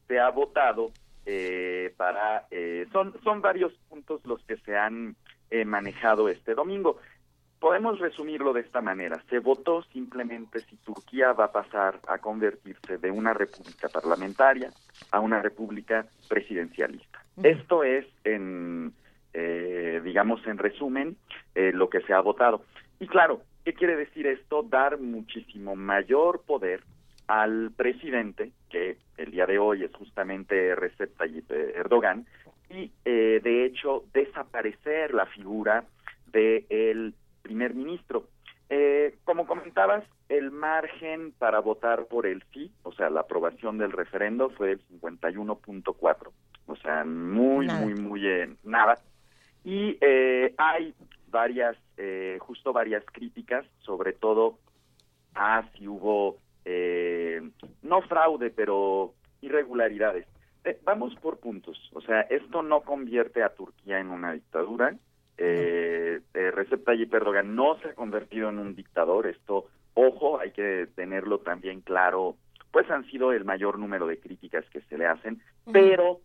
[0.07, 0.91] se ha votado
[1.25, 2.45] eh, para...
[2.51, 5.15] Eh, son, son varios puntos los que se han
[5.49, 6.97] eh, manejado este domingo
[7.65, 9.19] podemos resumirlo de esta manera.
[9.27, 14.69] Se votó simplemente si Turquía va a pasar a convertirse de una república parlamentaria
[15.09, 17.25] a una república presidencialista.
[17.41, 18.93] Esto es, en,
[19.33, 21.17] eh, digamos, en resumen,
[21.55, 22.61] eh, lo que se ha votado.
[22.99, 24.61] Y claro, ¿qué quiere decir esto?
[24.61, 26.83] Dar muchísimo mayor poder
[27.25, 32.27] al presidente, que el día de hoy es justamente Recep Tayyip Erdogan,
[32.69, 35.83] y eh, de hecho desaparecer la figura
[36.31, 37.15] de el
[37.45, 38.27] primer ministro.
[38.69, 43.91] Eh, como comentabas, el margen para votar por el sí, o sea, la aprobación del
[43.91, 46.31] referendo fue del 51.4,
[46.65, 47.79] o sea, muy, nada.
[47.81, 48.95] muy, muy eh, nada.
[49.63, 50.95] Y eh, hay
[51.27, 54.57] varias, eh, justo varias críticas, sobre todo
[55.35, 57.41] a si hubo, eh,
[57.83, 60.25] no fraude, pero irregularidades.
[60.63, 64.95] Eh, vamos por puntos, o sea, esto no convierte a Turquía en una dictadura,
[65.37, 70.51] eh, eh, Recep Tayyip Erdogan no se ha convertido en un dictador, esto, ojo, hay
[70.51, 72.35] que tenerlo también claro,
[72.71, 75.35] pues han sido el mayor número de críticas que se le hacen,
[75.65, 75.73] uh -huh.
[75.73, 76.19] pero,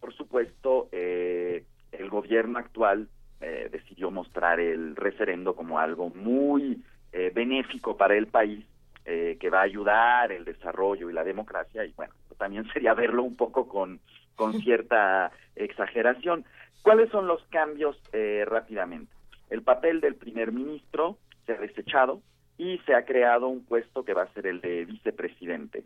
[0.00, 3.08] por supuesto, eh, el gobierno actual
[3.40, 6.82] eh, decidió mostrar el referendo como algo muy
[7.12, 8.64] eh, benéfico para el país,
[9.06, 13.22] eh, que va a ayudar el desarrollo y la democracia, y bueno, también sería verlo
[13.22, 14.00] un poco con,
[14.34, 16.44] con cierta exageración.
[16.82, 19.12] ¿Cuáles son los cambios eh, rápidamente?
[19.50, 22.22] El papel del primer ministro se ha desechado
[22.56, 25.84] y se ha creado un puesto que va a ser el de vicepresidente.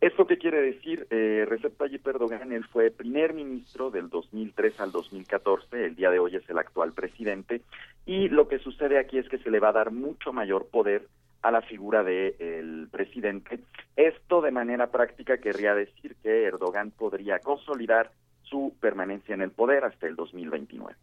[0.00, 1.06] ¿Esto qué quiere decir?
[1.10, 6.18] Eh, Recep Tayyip Erdogan, él fue primer ministro del 2003 al 2014, el día de
[6.18, 7.62] hoy es el actual presidente,
[8.04, 11.08] y lo que sucede aquí es que se le va a dar mucho mayor poder
[11.42, 13.60] a la figura del de presidente.
[13.94, 18.10] Esto de manera práctica querría decir que Erdogan podría consolidar
[18.48, 20.94] su permanencia en el poder hasta el 2029.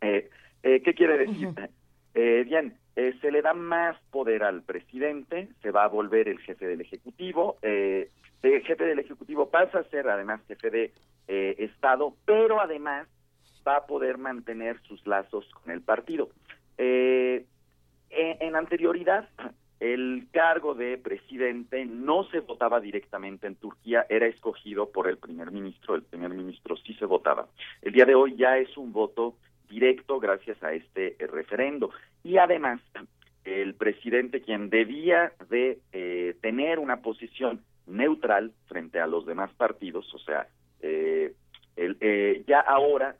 [0.00, 0.30] Eh,
[0.62, 1.48] eh, ¿Qué quiere decir?
[1.48, 1.68] Uh -huh.
[2.14, 6.38] eh, bien, eh, se le da más poder al presidente, se va a volver el
[6.40, 8.10] jefe del Ejecutivo, eh,
[8.42, 10.92] el jefe del Ejecutivo pasa a ser además jefe de
[11.26, 13.08] Estado, pero además
[13.66, 16.28] va a poder mantener sus lazos con el partido.
[16.78, 19.28] en anterioridad,
[19.80, 25.50] el cargo de presidente no se votaba directamente en Turquía, era escogido por el primer
[25.50, 27.48] ministro, el primer ministro sí se votaba.
[27.82, 29.36] El día de hoy ya es un voto
[29.68, 31.90] directo gracias a este eh, referendo.
[32.24, 32.80] Y además,
[33.44, 40.12] el presidente, quien debía de eh, tener una posición neutral frente a los demás partidos,
[40.14, 40.48] o sea,
[40.80, 41.34] eh,
[41.76, 43.14] el, eh, ya ahora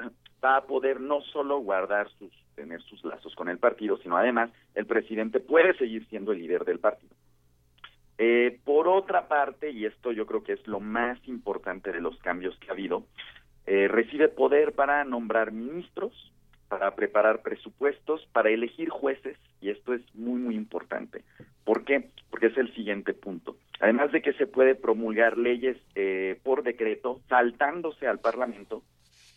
[0.44, 4.50] va a poder no solo guardar sus tener sus lazos con el partido, sino además
[4.74, 7.14] el presidente puede seguir siendo el líder del partido.
[8.18, 12.18] Eh, por otra parte, y esto yo creo que es lo más importante de los
[12.20, 13.04] cambios que ha habido,
[13.66, 16.32] eh, recibe poder para nombrar ministros,
[16.68, 21.24] para preparar presupuestos, para elegir jueces, y esto es muy, muy importante.
[21.64, 22.08] ¿Por qué?
[22.30, 23.56] Porque es el siguiente punto.
[23.80, 28.82] Además de que se puede promulgar leyes eh, por decreto, saltándose al Parlamento,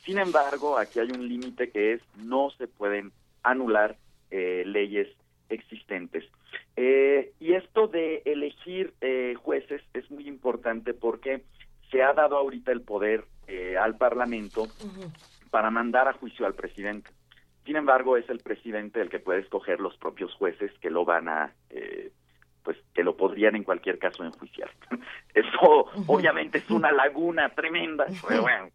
[0.05, 3.11] sin embargo, aquí hay un límite que es no se pueden
[3.43, 3.97] anular
[4.31, 5.07] eh, leyes
[5.49, 6.25] existentes.
[6.75, 11.43] Eh, y esto de elegir eh, jueces es muy importante porque
[11.91, 15.49] se ha dado ahorita el poder eh, al Parlamento uh -huh.
[15.49, 17.09] para mandar a juicio al presidente.
[17.65, 21.27] Sin embargo, es el presidente el que puede escoger los propios jueces que lo van
[21.27, 22.11] a eh,
[22.63, 24.69] pues que lo podrían en cualquier caso enjuiciar.
[25.33, 28.69] Eso obviamente es una laguna tremenda, pero bueno,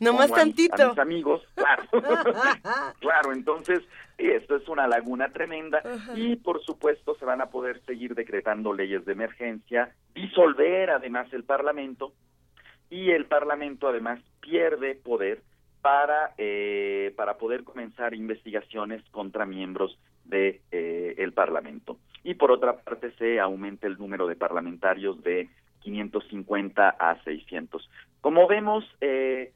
[0.00, 0.82] Nomás mis- tantito.
[0.82, 1.82] A mis amigos, claro.
[3.00, 3.80] claro, entonces
[4.18, 5.82] esto es una laguna tremenda
[6.14, 11.44] y por supuesto se van a poder seguir decretando leyes de emergencia, disolver además el
[11.44, 12.12] Parlamento
[12.90, 15.42] y el Parlamento además pierde poder
[15.80, 22.76] para eh, para poder comenzar investigaciones contra miembros de eh, el Parlamento y por otra
[22.76, 25.48] parte se aumenta el número de parlamentarios de
[25.80, 27.90] 550 a 600
[28.20, 29.52] como vemos eh,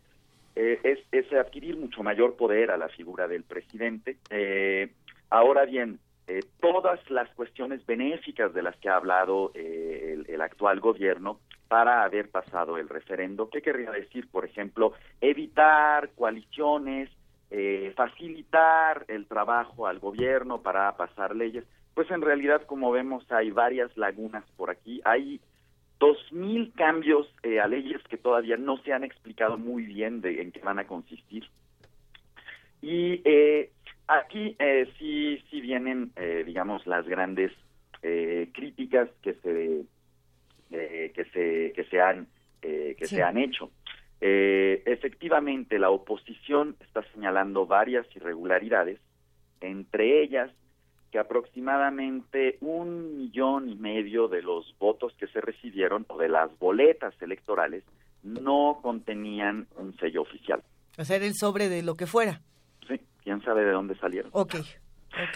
[0.56, 4.16] eh, es, es adquirir mucho mayor poder a la figura del presidente.
[4.30, 4.90] Eh,
[5.30, 10.40] ahora bien, eh, todas las cuestiones benéficas de las que ha hablado eh, el, el
[10.40, 11.38] actual gobierno
[11.68, 14.28] para haber pasado el referendo, ¿qué querría decir?
[14.30, 17.10] Por ejemplo, evitar coaliciones,
[17.50, 21.64] eh, facilitar el trabajo al gobierno para pasar leyes,
[21.94, 25.00] pues en realidad, como vemos, hay varias lagunas por aquí.
[25.04, 25.40] Hay
[25.98, 30.42] dos mil cambios eh, a leyes que todavía no se han explicado muy bien de
[30.42, 31.48] en qué van a consistir.
[32.82, 33.70] Y eh,
[34.06, 37.52] aquí eh, sí, sí vienen, eh, digamos, las grandes
[38.52, 39.82] críticas que se,
[40.70, 42.28] que se, que se han,
[42.60, 43.16] que Sí.
[43.16, 43.72] se han hecho.
[44.20, 49.00] Efectivamente, la oposición está señalando varias irregularidades,
[49.60, 50.52] entre ellas
[51.16, 56.50] que aproximadamente un millón y medio de los votos que se recibieron o de las
[56.58, 57.84] boletas electorales
[58.22, 60.62] no contenían un sello oficial.
[60.98, 62.42] Hacer el sobre de lo que fuera.
[62.86, 64.30] Sí, quién sabe de dónde salieron.
[64.34, 64.56] Ok.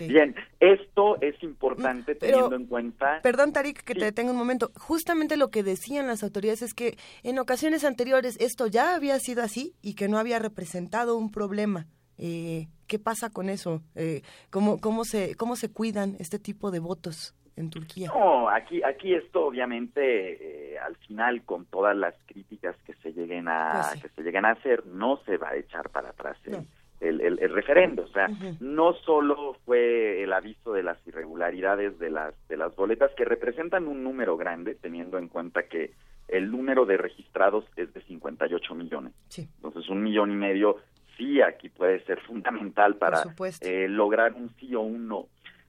[0.00, 4.70] Bien, esto es importante Pero- teniendo en cuenta Perdón, Tarik, que te detenga un momento.
[4.76, 9.42] Justamente lo que decían las autoridades es que en ocasiones anteriores esto ya había sido
[9.42, 11.86] así y que no había representado un problema.
[12.20, 13.82] Eh, ¿Qué pasa con eso?
[13.94, 18.08] Eh, ¿cómo, cómo, se, ¿Cómo se cuidan este tipo de votos en Turquía?
[18.14, 23.48] No, aquí, aquí esto obviamente eh, al final con todas las críticas que se lleguen
[23.48, 24.00] a Pues sí.
[24.02, 26.66] que se lleguen a hacer no se va a echar para atrás el,
[27.00, 28.28] el, el- el referendo, o sea,
[28.60, 33.86] no solo fue el aviso de las irregularidades de las de las boletas que representan
[33.88, 35.92] un número grande teniendo en cuenta que
[36.28, 39.12] el número de registrados es de 58 millones.
[39.28, 39.48] Sí.
[39.56, 40.76] Entonces un millón y medio
[41.16, 43.22] sí aquí puede ser fundamental para
[43.60, 45.26] eh, lograr un sí o un no.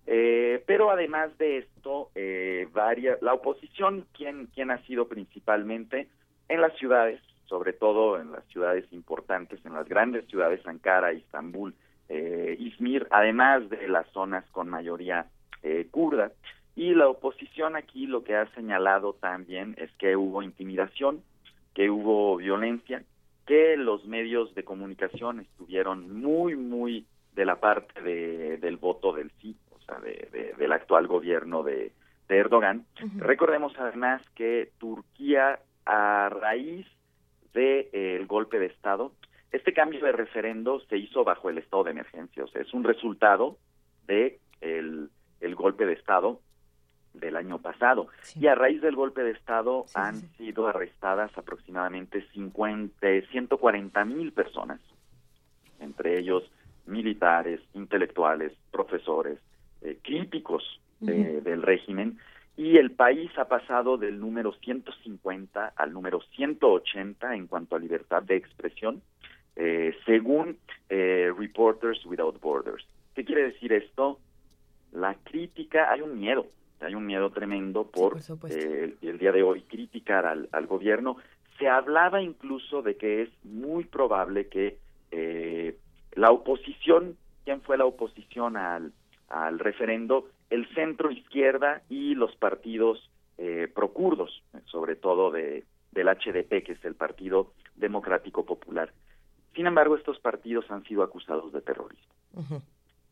[0.07, 6.07] Eh, pero además de esto, eh, varias, la oposición, ¿quién, ¿quién ha sido principalmente?
[6.49, 11.73] En las ciudades, sobre todo en las ciudades importantes, en las grandes ciudades, Ankara, Istambul,
[12.09, 15.27] eh, Izmir, además de las zonas con mayoría
[15.63, 16.31] eh, kurda.
[16.75, 21.21] Y la oposición aquí lo que ha señalado también es que hubo intimidación,
[21.73, 23.03] que hubo violencia,
[23.45, 29.31] que los medios de comunicación estuvieron muy, muy de la parte de, del voto del
[29.41, 31.91] sí, o sea, de- de- del actual gobierno de,
[32.27, 32.85] de Erdogan.
[33.17, 36.85] Recordemos además que Turquía, a raíz
[37.53, 39.11] del golpe de Estado,
[39.51, 42.83] este cambio de referendo se hizo bajo el estado de emergencia, o sea, es un
[42.83, 43.57] resultado
[44.07, 45.09] de el,
[45.41, 46.39] el golpe de Estado
[47.13, 48.07] del año pasado.
[48.39, 54.79] Y a raíz del golpe de Estado han sido arrestadas aproximadamente 50, 140 mil personas,
[55.79, 56.43] entre ellos
[56.85, 59.39] militares, intelectuales, profesores,
[59.81, 60.63] eh, críticos
[60.99, 61.41] de- Ujú.
[61.41, 62.19] del régimen,
[62.57, 68.21] y el país ha pasado del número 150 al número 180 en cuanto a libertad
[68.23, 69.01] de expresión,
[69.55, 70.57] eh, según
[70.89, 72.85] eh, Reporters Without Borders.
[73.15, 74.19] ¿Qué quiere decir esto?
[74.91, 76.47] La crítica, hay un miedo,
[76.81, 78.17] hay un miedo tremendo por,
[78.49, 81.17] eh, el, el día de hoy criticar al, al gobierno.
[81.59, 84.77] Se hablaba incluso de que es muy probable que
[85.11, 85.77] eh,
[86.13, 88.93] la oposición, ¿quién fue la oposición al,
[89.29, 90.27] al referendo?
[90.49, 96.85] El centro izquierda y los partidos eh, procurdos, sobre todo de, del HDP, que es
[96.85, 98.91] el Partido Democrático Popular.
[99.55, 102.61] Sin embargo, estos partidos han sido acusados de terrorismo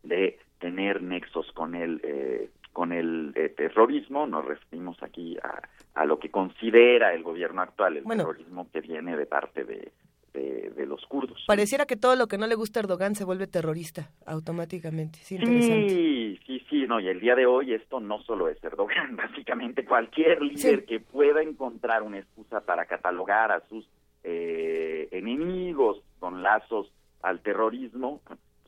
[0.03, 5.61] de tener nexos con el eh, con el eh, terrorismo nos referimos aquí a,
[5.99, 8.23] a lo que considera el gobierno actual el Bueno.
[8.23, 9.91] terrorismo que viene de parte de,
[10.33, 13.25] de, de los kurdos Pareciera que todo lo que no le gusta a Erdogan se
[13.25, 15.19] vuelve terrorista automáticamente.
[15.19, 15.89] Sí, interesante.
[15.89, 19.83] sí sí sí no y el día de hoy esto no solo es Erdogan básicamente
[19.85, 23.87] cualquier líder que pueda encontrar una excusa para catalogar a sus
[24.23, 26.91] eh, enemigos con lazos
[27.21, 28.21] al terrorismo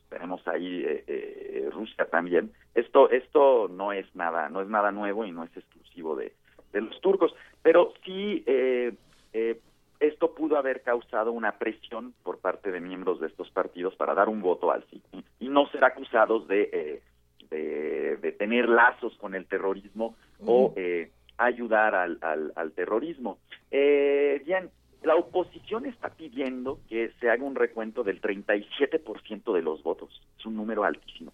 [0.08, 2.52] tenemos ahí eh, eh, Rusia también.
[2.74, 6.32] Esto esto no es nada no es nada nuevo y no es exclusivo de,
[6.72, 8.94] de los turcos, pero sí eh,
[9.32, 9.60] eh,
[10.00, 14.28] esto pudo haber causado una presión por parte de miembros de estos partidos para dar
[14.28, 15.02] un voto al sí
[15.38, 17.02] y no ser acusados de eh,
[17.50, 23.38] de, de tener lazos con el terrorismo o eh, ayudar al, al, al terrorismo.
[23.70, 24.70] Eh, bien,
[25.02, 30.20] la oposición está pidiendo que se haga un recuento del 37% de los votos.
[30.38, 31.32] Es un número altísimo.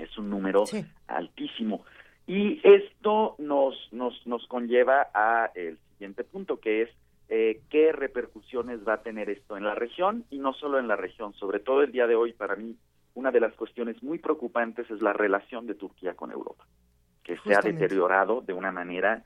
[0.00, 0.64] Es un número
[1.06, 1.84] altísimo.
[2.26, 6.90] Y esto nos, nos, nos conlleva a el siguiente punto, que es
[7.28, 10.96] eh, qué repercusiones va a tener esto en la región y no solo en la
[10.96, 11.34] región.
[11.34, 12.76] Sobre todo el día de hoy, para mí,
[13.14, 16.66] una de las cuestiones muy preocupantes es la relación de Turquía con Europa,
[17.22, 19.24] que se ha deteriorado de una manera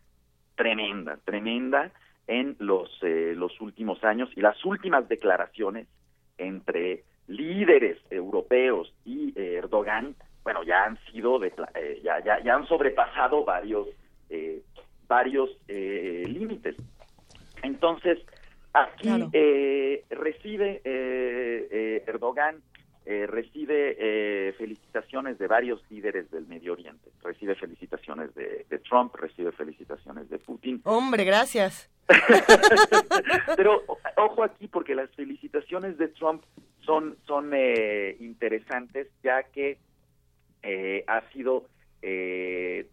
[0.54, 1.92] tremenda, tremenda
[2.26, 5.88] en los, eh, los últimos años y las últimas declaraciones
[6.38, 10.14] entre líderes europeos y eh, Erdogan,
[10.44, 13.88] bueno, ya han sido, de, eh, ya, ya, ya han sobrepasado varios,
[15.08, 16.76] varios límites.
[17.62, 18.18] Entonces,
[18.72, 19.08] aquí
[20.10, 20.82] recibe
[22.06, 22.62] Erdogan
[23.06, 27.10] eh, recibe eh, felicitaciones de varios líderes del Medio Oriente.
[27.22, 30.80] Recibe felicitaciones de, Trump, recibe felicitaciones de Putin.
[30.84, 31.90] Hombre, gracias.
[33.56, 33.82] Pero
[34.16, 36.44] ojo aquí porque las felicitaciones de Trump
[36.80, 39.76] son, son eh, interesantes ya que
[41.06, 41.66] ha sido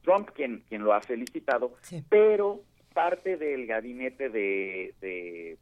[0.01, 1.75] Trump quien, quien lo ha felicitado,
[2.09, 2.61] pero
[2.93, 5.57] parte del gabinete de, de,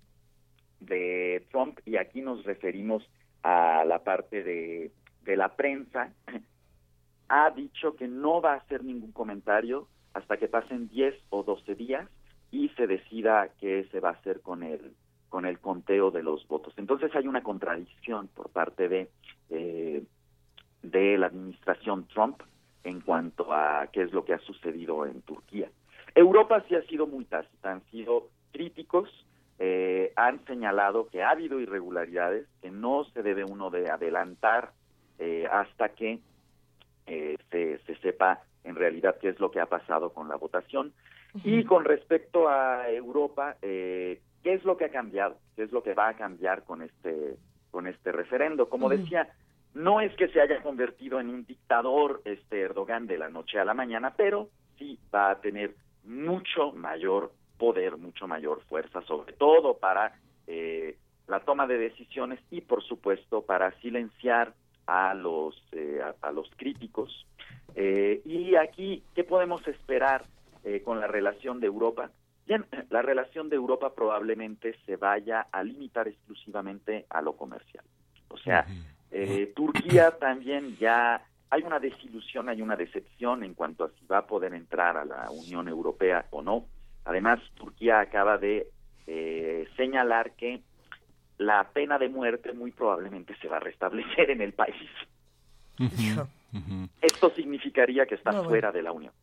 [0.79, 3.07] de Trump, y aquí nos referimos
[3.43, 4.91] a la parte de,
[5.23, 6.13] de la prensa,
[7.29, 11.75] ha dicho que no va a hacer ningún comentario hasta que pasen 10 o 12
[11.75, 12.09] días
[12.51, 14.93] y se decida qué se va a hacer con el
[15.29, 16.73] con el conteo de los votos.
[16.77, 19.11] Entonces hay una contradicción por parte de
[19.51, 20.01] eh,
[20.81, 22.41] de la administración Trump
[22.83, 25.69] en cuanto a qué es lo que ha sucedido en Turquía.
[26.15, 29.09] Europa sí ha sido muy tácita, han sido críticos
[29.61, 34.71] eh, han señalado que ha habido irregularidades, que no se debe uno de adelantar
[35.17, 36.19] eh, hasta que
[37.07, 40.93] eh, se, se, sepa en realidad qué es lo que ha pasado con la votación.
[41.43, 45.37] Y con respecto a Europa, ¿qué es lo que ha cambiado?
[45.55, 47.35] ¿Qué es lo que va a cambiar con este,
[47.69, 48.67] con este referendo?
[48.67, 49.29] Como decía,
[49.73, 53.65] no es que se haya convertido en un dictador este Erdogan de la noche a
[53.65, 59.77] la mañana, pero sí va a tener mucho mayor poder, mucho mayor fuerza, sobre todo
[59.77, 60.13] para
[60.47, 60.97] eh,
[61.27, 64.53] la toma de decisiones y, por supuesto, para silenciar
[64.87, 67.27] a los, eh, a, los críticos.
[67.75, 70.25] Eh, y aquí, ¿qué podemos esperar
[70.83, 72.11] con la relación de Europa?
[72.45, 77.83] Bien, la relación de Europa probablemente se vaya a limitar exclusivamente a lo comercial.
[78.29, 78.65] O sea,
[79.55, 84.27] Turquía también ya hay una desilusión, hay una decepción en cuanto a si va a
[84.27, 86.65] poder entrar a la Unión Europea o no.
[87.05, 88.67] Además, Turquía acaba de
[89.07, 90.61] eh, señalar que
[91.39, 94.89] la pena de muerte muy probablemente se va a restablecer en el país.
[97.01, 99.13] Esto significaría que está fuera de la Unión.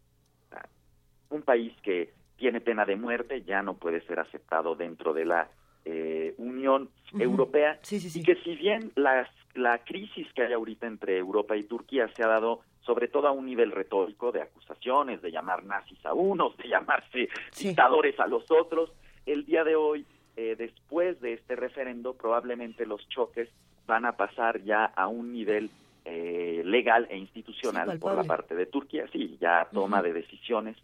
[1.29, 5.49] Un país que tiene pena de muerte ya no puede ser aceptado dentro de la
[5.89, 11.57] eh, Unión Europea y que si bien las, la crisis que hay ahorita entre Europa
[11.57, 15.65] y Turquía se ha dado sobre todo a un nivel retórico de acusaciones, de llamar
[15.65, 18.91] nazis a unos, de llamarse dictadores a los otros.
[19.27, 20.05] El día de hoy,
[20.37, 23.49] eh, después de este referendo, probablemente los choques
[23.87, 25.71] van a pasar ya a un nivel
[26.05, 29.07] eh, legal e institucional por la parte de Turquía.
[29.13, 30.77] Sí, ya toma de decisiones.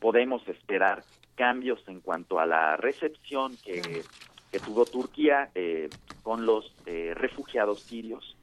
[0.00, 1.04] Podemos esperar
[1.36, 4.02] cambios en cuanto a la recepción que,
[4.50, 5.88] que tuvo Turquía eh,
[6.22, 8.38] con los refugiados sirios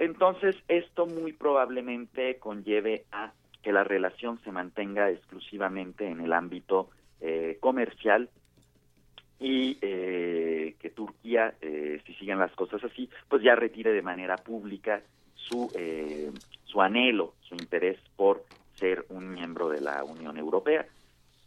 [0.00, 6.88] entonces, esto muy probablemente conlleve a que la relación se mantenga exclusivamente en el ámbito
[7.20, 8.30] eh, comercial
[9.38, 14.36] y eh, que Turquía, eh, si siguen las cosas así, pues ya retire de manera
[14.36, 15.02] pública
[15.34, 15.70] su,
[16.64, 18.44] su anhelo, su interés por
[18.76, 20.86] ser un miembro de la Unión Europea.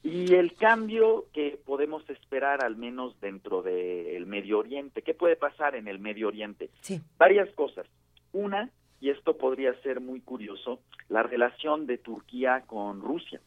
[0.04, 5.76] Y el cambio que podemos esperar, al menos dentro del Medio Oriente, ¿qué puede pasar
[5.76, 6.70] en el Medio Oriente?
[6.82, 7.02] Sí.
[7.18, 7.88] Varias cosas.
[8.34, 8.70] Una,
[9.00, 13.40] y esto podría ser muy curioso, la relación de Turquía con Rusia.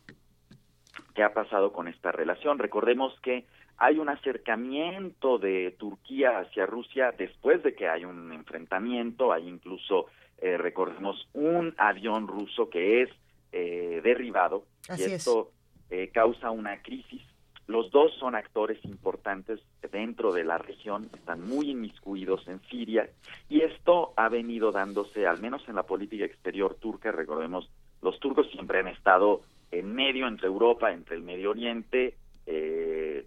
[1.15, 2.59] ¿Qué ha pasado con esta relación?
[2.59, 3.45] Recordemos que
[3.77, 10.07] hay un acercamiento de Turquía hacia Rusia después de que hay un enfrentamiento, hay incluso,
[10.39, 13.11] eh, recordemos, un avión ruso que es
[13.53, 14.65] eh, derribado
[14.97, 15.51] y esto
[15.91, 17.23] eh, causa una crisis
[17.67, 19.61] los dos son actores importantes
[19.91, 23.09] dentro de la región, están muy inmiscuidos en Siria
[23.49, 27.69] y esto ha venido dándose, al menos en la política exterior turca, recordemos,
[28.03, 29.41] los turcos siempre han estado
[29.73, 32.15] en medio entre Europa, entre el Medio Oriente,
[32.47, 33.27] eh,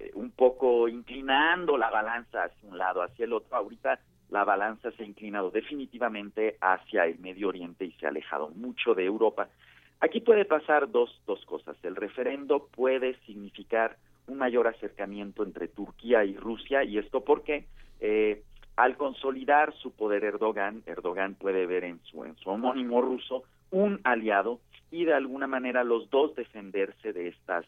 [0.00, 3.56] eh, un poco inclinando la balanza hacia un lado, hacia el otro.
[3.56, 4.00] Ahorita
[4.30, 8.94] la balanza se ha inclinado definitivamente hacia el Medio Oriente y se ha alejado mucho
[8.94, 9.48] de Europa.
[10.00, 11.76] Aquí puede pasar dos, dos cosas.
[11.82, 13.96] El referendo puede significar
[14.26, 17.66] un mayor acercamiento entre Turquía y Rusia, y esto porque
[18.00, 18.42] eh,
[18.76, 24.00] al consolidar su poder Erdogan, Erdogan puede ver en su, en su homónimo ruso un
[24.04, 24.60] aliado
[24.90, 27.64] y de alguna manera los dos defenderse de estas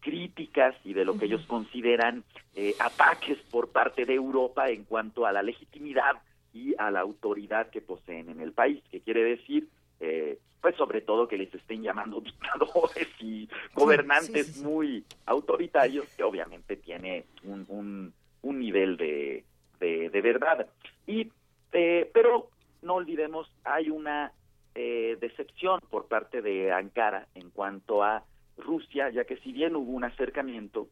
[0.00, 5.26] críticas y de lo que ellos consideran eh, ataques por parte de Europa en cuanto
[5.26, 6.16] a la legitimidad
[6.52, 9.68] y a la autoridad que poseen en el país, que quiere decir,
[10.00, 16.76] eh, pues sobre todo que les estén llamando dictadores y gobernantes muy autoritarios, que obviamente
[16.76, 18.12] tiene un, un,
[18.42, 19.44] un nivel de,
[19.78, 20.66] de, de verdad.
[21.06, 21.30] Y,
[21.72, 22.48] eh, pero
[22.82, 24.32] no olvidemos, hay una
[24.74, 28.24] eh, decepción por parte de Ankara en cuanto a
[28.56, 30.88] Rusia, ya que si bien hubo un acercamiento,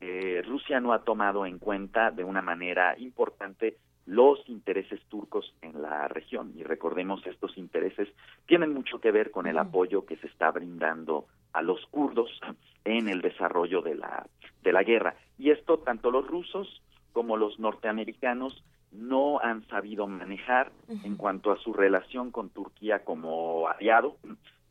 [0.00, 5.82] eh, Rusia no ha tomado en cuenta de una manera importante los intereses turcos en
[5.82, 6.52] la región.
[6.56, 8.08] Y recordemos, estos intereses
[8.46, 12.30] tienen mucho que ver con el apoyo que se está brindando a los kurdos
[12.84, 14.26] en el desarrollo de la,
[14.62, 15.16] de la guerra.
[15.38, 16.80] Y esto tanto los rusos
[17.12, 18.62] como los norteamericanos
[18.92, 24.16] no han sabido manejar en cuanto a su relación con Turquía como aliado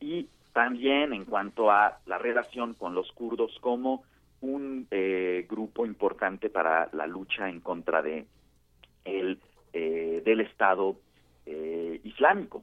[0.00, 4.04] y también en cuanto a la relación con los kurdos como
[4.40, 8.26] un eh, grupo importante para la lucha en contra de
[9.06, 9.38] el
[9.72, 10.96] eh, del Estado
[11.46, 12.62] eh, Islámico.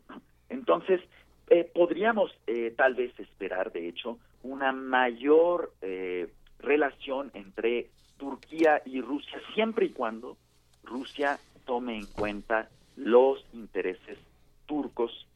[0.50, 1.02] Entonces
[1.50, 6.28] eh, podríamos eh, tal vez esperar, de hecho, una mayor eh,
[6.60, 10.38] relación entre Turquía y Rusia siempre y cuando
[10.84, 14.18] Rusia tome en cuenta los intereses
[14.66, 15.28] turcos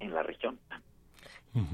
[0.00, 0.58] en la región.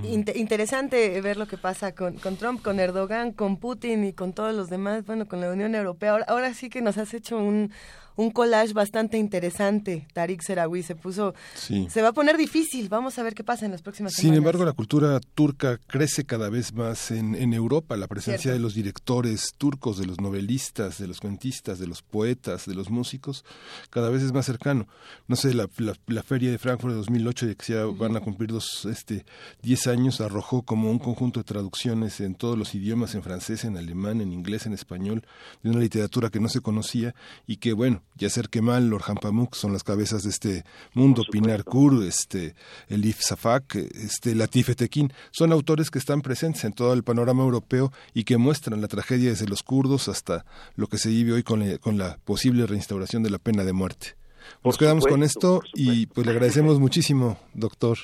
[0.02, 4.32] Inte- interesante ver lo que pasa con, con Trump, con Erdogan, con Putin y con
[4.32, 6.24] todos los demás, bueno, con la Unión Europea.
[6.26, 7.70] Ahora sí que nos has hecho un,
[8.16, 10.82] un collage bastante interesante, Tarik Serawi.
[10.82, 11.86] Se puso, Sí.
[11.91, 12.89] se va a poner difícil.
[12.89, 14.39] Vamos a ver qué pasa en las próximas Sin semanas.
[14.39, 17.97] embargo, la cultura turca crece cada vez más en, en Europa.
[17.97, 18.57] La presencia Cierto.
[18.59, 22.91] de los directores turcos, de los novelistas, de los cuentistas, de los poetas, de los
[22.91, 23.45] músicos,
[23.91, 24.86] cada vez es más cercano.
[25.27, 28.20] No sé, la, la, la feria de Frankfurt de 2008, de que ya van a
[28.20, 29.24] cumplir dos, este,
[29.62, 33.77] 10 años, arrojó como un conjunto de traducciones en todos los idiomas, en francés, en
[33.77, 35.24] alemán, en inglés, en español,
[35.62, 37.15] de una literatura que no se conocía
[37.47, 40.64] y que, bueno, Yasser Kemal, Orhan Pamuk son las cabezas de este
[40.94, 42.55] mundo, Pinar Kur, este,
[42.89, 47.93] Elif Safak, este, Latif Etekin, son autores que están presentes en todo el panorama europeo
[48.12, 50.44] y que muestran la tragedia desde los kurdos hasta
[50.76, 53.72] lo que se vive hoy con, la- con la posible reinstauración de la pena de
[53.72, 54.16] muerte.
[54.62, 57.98] Nos quedamos con esto y pues le agradecemos muchísimo, doctor.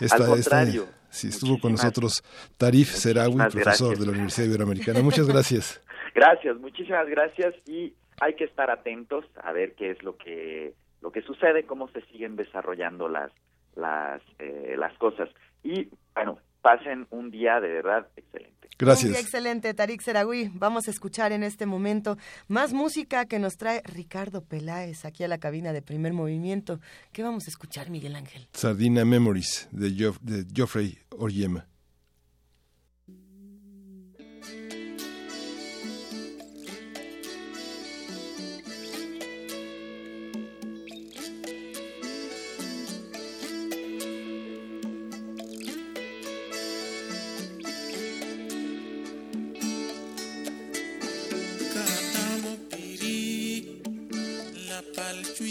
[0.00, 2.22] Al contrario, sí, estuvo con nosotros
[2.56, 3.98] Tarif Serawi, profesor gracias.
[3.98, 5.02] de la Universidad Iberoamericana.
[5.02, 5.80] Muchas gracias.
[6.14, 11.12] Gracias, muchísimas gracias y hay que estar atentos a ver qué es lo que lo
[11.12, 13.30] que sucede, cómo se siguen desarrollando las
[13.76, 15.28] las eh, las cosas
[15.62, 18.56] y bueno pasen un día de verdad excelente.
[18.80, 20.50] Un día excelente, Tarik Serawi.
[20.54, 22.16] Vamos a escuchar en este momento
[22.48, 26.78] más música que nos trae Ricardo Peláez aquí a la cabina de primer movimiento.
[27.12, 28.46] ¿Qué vamos a escuchar, Miguel Ángel?
[28.52, 31.66] Sardina Memories de, Geoff- de Geoffrey Oryema.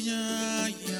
[0.07, 0.96] Palchuya ya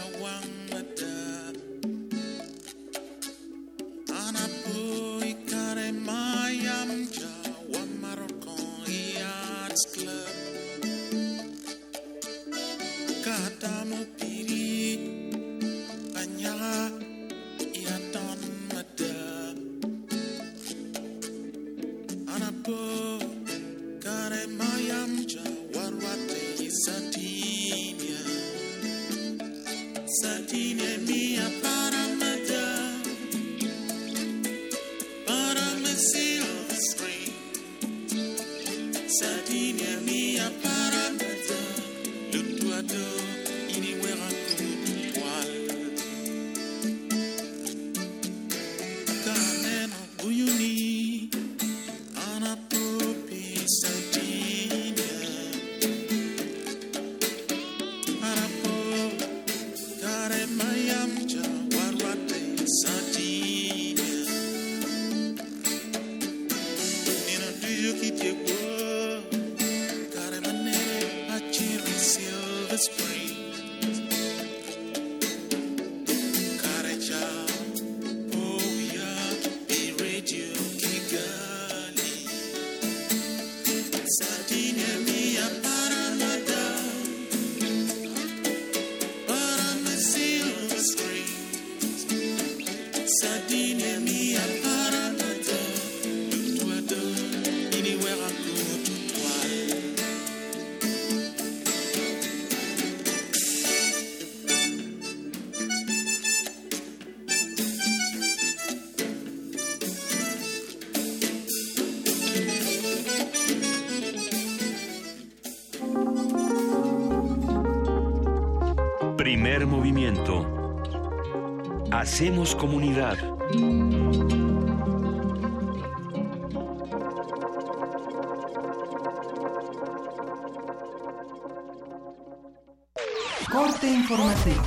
[133.52, 134.62] Corte informativo.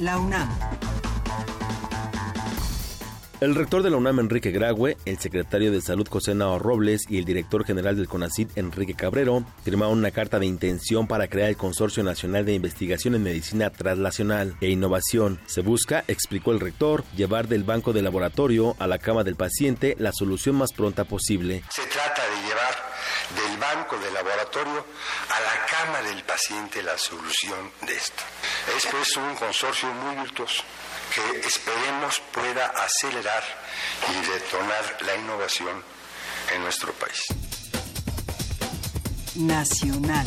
[0.00, 0.48] La UNAM.
[3.40, 7.16] El rector de la UNAM, Enrique Graue, el secretario de Salud, José Nao Robles, y
[7.16, 11.56] el director general del CONACID, Enrique Cabrero, firmaron una carta de intención para crear el
[11.56, 15.40] Consorcio Nacional de Investigación en Medicina Translacional e Innovación.
[15.46, 19.96] Se busca, explicó el rector, llevar del banco de laboratorio a la cama del paciente
[19.98, 21.64] la solución más pronta posible.
[21.70, 22.93] Se trata de llevar
[23.30, 24.86] del banco de laboratorio
[25.30, 28.22] a la cama del paciente la solución de esto.
[28.76, 30.62] Es pues un consorcio muy virtuoso
[31.14, 33.42] que esperemos pueda acelerar
[34.10, 35.82] y detonar la innovación
[36.52, 37.22] en nuestro país.
[39.34, 40.26] Nacional.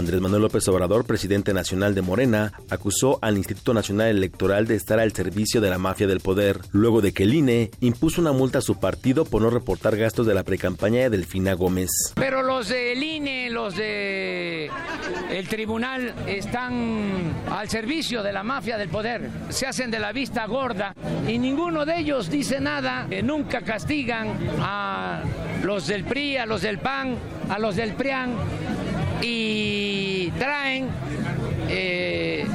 [0.00, 4.98] Andrés Manuel López Obrador, presidente nacional de Morena, acusó al Instituto Nacional Electoral de estar
[4.98, 8.58] al servicio de la mafia del poder, luego de que el INE impuso una multa
[8.58, 11.90] a su partido por no reportar gastos de la precampaña de Delfina Gómez.
[12.14, 14.70] Pero los del INE, los de
[15.30, 19.28] el tribunal están al servicio de la mafia del poder.
[19.50, 20.94] Se hacen de la vista gorda
[21.28, 23.06] y ninguno de ellos dice nada.
[23.22, 24.28] Nunca castigan
[24.60, 25.22] a
[25.62, 27.16] los del PRI, a los del PAN,
[27.50, 28.30] a los del PRIAN
[29.22, 30.88] y traen
[31.68, 32.46] eh,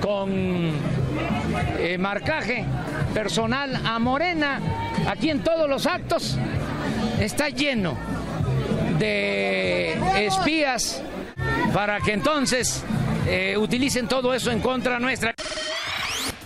[0.00, 0.30] con
[1.78, 2.64] eh, marcaje
[3.14, 4.60] personal a Morena.
[5.08, 6.38] Aquí en todos los actos
[7.20, 7.96] está lleno
[8.98, 11.02] de espías
[11.72, 12.84] para que entonces
[13.26, 15.34] eh, utilicen todo eso en contra nuestra.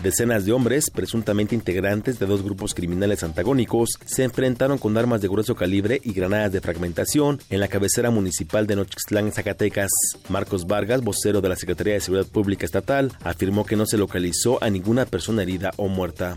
[0.02, 5.28] Decenas de hombres, presuntamente integrantes de dos grupos criminales antagónicos, se enfrentaron con armas de
[5.28, 9.92] grueso calibre y granadas de fragmentación en la cabecera municipal de Nochixtlán, Zacatecas.
[10.28, 14.58] Marcos Vargas, vocero de la Secretaría de Seguridad Pública Estatal, afirmó que no se localizó
[14.60, 16.36] a ninguna persona herida o muerta.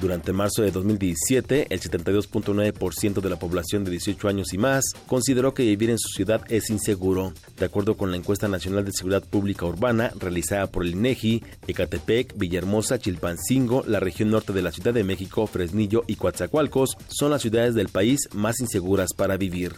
[0.00, 5.54] Durante marzo de 2017, el 72.9% de la población de 18 años y más consideró
[5.54, 7.32] que vivir en su ciudad es inseguro.
[7.56, 12.36] De acuerdo con la encuesta nacional de seguridad pública urbana realizada por el INEGI, Ecatepec,
[12.36, 17.42] Villahermosa, Chilpancingo, la región norte de la Ciudad de México, Fresnillo y Coatzacoalcos son las
[17.42, 19.72] ciudades del país más inseguras para vivir.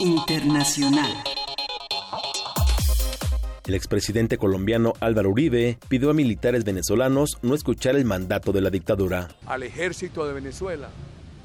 [0.00, 1.10] Internacional.
[3.68, 8.70] El expresidente colombiano Álvaro Uribe pidió a militares venezolanos no escuchar el mandato de la
[8.70, 9.28] dictadura.
[9.44, 10.88] Al ejército de Venezuela,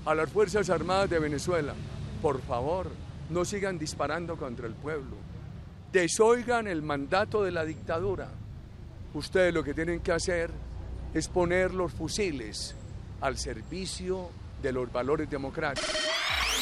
[0.05, 1.73] a las Fuerzas Armadas de Venezuela,
[2.21, 2.87] por favor,
[3.29, 5.17] no sigan disparando contra el pueblo.
[5.91, 8.29] Desoigan el mandato de la dictadura.
[9.13, 10.49] Ustedes lo que tienen que hacer
[11.13, 12.73] es poner los fusiles
[13.19, 14.29] al servicio
[14.61, 15.91] de los valores democráticos.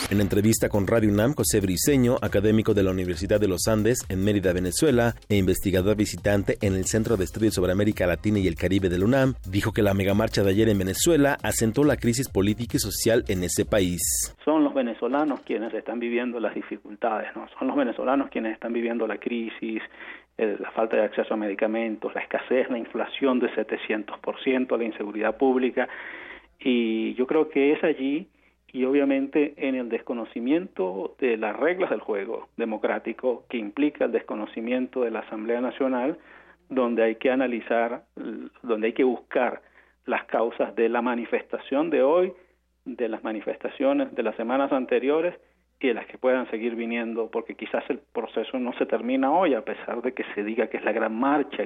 [0.10, 4.23] En entrevista con Radio UNAM, José Briceño, académico de la Universidad de los Andes en
[4.23, 8.56] Mérida, Venezuela, e investigador visitante en el Centro de Estudios sobre América Latina y el
[8.56, 12.76] Caribe de UNAM, dijo que la megamarcha de ayer en Venezuela asentó la crisis política
[12.76, 14.02] y social en ese país.
[14.44, 17.48] Son los venezolanos quienes están viviendo las dificultades, ¿no?
[17.57, 19.82] Son los venezolanos quienes están viviendo la crisis,
[20.38, 25.88] la falta de acceso a medicamentos, la escasez, la inflación de 700%, la inseguridad pública.
[26.60, 28.28] Y yo creo que es allí
[28.73, 35.02] y obviamente en el desconocimiento de las reglas del juego democrático que implica el desconocimiento
[35.02, 36.18] de la Asamblea Nacional,
[36.69, 38.03] donde hay que analizar,
[38.64, 39.61] donde hay que buscar
[40.06, 42.34] las causas de la manifestación de hoy,
[42.85, 45.35] de las manifestaciones de las semanas anteriores
[45.80, 49.53] y de las que puedan seguir viniendo, porque quizás el proceso no se termina hoy,
[49.53, 51.65] a pesar de que se diga que es la gran marcha.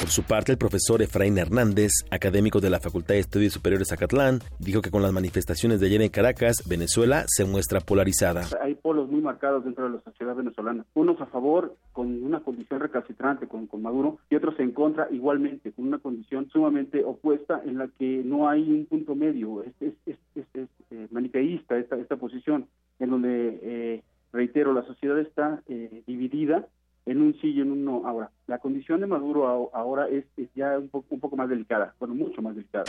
[0.00, 4.38] Por su parte, el profesor Efraín Hernández, académico de la Facultad de Estudios Superiores Zacatlán,
[4.60, 8.44] dijo que con las manifestaciones de ayer en Caracas, Venezuela se muestra polarizada.
[8.62, 10.86] Hay polos muy marcados dentro de la sociedad venezolana.
[10.94, 15.72] Unos a favor con una condición recalcitrante con, con Maduro y otros en contra igualmente,
[15.72, 19.64] con una condición sumamente opuesta en la que no hay un punto medio.
[19.64, 22.68] Es, es, es, es, es eh, maniqueísta esta, esta posición,
[23.00, 24.02] en donde, eh,
[24.32, 26.68] reitero, la sociedad está eh, dividida
[27.08, 28.02] en un sí y en un no.
[28.06, 31.94] Ahora, la condición de Maduro ahora es, es ya un poco, un poco más delicada,
[31.98, 32.84] bueno, mucho más delicada.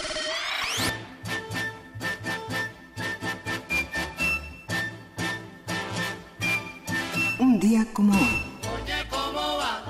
[7.39, 8.19] Un día como hoy.
[9.09, 9.85] ¿Cómo va?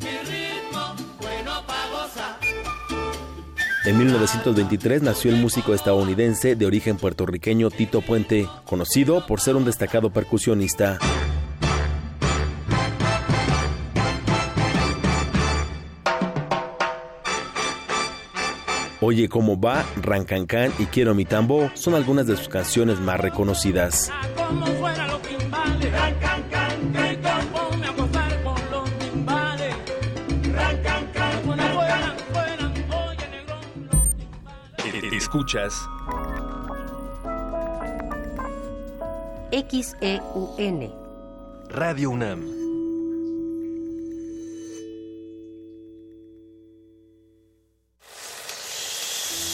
[0.00, 2.40] Mi ritmo bueno pa' gozar.
[3.86, 9.64] En 1923 nació el músico estadounidense de origen puertorriqueño Tito Puente, conocido por ser un
[9.64, 10.98] destacado percusionista.
[19.10, 24.08] Oye cómo va, Rancancán y Quiero mi tambo son algunas de sus canciones más reconocidas.
[35.10, 35.74] Escuchas
[39.50, 40.92] XEUN
[41.68, 42.69] Radio UNAM.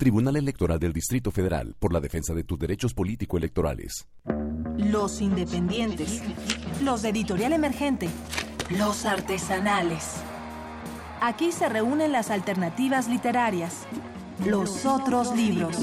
[0.00, 4.08] Tribunal Electoral del Distrito Federal por la defensa de tus derechos político-electorales.
[4.78, 6.22] Los independientes.
[6.82, 8.08] Los de editorial emergente.
[8.70, 10.14] Los artesanales.
[11.20, 13.86] Aquí se reúnen las alternativas literarias.
[14.46, 15.76] Los otros libros.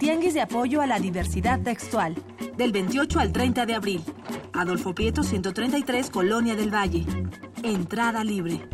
[0.00, 2.16] Tianguis de apoyo a la diversidad textual.
[2.56, 4.04] Del 28 al 30 de abril.
[4.52, 7.06] Adolfo Prieto 133, Colonia del Valle.
[7.62, 8.68] Entrada libre.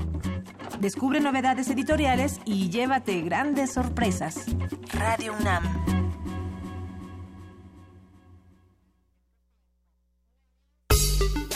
[0.81, 4.47] Descubre novedades editoriales y llévate grandes sorpresas.
[4.93, 5.65] Radio UNAM.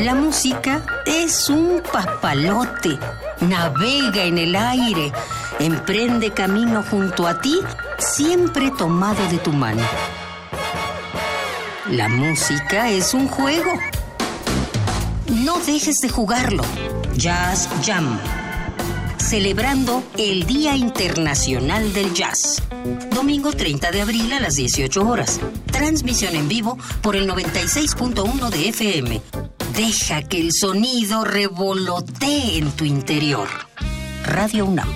[0.00, 2.98] La música es un papalote.
[3.40, 5.12] Navega en el aire.
[5.58, 7.60] Emprende camino junto a ti,
[7.98, 9.82] siempre tomado de tu mano.
[11.90, 13.72] La música es un juego.
[15.28, 16.62] No dejes de jugarlo.
[17.14, 18.18] Jazz Jam.
[19.18, 22.62] Celebrando el Día Internacional del Jazz.
[23.14, 25.40] Domingo 30 de abril a las 18 horas.
[25.70, 29.20] Transmisión en vivo por el 96.1 de FM.
[29.76, 33.48] Deja que el sonido revolotee en tu interior.
[34.24, 34.88] Radio UNAM.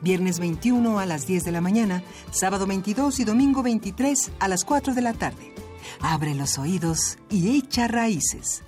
[0.00, 2.02] Viernes 21 a las 10 de la mañana,
[2.32, 5.54] sábado 22 y domingo 23 a las 4 de la tarde.
[6.00, 8.62] Abre los oídos y echa raíces.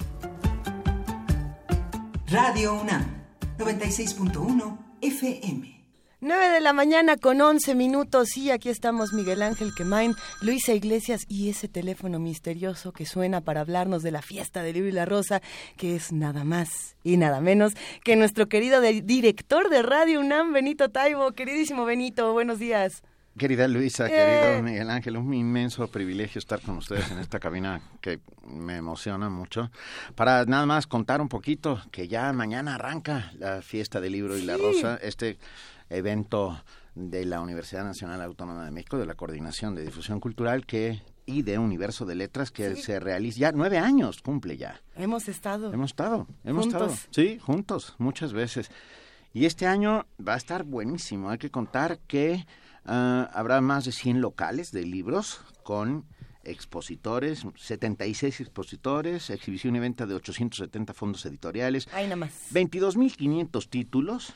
[2.27, 3.07] Radio UNAM,
[3.59, 5.74] 96.1 FM.
[6.25, 11.27] 9 de la mañana con 11 minutos y aquí estamos Miguel Ángel Quemain, Luisa Iglesias
[11.29, 15.05] y ese teléfono misterioso que suena para hablarnos de la fiesta del libro y la
[15.05, 15.43] rosa,
[15.77, 17.75] que es nada más y nada menos
[18.05, 21.33] que nuestro querido director de Radio UNAM, Benito Taibo.
[21.33, 23.03] Queridísimo Benito, buenos días.
[23.37, 28.21] Querida Luisa, querido Miguel Ángel, un inmenso privilegio estar con ustedes en esta cabina que
[28.47, 29.73] me emociona mucho.
[30.15, 34.43] Para nada más contar un poquito que ya mañana arranca la fiesta del libro y
[34.43, 35.39] la rosa, este
[35.91, 36.63] evento
[36.95, 41.43] de la Universidad Nacional Autónoma de México, de la Coordinación de Difusión Cultural, que y
[41.43, 44.81] de Universo de Letras que se realiza ya nueve años cumple ya.
[44.95, 45.73] Hemos estado.
[45.73, 46.95] Hemos estado, hemos estado.
[47.11, 48.71] Sí, juntos, muchas veces.
[49.33, 51.31] Y este año va a estar buenísimo.
[51.31, 52.47] Hay que contar que
[52.87, 56.05] ah, habrá más de 100 locales de libros con
[56.45, 61.89] expositores, 76 expositores, exhibición y venta de 870 fondos editoriales.
[61.93, 62.33] Hay nada más.
[62.53, 64.35] 22.500 títulos.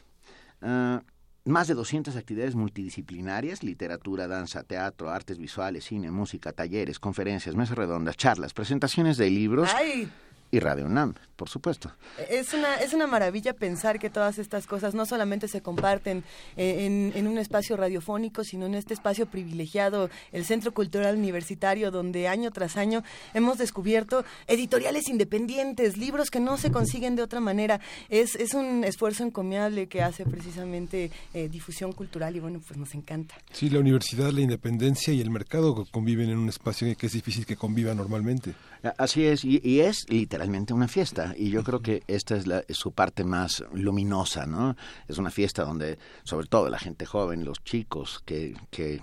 [0.61, 1.01] Uh,
[1.45, 7.79] más de 200 actividades multidisciplinarias, literatura, danza, teatro, artes visuales, cine, música, talleres, conferencias, mesas
[7.79, 9.71] redondas, charlas, presentaciones de libros.
[9.75, 10.11] ¡Ay!
[10.51, 11.93] Y Radio UNAM, por supuesto.
[12.31, 16.25] Es una, es una maravilla pensar que todas estas cosas no solamente se comparten
[16.57, 21.91] eh, en, en, un espacio radiofónico, sino en este espacio privilegiado, el Centro Cultural Universitario,
[21.91, 23.03] donde año tras año
[23.35, 27.81] hemos descubierto editoriales independientes, libros que no se consiguen de otra manera.
[28.09, 32.95] Es, es un esfuerzo encomiable que hace precisamente eh, difusión cultural y bueno, pues nos
[32.95, 33.35] encanta.
[33.53, 37.45] Sí, la universidad, la independencia y el mercado conviven en un espacio que es difícil
[37.45, 38.55] que conviva normalmente.
[38.97, 40.07] Así es, y, y es
[40.39, 44.47] literalmente una fiesta y yo creo que esta es, la, es su parte más luminosa,
[44.47, 44.77] ¿no?
[45.09, 49.03] Es una fiesta donde sobre todo la gente joven, los chicos que, que,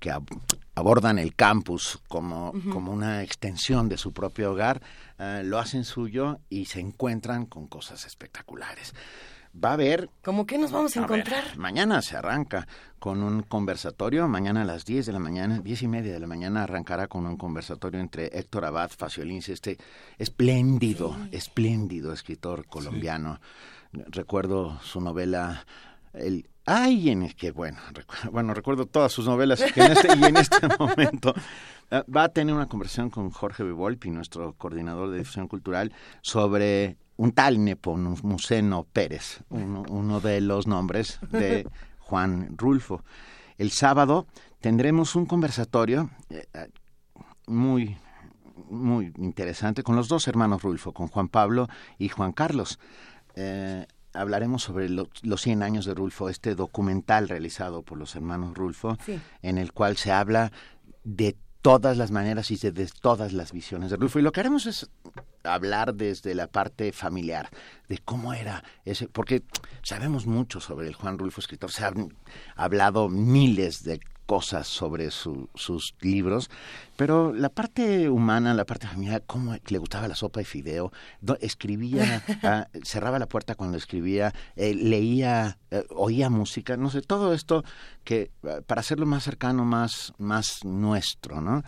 [0.00, 0.12] que
[0.74, 2.72] abordan el campus como, uh -huh.
[2.72, 4.82] como una extensión de su propio hogar,
[5.20, 8.92] uh, lo hacen suyo y se encuentran con cosas espectaculares
[9.52, 10.10] va a haber...
[10.22, 11.44] ¿Cómo que nos vamos a, a encontrar?
[11.44, 12.66] Ver, mañana se arranca
[12.98, 16.26] con un conversatorio, mañana a las 10 de la mañana, 10 y media de la
[16.26, 19.78] mañana arrancará con un conversatorio entre Héctor Abad Faciolins, este
[20.18, 21.36] espléndido, sí.
[21.36, 23.40] espléndido escritor colombiano.
[23.92, 24.02] Sí.
[24.08, 25.66] Recuerdo su novela
[26.14, 30.24] el ay en el que bueno recuerdo, bueno recuerdo todas sus novelas en este, y
[30.24, 31.34] en este momento
[31.90, 36.96] uh, va a tener una conversación con Jorge Bevolpi nuestro coordinador de difusión cultural sobre
[37.22, 41.68] un tal Nepomuceno Pérez uno, uno de los nombres de
[42.00, 43.04] Juan Rulfo
[43.58, 44.26] el sábado
[44.60, 46.46] tendremos un conversatorio eh,
[47.46, 47.96] muy
[48.68, 52.80] muy interesante con los dos hermanos Rulfo con Juan Pablo y Juan Carlos
[53.36, 58.52] eh, hablaremos sobre lo, los 100 años de Rulfo, este documental realizado por los hermanos
[58.52, 59.18] Rulfo, sí.
[59.40, 60.52] en el cual se habla
[61.02, 64.18] de todas las maneras y de, de, todas las visiones de Rulfo.
[64.18, 64.90] Y lo que haremos es
[65.44, 67.48] hablar desde la parte familiar,
[67.88, 69.42] de cómo era ese, porque
[69.82, 72.14] sabemos mucho sobre el Juan Rulfo escritor, se han
[72.56, 74.00] hablado miles de
[74.32, 76.48] cosas sobre su, sus libros,
[76.96, 80.90] pero la parte humana, la parte familiar, cómo le gustaba la sopa de fideo,
[81.42, 87.34] escribía, uh, cerraba la puerta cuando escribía, eh, leía, eh, oía música, no sé, todo
[87.34, 87.62] esto
[88.04, 91.62] que uh, para hacerlo más cercano, más, más nuestro, ¿no?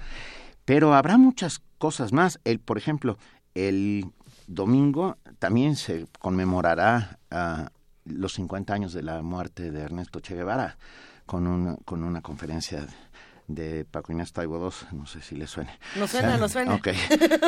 [0.65, 2.41] Pero habrá muchas cosas más.
[2.45, 3.19] El, por ejemplo,
[3.55, 4.07] el
[4.47, 7.69] domingo también se conmemorará uh,
[8.07, 10.79] los 50 años de la muerte de Ernesto Che Guevara
[11.27, 12.87] con una, con una conferencia
[13.47, 15.79] de Paco Inés Taibo II, no sé si le suene.
[15.97, 16.75] No suena, no suena.
[16.75, 16.89] Ok.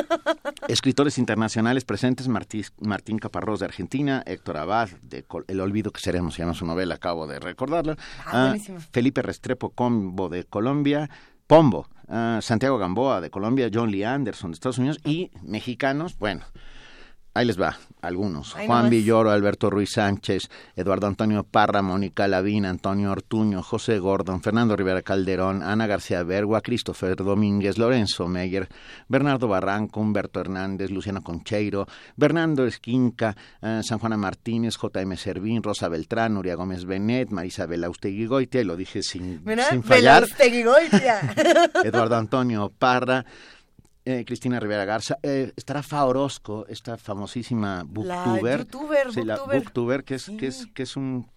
[0.68, 6.42] Escritores internacionales presentes, Martín Caparrós de Argentina, Héctor Abad de El Olvido que seremos, se
[6.42, 7.96] llama su novela, acabo de recordarla.
[8.26, 11.08] Ah, ah Felipe Restrepo Combo de Colombia,
[11.46, 16.44] Pombo, ah, Santiago Gamboa de Colombia, John Lee Anderson de Estados Unidos y mexicanos, bueno,
[17.36, 18.54] Ahí les va, algunos.
[18.54, 24.74] Juan Villoro, Alberto Ruiz Sánchez, Eduardo Antonio Parra, Mónica Lavín, Antonio Ortuño, José Gordon, Fernando
[24.74, 28.70] Rivera Calderón, Ana García Bergua, Christopher Domínguez, Lorenzo Meyer,
[29.06, 31.86] Bernardo Barranco, Humberto Hernández, Luciano Concheiro,
[32.16, 35.14] Bernardo Esquinca, eh, San Juana Martínez, J.M.
[35.18, 40.24] Servín, Rosa Beltrán, Nuria Gómez Benet, Marisa Belaustegui Goitia, y lo dije sin, sin fallar.
[41.84, 43.26] Eduardo Antonio Parra,
[44.06, 48.64] eh, Cristina Rivera Garza, eh, estará Fa Orozco, esta famosísima booktuber,
[49.24, 51.28] la booktuber, que es que es que es un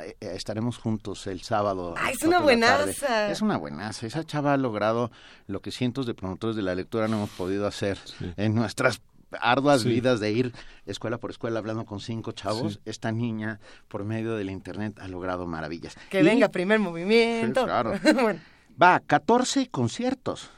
[0.00, 1.94] eh, estaremos juntos el sábado.
[1.98, 3.30] Ah, es una buenaza.
[3.30, 4.06] Es una buenaza.
[4.06, 5.10] Esa chava ha logrado
[5.46, 7.98] lo que cientos de promotores de la lectura no hemos podido hacer
[8.38, 9.02] en nuestras
[9.38, 10.52] arduas vidas de ir
[10.86, 12.80] escuela por escuela hablando con cinco chavos.
[12.86, 15.98] Esta niña, por medio del internet, ha logrado maravillas.
[16.08, 17.64] Que venga primer movimiento.
[17.64, 17.92] claro.
[18.82, 20.50] Va, 14 conciertos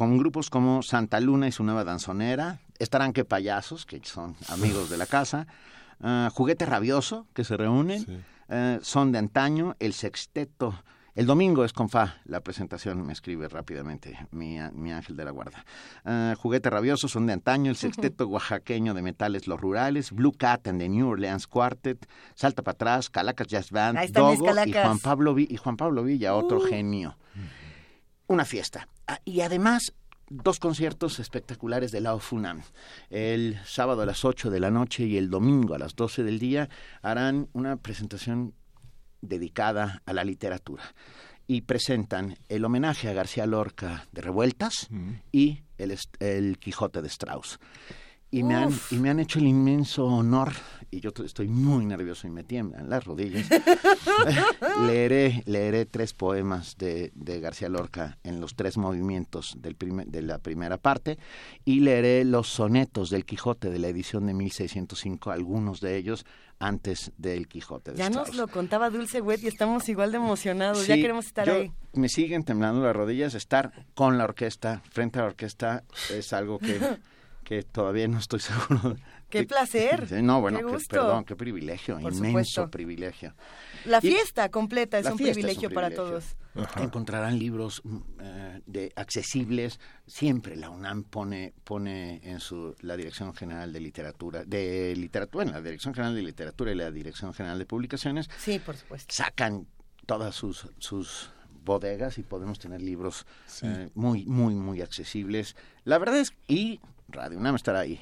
[0.00, 4.88] con grupos como Santa Luna y su nueva danzonera, estarán que payasos, que son amigos
[4.88, 5.46] de la casa,
[6.02, 10.74] uh, Juguete Rabioso, que se reúnen, eh, Son de Antaño, El Sexteto.
[11.14, 15.32] El domingo es con Fa, la presentación me escribe rápidamente mi, mi ángel de la
[15.32, 15.66] guarda.
[16.06, 20.66] Uh, Juguete Rabioso, Son de Antaño, El Sexteto Oaxaqueño de Metales Los Rurales, Blue Cat
[20.66, 25.38] and the New Orleans Quartet, Salta para atrás, Calacas Jazz Band, Dogo y Juan, Pablo
[25.38, 26.66] y Juan Pablo Villa, otro uh.
[26.66, 27.18] genio
[28.30, 28.86] una fiesta.
[29.08, 29.92] Ah, y además,
[30.28, 32.62] dos conciertos espectaculares de la Funam.
[33.10, 36.38] El sábado a las 8 de la noche y el domingo a las 12 del
[36.38, 36.68] día
[37.02, 38.54] harán una presentación
[39.20, 40.94] dedicada a la literatura
[41.48, 44.88] y presentan el homenaje a García Lorca de Revueltas
[45.32, 47.58] y el, el Quijote de Strauss
[48.30, 50.52] y me, han, y me han hecho el inmenso honor,
[50.90, 53.48] y yo estoy muy nervioso y me tiemblan las rodillas,
[54.86, 59.76] leeré, leeré tres poemas de, de, García Lorca en los tres movimientos del
[60.06, 61.18] de la primera parte,
[61.64, 66.24] y leeré los sonetos del Quijote de la edición de 1605, algunos de ellos
[66.60, 67.92] antes del Quijote.
[67.92, 71.50] De ya nos lo contaba Dulce Wet y estamos igual de emocionados, ya queremos estar
[71.50, 71.72] ahí.
[71.94, 76.60] Me siguen temblando las rodillas, estar con la orquesta, frente a la orquesta, es algo
[76.60, 76.78] que
[77.50, 78.96] que todavía no estoy seguro.
[79.28, 80.22] ¡Qué placer!
[80.22, 83.34] no, bueno, qué perdón, qué privilegio, inmenso privilegio.
[83.86, 86.36] La fiesta completa es un, privilegio para todos.
[86.76, 89.80] Encontrarán libros mm, eh, de accesibles.
[90.06, 95.50] Siempre la UNAM pone pone en su la Dirección General de Literatura, de literatura, en
[95.50, 98.30] la Dirección General de Literatura y la Dirección General de Publicaciones.
[98.38, 99.12] Sí, por supuesto.
[99.12, 99.66] Sacan
[100.06, 101.32] todas sus sus
[101.64, 103.26] bodegas y podemos tener libros
[103.62, 105.56] eh, muy muy muy accesibles.
[105.82, 106.80] La verdad es y
[107.12, 108.00] Radio UNAM estará ahí.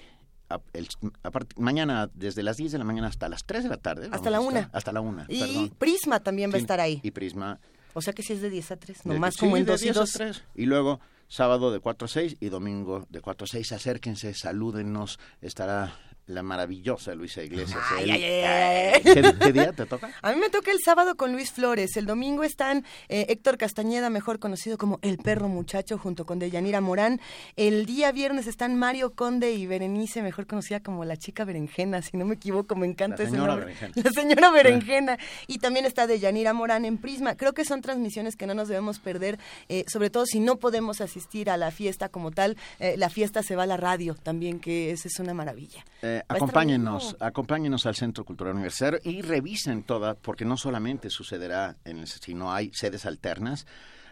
[1.57, 4.09] mañana desde las 10 de la mañana hasta las 3 de la tarde.
[4.13, 4.71] Hasta la 1.
[4.73, 5.27] Hasta la 1.
[5.29, 7.01] Y Prisma también va a estar ahí.
[7.03, 7.61] Y Prisma.
[7.95, 10.19] O sea que si es de 10 a 3, nomás como en 2 y 2.
[10.55, 13.73] Y luego sábado de 4 a 6 y domingo de 4 a 6.
[13.73, 15.19] Acérquense, salúdenos.
[15.41, 15.95] Estará
[16.29, 17.81] la maravillosa Luisa Iglesias.
[17.97, 20.11] ¿Qué, día te toca?
[20.23, 21.97] A mí me toca el sábado con Luis Flores.
[21.97, 26.81] El domingo están eh, Héctor Castañeda, mejor conocido como El Perro Muchacho, junto con Deyanira
[26.81, 27.21] Morán.
[27.57, 32.17] El día viernes están Mario Conde y Berenice, mejor conocida como la chica berenjena, si
[32.19, 33.75] no me equivoco, me encanta ese nombre.
[33.95, 35.19] La señora berenjena.
[35.47, 37.37] Y también está Deyanira Morán en Prisma.
[37.37, 39.39] Creo que son transmisiones que no nos debemos perder,
[39.69, 42.59] eh, sobre todo si no podemos asistir a la fiesta como tal.
[42.81, 45.85] Eh, la fiesta se va a la radio también, que esa es una maravilla
[46.27, 52.07] acompáñenos, acompáñenos al Centro Cultural Universitario y revisen toda, porque no solamente sucederá en el,
[52.07, 53.67] si no hay sedes alternas,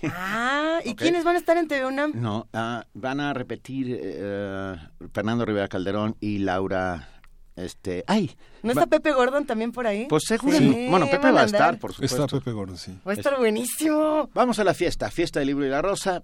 [0.03, 2.13] Ah, ¿y quiénes van a estar en TV UNAM?
[2.15, 4.75] No, ah, van a repetir eh,
[5.13, 7.07] Fernando Rivera Calderón y Laura
[7.55, 8.31] este ay
[8.63, 10.57] no está Pepe Gordon también por ahí pues seguro
[10.89, 12.25] bueno Pepe va a estar por supuesto.
[12.25, 12.97] Está Pepe Gordon sí.
[13.05, 14.29] Va a estar buenísimo.
[14.33, 16.21] Vamos a la fiesta fiesta del libro y la rosa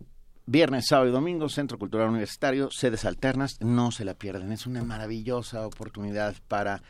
[0.49, 4.53] Viernes, sábado y domingo, Centro Cultural Universitario, sedes alternas, no se la pierden.
[4.53, 6.81] Es una maravillosa oportunidad para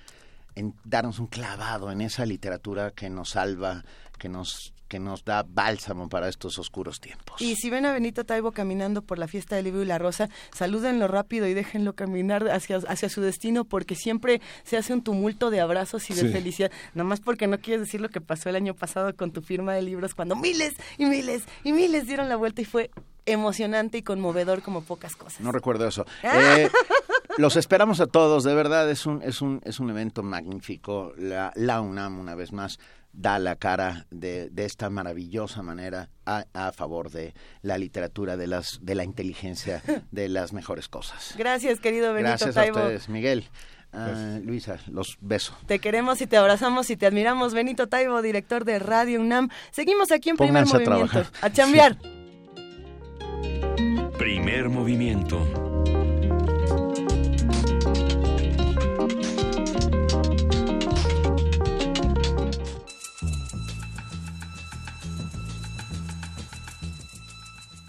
[0.84, 3.84] darnos un clavado en esa literatura que nos salva,
[4.20, 7.42] que nos que nos da bálsamo para estos oscuros tiempos.
[7.42, 10.30] Y si ven a Benito Taibo caminando por la fiesta del libro y la rosa,
[10.54, 15.50] salúdenlo rápido y déjenlo caminar hacia, hacia su destino porque siempre se hace un tumulto
[15.50, 16.72] de abrazos y de felicidad.
[16.94, 19.74] Nada más porque no quieres decir lo que pasó el año pasado con tu firma
[19.74, 22.90] de libros cuando miles y miles y miles dieron la vuelta y fue
[23.26, 25.42] emocionante y conmovedor como pocas cosas.
[25.42, 26.06] No recuerdo eso.
[26.24, 26.70] Eh,
[27.38, 31.14] los esperamos a todos, de verdad es un, es un, es un evento magnífico.
[31.18, 32.80] La, la UNAM, una vez más,
[33.18, 37.34] da la cara de, de esta maravillosa manera a, a, favor de
[37.64, 39.82] la literatura, de, las, de la inteligencia,
[40.12, 41.34] de las mejores cosas.
[41.38, 42.78] Gracias, querido Benito Gracias Taibo.
[42.78, 43.46] a ustedes, Miguel.
[43.94, 45.58] Uh, Luisa, los beso.
[45.66, 47.54] Te queremos y te abrazamos y te admiramos.
[47.54, 49.50] Benito Taibo, director de Radio UNAM.
[49.72, 51.20] Seguimos aquí en Primer Pónganse Movimiento.
[51.42, 51.98] A, a chambear.
[54.20, 55.97] Primer movimiento.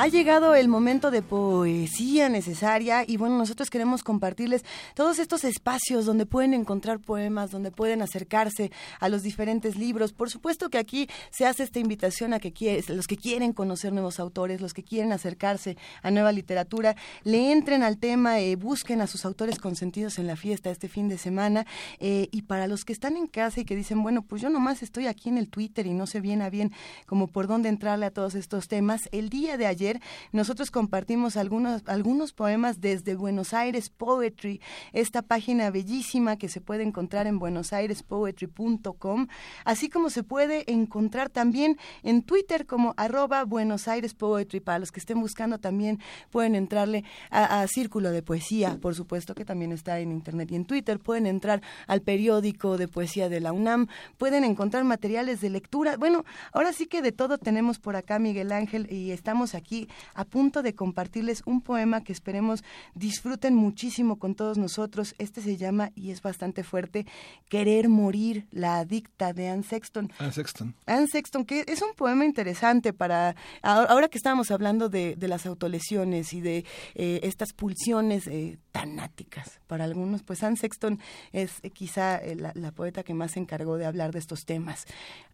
[0.00, 4.64] Ha llegado el momento de poesía necesaria y bueno, nosotros queremos compartirles
[4.94, 8.70] todos estos espacios donde pueden encontrar poemas, donde pueden acercarse
[9.00, 10.12] a los diferentes libros.
[10.12, 14.20] Por supuesto que aquí se hace esta invitación a que los que quieren conocer nuevos
[14.20, 16.94] autores, los que quieren acercarse a nueva literatura,
[17.24, 21.08] le entren al tema, eh, busquen a sus autores consentidos en la fiesta este fin
[21.08, 21.66] de semana
[21.98, 24.84] eh, y para los que están en casa y que dicen, bueno, pues yo nomás
[24.84, 26.70] estoy aquí en el Twitter y no sé bien a bien
[27.06, 29.87] como por dónde entrarle a todos estos temas, el día de ayer
[30.32, 34.60] nosotros compartimos algunos, algunos poemas desde Buenos Aires Poetry,
[34.92, 39.26] esta página bellísima que se puede encontrar en buenosairespoetry.com,
[39.64, 44.60] así como se puede encontrar también en Twitter como arroba Buenos Aires Poetry.
[44.60, 46.00] Para los que estén buscando también
[46.30, 50.56] pueden entrarle a, a Círculo de Poesía, por supuesto que también está en Internet y
[50.56, 50.98] en Twitter.
[50.98, 55.96] Pueden entrar al periódico de poesía de la UNAM, pueden encontrar materiales de lectura.
[55.96, 59.77] Bueno, ahora sí que de todo tenemos por acá, Miguel Ángel, y estamos aquí
[60.14, 62.64] a punto de compartirles un poema que esperemos
[62.94, 65.14] disfruten muchísimo con todos nosotros.
[65.18, 67.06] Este se llama, y es bastante fuerte,
[67.48, 70.10] Querer morir, la adicta de Anne Sexton.
[70.18, 70.74] Anne Sexton.
[70.86, 75.46] Anne Sexton, que es un poema interesante para, ahora que estábamos hablando de, de las
[75.46, 76.64] autolesiones y de
[76.94, 80.98] eh, estas pulsiones eh, tanáticas para algunos, pues Anne Sexton
[81.32, 84.86] es eh, quizá la, la poeta que más se encargó de hablar de estos temas.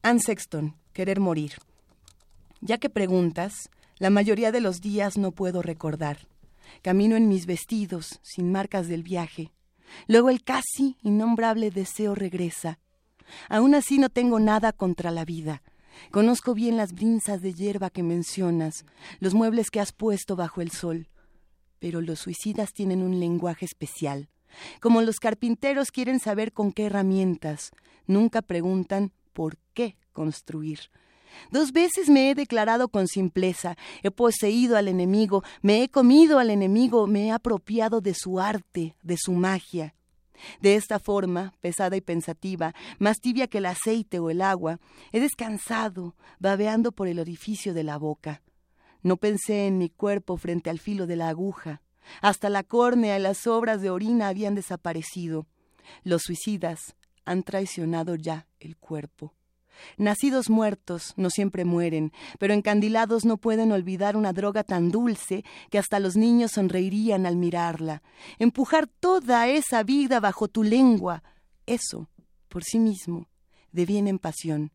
[0.03, 1.55] Anne Sexton, Querer morir.
[2.61, 3.53] Ya que preguntas,
[3.99, 6.29] la mayoría de los días no puedo recordar.
[6.83, 9.53] Camino en mis vestidos, sin marcas del viaje.
[10.09, 12.81] Luego el casi innombrable deseo regresa.
[13.49, 15.63] Aún así no tengo nada contra la vida.
[16.11, 18.85] Conozco bien las brinzas de hierba que mencionas,
[19.21, 21.09] los muebles que has puesto bajo el sol.
[21.79, 24.29] Pero los suicidas tienen un lenguaje especial.
[24.81, 27.71] Como los carpinteros quieren saber con qué herramientas,
[28.07, 30.81] nunca preguntan por qué construir.
[31.51, 36.51] Dos veces me he declarado con simpleza, he poseído al enemigo, me he comido al
[36.51, 39.95] enemigo, me he apropiado de su arte, de su magia.
[40.61, 44.81] De esta forma, pesada y pensativa, más tibia que el aceite o el agua,
[45.13, 48.43] he descansado, babeando por el orificio de la boca.
[49.03, 51.83] No pensé en mi cuerpo frente al filo de la aguja.
[52.21, 55.47] Hasta la córnea y las sobras de orina habían desaparecido.
[56.03, 59.35] Los suicidas han traicionado ya el cuerpo.
[59.97, 65.79] Nacidos muertos no siempre mueren, pero encandilados no pueden olvidar una droga tan dulce que
[65.79, 68.03] hasta los niños sonreirían al mirarla.
[68.39, 71.23] Empujar toda esa vida bajo tu lengua,
[71.67, 72.09] eso,
[72.49, 73.29] por sí mismo,
[73.73, 74.73] deviene en pasión.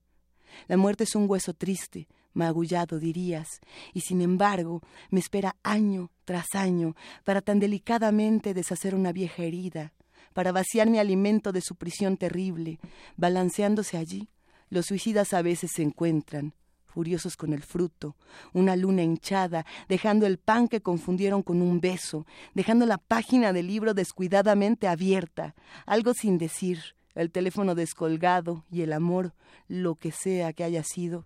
[0.67, 3.47] La muerte es un hueso triste, magullado dirías,
[3.93, 9.93] y sin embargo me espera año tras año para tan delicadamente deshacer una vieja herida,
[10.33, 12.79] para vaciar mi alimento de su prisión terrible,
[13.17, 14.29] balanceándose allí
[14.69, 16.53] los suicidas a veces se encuentran,
[16.85, 18.15] furiosos con el fruto,
[18.53, 23.67] una luna hinchada, dejando el pan que confundieron con un beso, dejando la página del
[23.67, 26.79] libro descuidadamente abierta, algo sin decir,
[27.15, 29.33] el teléfono descolgado y el amor,
[29.67, 31.25] lo que sea que haya sido,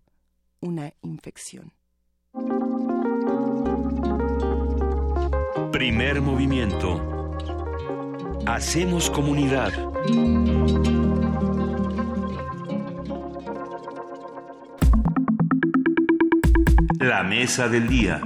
[0.60, 1.74] una infección.
[5.72, 7.02] Primer movimiento.
[8.46, 9.72] Hacemos comunidad.
[17.14, 18.20] La mesa del día.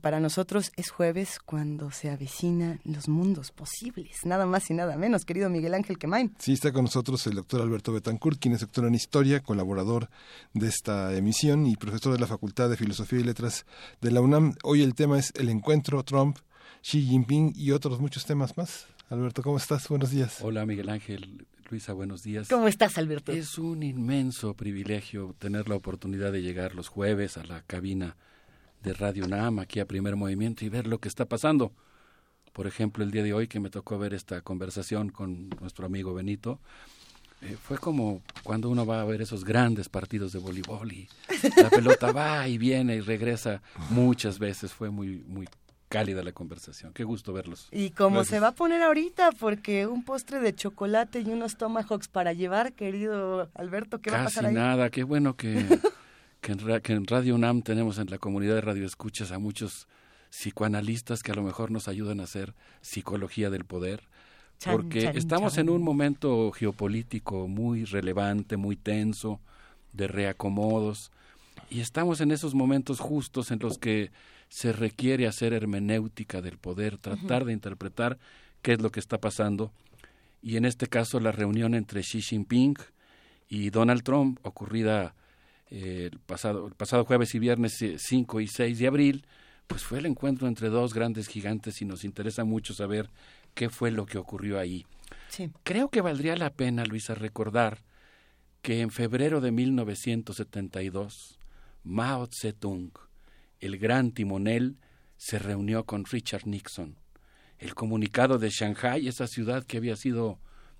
[0.00, 5.24] para nosotros es jueves cuando se avecinan los mundos posibles, nada más y nada menos,
[5.24, 6.32] querido Miguel Ángel Quemain.
[6.38, 10.08] Sí, está con nosotros el doctor Alberto Betancourt, quien es doctor en Historia, colaborador
[10.54, 13.66] de esta emisión y profesor de la Facultad de Filosofía y Letras
[14.00, 14.54] de la UNAM.
[14.62, 16.38] Hoy el tema es el encuentro Trump,
[16.82, 18.86] Xi Jinping y otros muchos temas más.
[19.10, 19.88] Alberto, ¿cómo estás?
[19.88, 20.38] Buenos días.
[20.42, 21.48] Hola, Miguel Ángel.
[21.70, 22.48] Luisa, buenos días.
[22.48, 23.32] ¿Cómo estás, Alberto?
[23.32, 28.16] Es un inmenso privilegio tener la oportunidad de llegar los jueves a la cabina
[28.82, 31.72] de Radio NAM, aquí a Primer Movimiento, y ver lo que está pasando.
[32.52, 36.14] Por ejemplo, el día de hoy que me tocó ver esta conversación con nuestro amigo
[36.14, 36.60] Benito,
[37.42, 41.08] eh, fue como cuando uno va a ver esos grandes partidos de voleibol y
[41.56, 44.72] la pelota va y viene y regresa muchas veces.
[44.72, 45.48] Fue muy, muy
[45.88, 46.92] cálida la conversación.
[46.92, 47.68] Qué gusto verlos.
[47.70, 52.08] Y como se va a poner ahorita, porque un postre de chocolate y unos tomahawks
[52.08, 54.54] para llevar, querido Alberto, ¿qué va a pasar ahí?
[54.54, 55.64] nada, qué bueno que,
[56.40, 59.86] que, en, Radio UNAM tenemos en la comunidad de Radio Escuchas a muchos
[60.30, 64.02] psicoanalistas que a lo mejor nos ayudan a hacer psicología del poder.
[64.64, 69.40] porque estamos en un momento geopolítico muy relevante, muy tenso,
[69.92, 71.12] de reacomodos,
[71.70, 74.10] y estamos en esos momentos justos en los que
[74.48, 78.18] se requiere hacer hermenéutica del poder, tratar de interpretar
[78.62, 79.72] qué es lo que está pasando.
[80.42, 82.76] Y en este caso la reunión entre Xi Jinping
[83.48, 85.14] y Donald Trump, ocurrida
[85.70, 89.26] eh, el, pasado, el pasado jueves y viernes 5 eh, y 6 de abril,
[89.66, 93.10] pues fue el encuentro entre dos grandes gigantes y nos interesa mucho saber
[93.54, 94.86] qué fue lo que ocurrió ahí.
[95.64, 97.82] Creo que valdría la pena, Luisa, recordar
[98.62, 101.38] que en febrero de 1972,
[101.84, 102.92] Mao Zedong
[103.60, 104.76] el gran timonel,
[105.16, 106.96] se reunió con Richard Nixon.
[107.58, 110.38] El comunicado de Shanghai, esa ciudad que había sido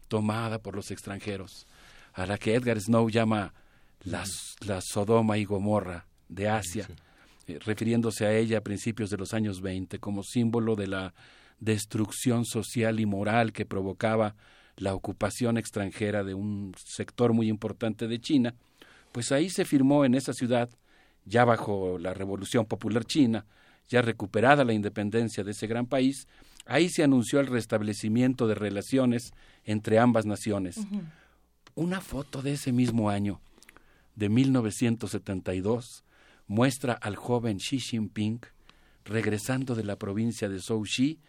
[0.08, 1.66] tomada por los extranjeros,
[2.12, 3.55] a la que Edgar Snow llama
[4.05, 4.24] la,
[4.80, 6.88] Sodoma y Gomorra de Asia,
[7.46, 11.14] eh, refiriéndose a ella a principios de los años 20 como símbolo de la
[11.60, 14.36] destrucción social y moral que provocaba
[14.76, 18.55] la ocupación extranjera de un sector muy importante de China,
[19.12, 20.68] pues ahí se firmó en esa ciudad
[21.26, 23.44] ya bajo la Revolución Popular China,
[23.88, 26.26] ya recuperada la independencia de ese gran país,
[26.64, 29.32] ahí se anunció el restablecimiento de relaciones
[29.64, 30.78] entre ambas naciones.
[31.74, 33.40] Una foto de ese mismo año,
[34.14, 36.05] de 1972,
[36.46, 38.40] muestra al joven Xi Jinping
[39.05, 41.20] regresando de la provincia de Zhouxi,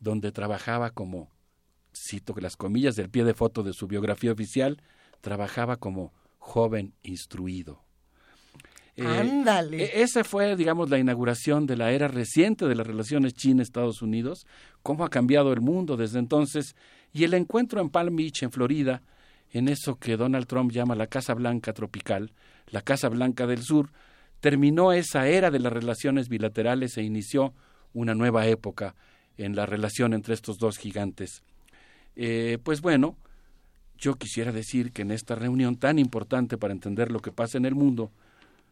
[0.00, 1.30] donde trabajaba como,
[1.94, 4.82] cito las comillas del pie de foto de su biografía oficial,
[5.20, 7.85] trabajaba como joven instruido.
[8.96, 9.84] Eh, Ándale.
[9.84, 14.46] E-, esa fue, digamos, la inauguración de la era reciente de las relaciones China-Estados Unidos,
[14.82, 16.74] cómo ha cambiado el mundo desde entonces,
[17.12, 19.02] y el encuentro en Palm Beach, en Florida,
[19.52, 22.32] en eso que Donald Trump llama la Casa Blanca tropical,
[22.68, 23.90] la Casa Blanca del Sur,
[24.40, 27.54] terminó esa era de las relaciones bilaterales e inició
[27.94, 28.94] una nueva época
[29.36, 31.42] en la relación entre estos dos gigantes.
[32.16, 33.16] Eh, pues bueno,
[33.98, 37.64] yo quisiera decir que en esta reunión tan importante para entender lo que pasa en
[37.64, 38.10] el mundo,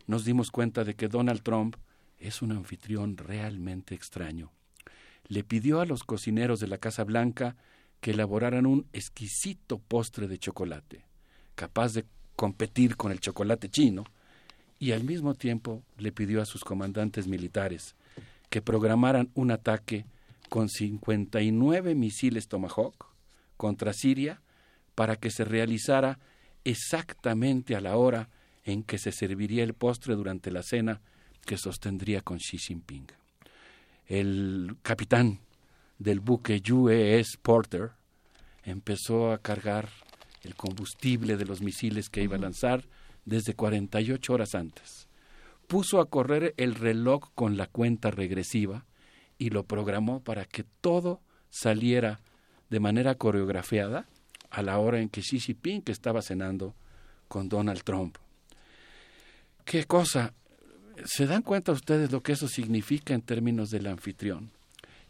[0.07, 1.77] nos dimos cuenta de que Donald Trump
[2.19, 4.51] es un anfitrión realmente extraño.
[5.29, 7.57] Le pidió a los cocineros de la Casa Blanca
[8.01, 11.05] que elaboraran un exquisito postre de chocolate,
[11.55, 12.05] capaz de
[12.37, 14.05] competir con el chocolate chino,
[14.79, 17.95] y al mismo tiempo le pidió a sus comandantes militares
[18.51, 20.05] que programaran un ataque
[20.49, 23.07] con 59 misiles Tomahawk
[23.57, 24.43] contra Siria
[24.95, 26.19] para que se realizara
[26.65, 28.29] exactamente a la hora
[28.65, 31.01] en que se serviría el postre durante la cena
[31.45, 33.07] que sostendría con Xi Jinping.
[34.07, 35.41] El capitán
[35.99, 37.93] del buque UES Porter
[38.65, 39.89] empezó a cargar
[40.43, 42.85] el combustible de los misiles que iba a lanzar
[43.25, 45.09] desde 48 horas antes.
[45.67, 48.85] Puso a correr el reloj con la cuenta regresiva
[49.39, 52.21] y lo programó para que todo saliera
[52.69, 54.07] de manera coreografiada
[54.51, 56.75] a la hora en que Xi Jinping estaba cenando
[57.29, 58.19] con Donald Trump
[59.65, 60.35] ¿Qué cosa?
[61.05, 64.51] ¿Se dan cuenta ustedes lo que eso significa en términos del anfitrión?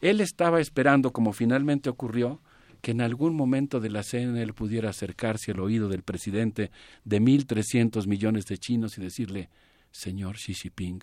[0.00, 2.40] Él estaba esperando, como finalmente ocurrió,
[2.80, 6.70] que en algún momento de la cena él pudiera acercarse al oído del presidente
[7.04, 9.48] de 1.300 millones de chinos y decirle,
[9.90, 11.02] Señor Xi Jinping,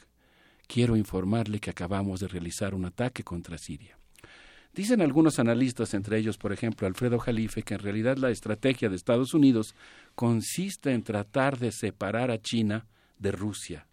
[0.67, 3.97] quiero informarle que acabamos de realizar un ataque contra Siria.
[4.73, 8.95] Dicen algunos analistas, entre ellos, por ejemplo, Alfredo Jalife, que en realidad la estrategia de
[8.95, 9.75] Estados Unidos
[10.15, 12.85] consiste en tratar de separar a China
[13.21, 13.87] de Rusia.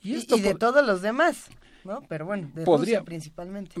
[0.00, 1.46] Y, esto de todos los demás,
[1.84, 2.02] ¿no?
[2.08, 3.74] Pero bueno, de Rusia principalmente.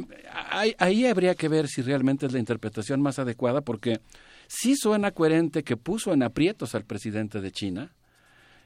[0.50, 4.00] Ahí, ahí, habría que ver si realmente es la interpretación más adecuada, porque
[4.48, 7.92] sí suena coherente que puso en aprietos al presidente de China,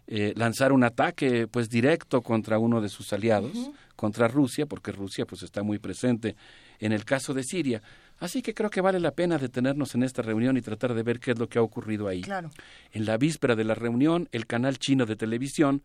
[0.07, 5.27] eh, lanzar un ataque pues directo contra uno de sus aliados, contra Rusia, porque Rusia
[5.27, 6.37] pues está muy presente
[6.79, 7.83] en el caso de Siria.
[8.19, 11.21] Así que creo que vale la pena detenernos en esta reunión y tratar de ver
[11.21, 12.23] qué es lo que ha ocurrido ahí.
[12.93, 15.83] En la víspera de la reunión, el canal chino de televisión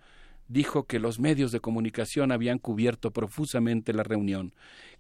[0.48, 4.54] dijo que los medios de comunicación habían cubierto profusamente la reunión,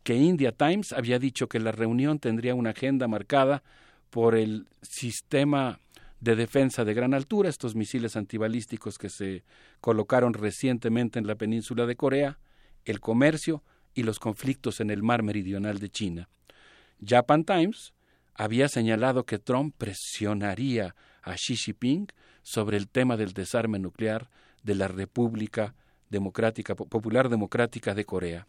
[0.03, 3.63] que India Times había dicho que la reunión tendría una agenda marcada
[4.09, 5.79] por el sistema
[6.19, 9.43] de defensa de gran altura, estos misiles antibalísticos que se
[9.81, 12.39] colocaron recientemente en la península de Corea,
[12.85, 16.29] el comercio y los conflictos en el mar meridional de China.
[17.05, 17.93] Japan Times
[18.33, 22.07] había señalado que Trump presionaría a Xi Jinping
[22.41, 24.29] sobre el tema del desarme nuclear
[24.67, 25.73] de la República
[26.09, 28.47] Democrática Popular Democrática de Corea.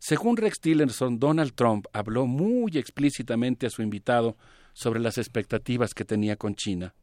[0.00, 4.36] Según Rex Tillerson, Donald Trump habló muy explícitamente a su invitado
[4.72, 6.94] sobre las expectativas que tenía con China.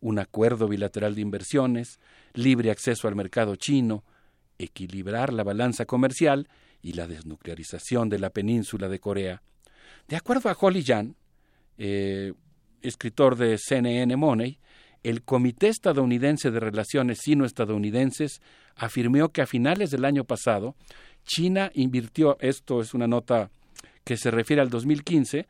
[0.00, 2.00] Un acuerdo bilateral de inversiones,
[2.32, 4.04] libre acceso al mercado chino,
[4.58, 6.48] equilibrar la balanza comercial
[6.80, 9.42] y la desnuclearización de la península de Corea.
[10.08, 11.14] De acuerdo a Holly Jan,
[11.76, 12.32] eh,
[12.80, 14.58] escritor de CNN Money,
[15.02, 18.40] el Comité Estadounidense de Relaciones Sino-Estadounidenses
[18.74, 20.74] afirmó que a finales del año pasado
[21.24, 23.50] China invirtió, esto es una nota
[24.04, 25.46] que se refiere al 2015,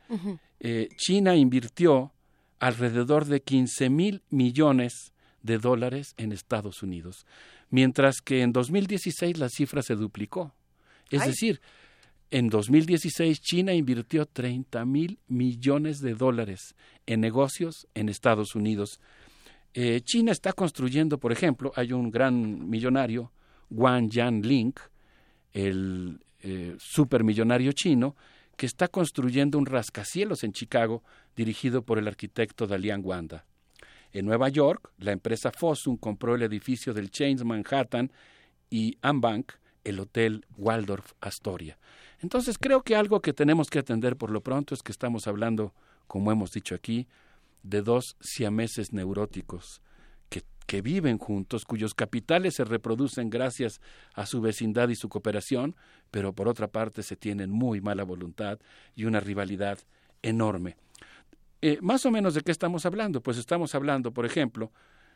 [0.59, 2.11] eh, China invirtió
[2.59, 7.25] alrededor de 15 mil millones de dólares en Estados Unidos,
[7.69, 10.53] mientras que en 2016 la cifra se duplicó.
[11.09, 11.61] Es decir,
[12.31, 18.99] en 2016 China invirtió 30 mil millones de dólares en negocios en Estados Unidos.
[19.79, 23.31] Eh, China está construyendo, por ejemplo, hay un gran millonario,
[23.69, 24.73] Wang Yanling,
[25.53, 28.15] el eh, supermillonario chino,
[28.55, 31.03] que está construyendo un rascacielos en Chicago
[31.35, 33.45] dirigido por el arquitecto Dalian Wanda.
[34.13, 38.11] En Nueva York, la empresa Fossum compró el edificio del Chains Manhattan
[38.71, 39.51] y Ambank,
[39.83, 41.77] el Hotel Waldorf Astoria.
[42.23, 45.75] Entonces creo que algo que tenemos que atender por lo pronto es que estamos hablando,
[46.07, 47.07] como hemos dicho aquí,
[47.69, 49.81] de dos siameses neuróticos
[50.29, 53.81] que, que viven juntos, cuyos capitales se reproducen gracias
[54.13, 55.75] a su vecindad y su cooperación,
[56.11, 58.59] pero por otra parte se tienen muy mala voluntad
[58.95, 59.79] y una rivalidad
[60.21, 60.77] enorme.
[61.61, 63.21] Eh, más o menos de qué estamos hablando?
[63.21, 64.71] Pues estamos hablando, por ejemplo,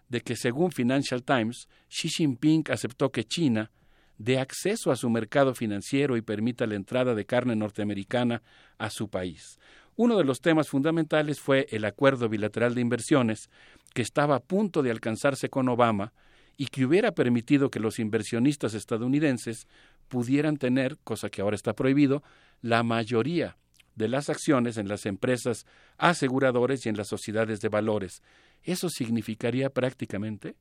[0.09, 3.71] de que según Financial Times, Xi Jinping aceptó que China
[4.17, 8.41] dé acceso a su mercado financiero y permita la entrada de carne norteamericana
[8.77, 9.59] a su país.
[9.95, 13.49] Uno de los temas fundamentales fue el acuerdo bilateral de inversiones
[13.93, 16.13] que estaba a punto de alcanzarse con Obama
[16.57, 19.67] y que hubiera permitido que los inversionistas estadounidenses
[20.07, 22.23] pudieran tener, cosa que ahora está prohibido,
[22.61, 23.57] la mayoría
[23.95, 25.65] de las acciones en las empresas
[25.97, 28.21] aseguradores y en las sociedades de valores.
[28.63, 30.55] Eso significaría prácticamente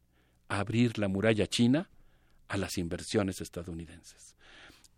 [0.48, 1.88] abrir la muralla china
[2.48, 4.34] a las inversiones estadounidenses.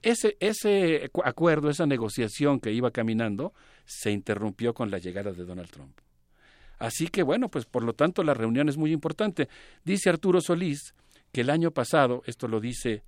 [0.02, 5.70] Ese, ese acuerdo, esa negociación que iba caminando, se interrumpió con la llegada de Donald
[5.70, 5.98] Trump.
[6.78, 9.48] Así que bueno, pues por lo tanto la reunión es muy importante.
[9.84, 10.94] Dice Arturo Solís
[11.32, 13.04] que el año pasado, esto lo dice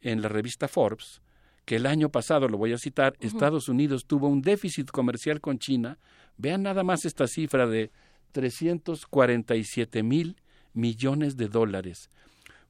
[0.00, 1.20] en la revista Forbes,
[1.64, 5.58] que el año pasado, lo voy a citar, Estados Unidos tuvo un déficit comercial con
[5.58, 5.98] China.
[6.38, 7.90] Vean nada más esta cifra de
[8.32, 10.36] 347 mil
[10.72, 12.08] millones de dólares.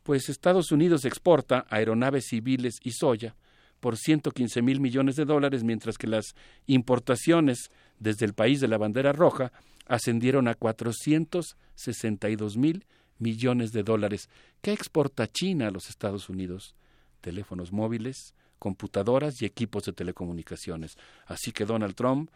[0.03, 3.37] Pues Estados Unidos exporta aeronaves civiles y soya,
[3.81, 6.35] por 115 mil millones de dólares, mientras que las
[6.67, 9.53] importaciones desde el país de la bandera roja
[9.87, 12.87] ascendieron a 462 mil
[13.19, 14.29] millones de dólares.
[14.61, 16.75] ¿Qué exporta China a los Estados Unidos?
[17.21, 20.97] Teléfonos móviles, computadoras y equipos de telecomunicaciones.
[21.27, 22.31] Así que Donald Trump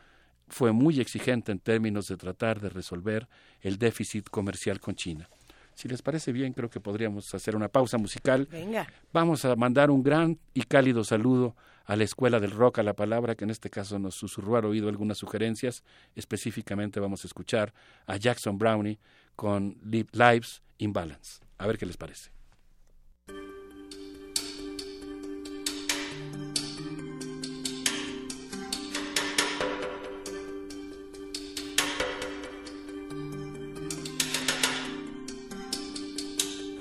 [0.49, 3.29] fue muy exigente en términos de tratar de resolver
[3.61, 5.29] el déficit comercial con China.
[5.75, 8.49] Si les parece bien, creo que podríamos hacer una pausa musical.
[8.51, 8.87] Venga.
[9.13, 12.95] Vamos a mandar un gran y cálido saludo a la Escuela del Rock a la
[12.95, 15.83] Palabra, que en este caso nos susurró al oído algunas sugerencias.
[16.15, 17.73] Específicamente vamos a escuchar
[18.07, 18.99] a Jackson Brownie
[19.37, 21.41] con Lives in Balance.
[21.59, 22.31] A ver qué les parece.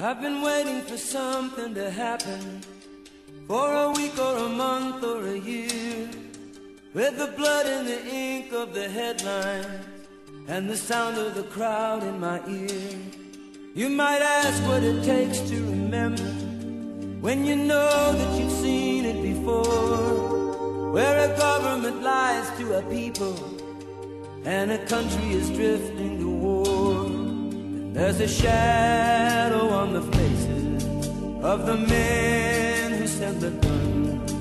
[0.04, 2.62] I've been waiting for something to happen
[3.48, 6.10] for a week or a month or a year.
[6.96, 9.86] With the blood and the ink of the headlines
[10.48, 12.98] and the sound of the crowd in my ear.
[13.76, 16.32] You might ask what it takes to remember
[17.22, 20.92] when you know that you've seen it before.
[20.94, 23.38] Where a government lies to a people
[24.46, 26.51] and a country is drifting to war
[28.02, 31.08] There's a shadow on the faces
[31.44, 34.32] of the men who sent the guns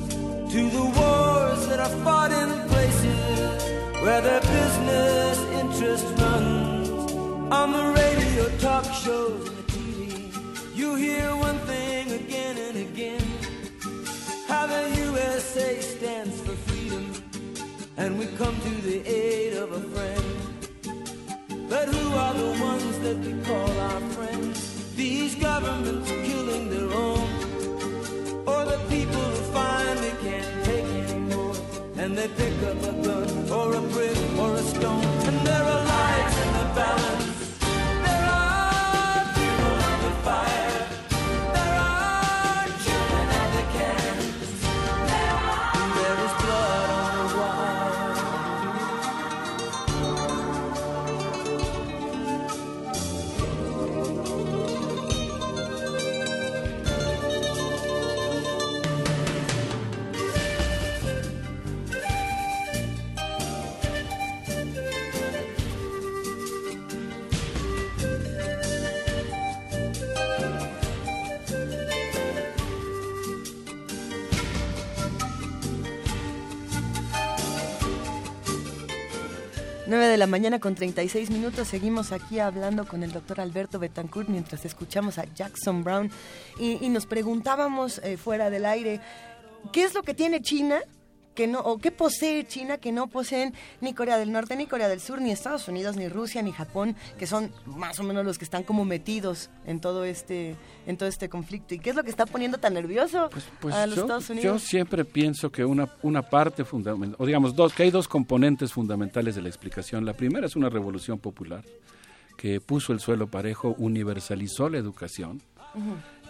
[0.55, 3.63] to the wars that are fought in places
[4.03, 7.13] where their business interest runs.
[7.53, 13.27] On the radio, talk shows, and the TV, you hear one thing again and again
[14.49, 17.13] how the USA stands for freedom,
[17.99, 20.20] and we come to the aid of a friend.
[21.81, 24.95] But who are the ones that we call our friends?
[24.97, 27.27] These governments killing their own,
[28.47, 31.57] or the people who finally can't take anymore,
[31.97, 35.85] and they pick up a gun or a brick or a stone, and there are
[35.87, 37.30] lives in the balance.
[80.11, 81.69] de la mañana con 36 minutos.
[81.69, 86.11] Seguimos aquí hablando con el doctor Alberto Betancourt mientras escuchamos a Jackson Brown
[86.59, 89.01] y, nos preguntábamos eh, fuera del aire,
[89.73, 90.81] ¿qué es lo que tiene China
[91.41, 94.91] que no, o qué posee China que no poseen ni Corea del Norte, ni Corea
[94.91, 98.37] del Sur, ni Estados Unidos, ni Rusia, ni Japón, que son más o menos los
[98.37, 100.55] que están como metidos en todo este,
[100.87, 101.75] en todo este conflicto.
[101.75, 104.35] ¿Y qué es lo que está poniendo tan nervioso Pues a los yo, Estados yo
[104.35, 104.63] Unidos?
[104.65, 109.35] siempre pienso que una, una parte fundamental, o digamos dos, que hay dos componentes fundamentales
[109.35, 110.05] de la explicación.
[110.05, 111.65] La primera es una revolución popular
[112.37, 115.41] que puso el suelo parejo, universalizó la educación,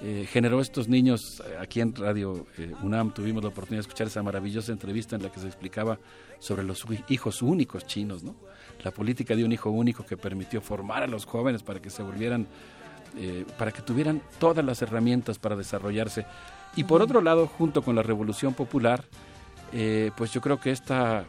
[0.03, 4.07] eh, generó estos niños, eh, aquí en Radio eh, UNAM tuvimos la oportunidad de escuchar
[4.07, 5.99] esa maravillosa entrevista en la que se explicaba
[6.39, 8.35] sobre los hijos únicos chinos, ¿no?
[8.83, 12.03] La política de un hijo único que permitió formar a los jóvenes para que se
[12.03, 12.47] volvieran,
[13.19, 16.25] eh, para que tuvieran todas las herramientas para desarrollarse.
[16.77, 19.05] Y por otro lado, junto con la Revolución Popular,
[20.17, 21.25] pues yo creo que esta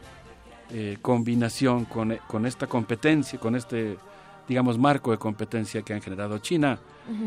[1.00, 3.98] combinación con, con esta competencia, con este,
[4.48, 6.78] digamos, marco de competencia que han generado China,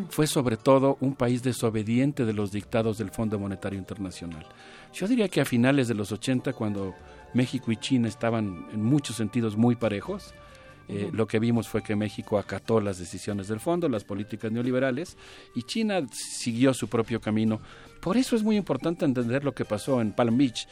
[0.09, 4.45] fue sobre todo un país desobediente de los dictados del Fondo Monetario Internacional.
[4.93, 6.93] Yo diría que a finales de los 80, cuando
[7.33, 10.33] México y China estaban en muchos sentidos muy parejos,
[10.87, 15.17] eh, lo que vimos fue que México acató las decisiones del fondo, las políticas neoliberales,
[15.55, 17.59] y China siguió su propio camino.
[18.05, 20.67] Por eso es muy importante entender lo que pasó en Palm Beach.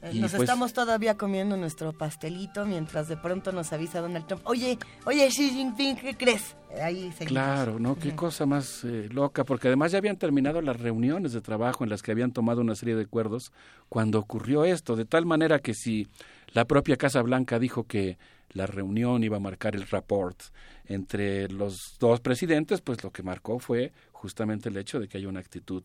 [0.00, 4.26] Eh, Y Nos pues, estamos todavía comiendo nuestro pastelito mientras de pronto nos avisa Donald
[4.26, 4.40] Trump.
[4.46, 6.56] Oye, oye, Xi Jinping, ¿qué crees?
[6.70, 7.26] Eh, Ahí seguimos.
[7.26, 7.98] Claro, ¿no?
[7.98, 11.90] Qué cosa más eh, loca, porque además ya habían terminado las reuniones de trabajo en
[11.90, 13.52] las que habían tomado una serie de acuerdos
[13.90, 16.08] cuando ocurrió esto, de tal manera que si
[16.54, 18.16] la propia Casa Blanca dijo que
[18.52, 20.40] la reunión iba a marcar el rapport
[20.86, 25.28] entre los dos presidentes, pues lo que marcó fue justamente el hecho de que haya
[25.28, 25.82] una actitud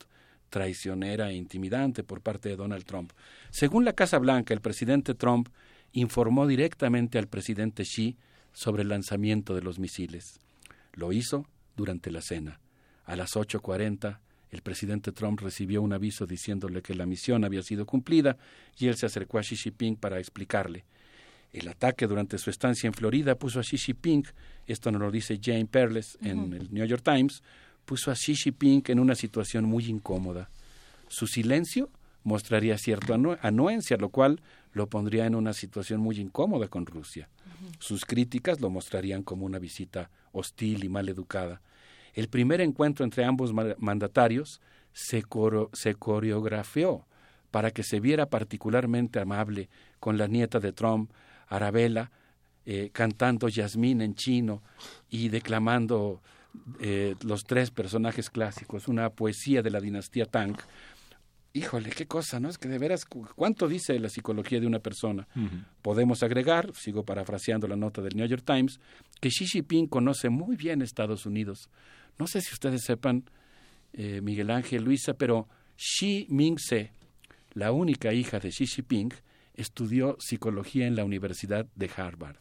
[0.54, 3.12] traicionera e intimidante por parte de Donald Trump.
[3.50, 5.50] Según la Casa Blanca, el presidente Trump
[5.94, 8.16] informó directamente al presidente Xi
[8.54, 10.40] sobre el lanzamiento de los misiles.
[10.94, 12.60] Lo hizo durante la cena.
[13.06, 14.20] A las 8.40,
[14.52, 18.38] el presidente Trump recibió un aviso diciéndole que la misión había sido cumplida
[18.78, 20.86] y él se acercó a Xi Jinping para explicarle.
[21.52, 24.28] El ataque durante su estancia en Florida puso a Xi Jinping,
[24.68, 27.42] esto nos lo dice Jane Perles en el New York Times,
[27.86, 30.50] puso a Xi Jinping en una situación muy incómoda.
[31.08, 31.90] Su silencio
[32.24, 37.28] mostraría cierta anu- anuencia, lo cual lo pondría en una situación muy incómoda con Rusia.
[37.80, 41.62] Sus críticas lo mostrarían como una visita hostil y mal educada.
[42.16, 44.62] El primer encuentro entre ambos ma- mandatarios
[44.94, 47.06] se, coro- se coreografió
[47.52, 51.12] para que se viera particularmente amable con la nieta de Trump,
[51.48, 52.12] Arabella,
[52.66, 54.64] eh, cantando Yasmín en chino
[55.10, 56.22] y declamando
[56.80, 60.56] eh, los tres personajes clásicos, una poesía de la dinastía Tang.
[61.56, 62.50] Híjole, qué cosa, ¿no?
[62.50, 65.28] Es que de veras, cu- ¿cuánto dice la psicología de una persona?
[65.84, 68.80] Podemos agregar, sigo parafraseando la nota del New York Times,
[69.22, 71.70] que Xi Jinping conoce muy bien Estados Unidos.
[72.18, 73.26] No sé si ustedes sepan,
[73.94, 76.92] eh, Miguel Ángel, Luisa, pero Xi Ming-se,
[77.54, 79.14] la única hija de Xi Jinping,
[79.54, 82.38] estudió psicología en la Universidad de Harvard.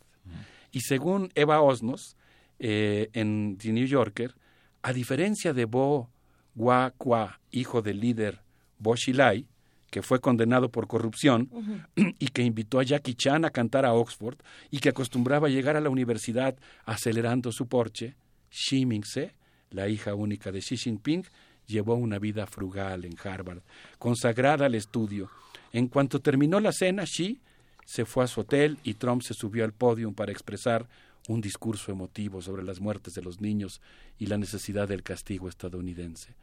[0.70, 2.16] Y según Eva Osnos,
[2.64, 4.36] eh, en The New Yorker,
[4.82, 6.10] a diferencia de Bo
[6.54, 8.40] Gua Kwa, hijo del líder
[8.78, 9.48] Bo Xilai,
[9.90, 11.50] que fue condenado por corrupción
[11.96, 14.38] y que invitó a Jackie Chan a cantar a Oxford
[14.70, 18.14] y que acostumbraba a llegar a la universidad acelerando su porche,
[18.48, 19.34] Xi Mingse,
[19.70, 21.24] la hija única de Xi Jinping,
[21.66, 23.62] llevó una vida frugal en Harvard,
[23.98, 25.30] consagrada al estudio.
[25.72, 27.40] En cuanto terminó la cena, Xi
[27.84, 30.86] se fue a su hotel y Trump se subió al podio para expresar
[31.28, 33.80] un discurso emotivo sobre las muertes de los niños
[34.18, 36.34] y la necesidad del castigo estadounidense.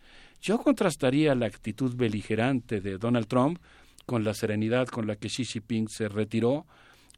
[0.42, 3.60] Yo contrastaría la actitud beligerante de Donald Trump
[4.06, 6.66] con la serenidad con la que Xi Jinping se retiró,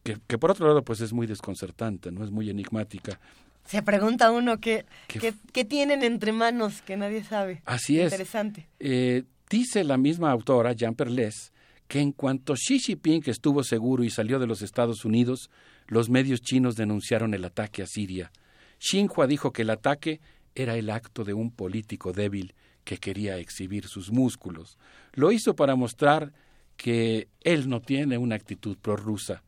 [0.04, 3.20] que, que por otro lado pues es muy desconcertante, no es muy enigmática.
[3.66, 7.62] Se pregunta uno qué, qué, tienen entre manos que nadie sabe.
[7.66, 8.12] Así es.
[8.12, 8.68] Interesante.
[8.80, 11.54] Eh, dice la misma autora, Jean Perles,
[11.88, 15.50] que en cuanto Xi Jinping estuvo seguro y salió de los Estados Unidos,
[15.92, 18.32] los medios chinos denunciaron el ataque a Siria.
[18.80, 20.22] Xinhua dijo que el ataque
[20.56, 22.56] era el acto de un político débil
[22.86, 24.78] que quería exhibir sus músculos.
[25.12, 26.32] Lo hizo para mostrar
[26.78, 29.44] que él no tiene una actitud prorrusa.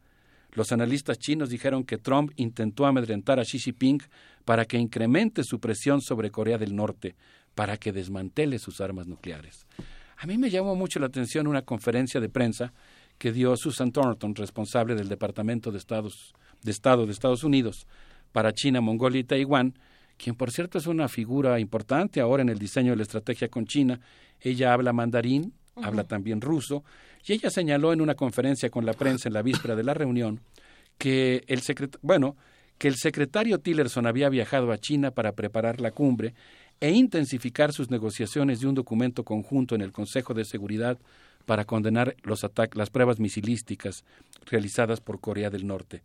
[0.52, 4.02] Los analistas chinos dijeron que Trump intentó amedrentar a Xi Jinping
[4.44, 7.16] para que incremente su presión sobre Corea del Norte,
[7.56, 9.66] para que desmantele sus armas nucleares.
[10.18, 12.74] A mí me llamó mucho la atención una conferencia de prensa
[13.24, 17.88] que dio Susan Thornton, responsable del Departamento de, Estados, de Estado de Estados Unidos
[18.34, 19.80] para China, Mongolia y Taiwán,
[20.18, 23.66] quien por cierto es una figura importante ahora en el diseño de la estrategia con
[23.66, 24.02] China.
[24.42, 26.84] Ella habla mandarín, habla también ruso,
[27.26, 30.42] y ella señaló en una conferencia con la prensa en la víspera de la reunión
[30.98, 31.62] que el
[32.02, 32.36] bueno,
[32.78, 36.34] que el secretario Tillerson había viajado a China para preparar la cumbre
[36.82, 41.00] e intensificar sus negociaciones de un documento conjunto en el Consejo de Seguridad
[41.46, 44.06] para condenar los las pruebas misilísticas
[44.46, 46.04] realizadas por Corea del Norte.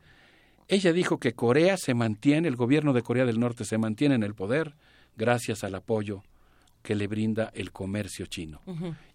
[0.68, 4.22] Ella dijo que Corea se mantiene, el gobierno de Corea del Norte se mantiene en
[4.22, 4.74] el poder
[5.16, 6.22] gracias al apoyo
[6.82, 8.60] que le brinda el comercio chino.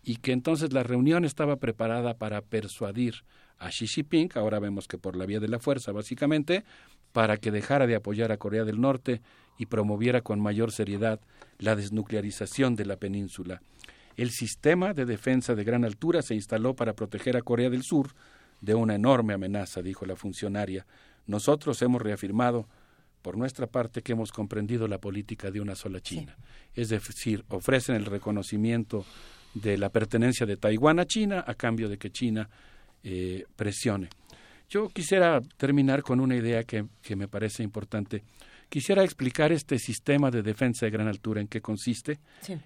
[0.03, 3.23] Y que entonces la reunión estaba preparada para persuadir
[3.57, 6.65] a Xi Jinping, ahora vemos que por la vía de la fuerza básicamente,
[7.13, 9.21] para que dejara de apoyar a Corea del Norte
[9.57, 11.21] y promoviera con mayor seriedad
[11.59, 13.61] la desnuclearización de la península.
[14.15, 18.09] El sistema de defensa de gran altura se instaló para proteger a Corea del Sur
[18.61, 20.85] de una enorme amenaza, dijo la funcionaria.
[21.25, 22.67] Nosotros hemos reafirmado
[23.21, 26.37] por nuestra parte que hemos comprendido la política de una sola China.
[26.75, 29.05] Es decir, ofrecen el reconocimiento
[29.53, 32.49] de la pertenencia de Taiwán a China a cambio de que China
[33.03, 34.09] eh, presione.
[34.69, 38.23] Yo quisiera terminar con una idea que, que me parece importante.
[38.73, 42.19] Quisiera explicar este sistema de defensa de gran altura en qué consiste.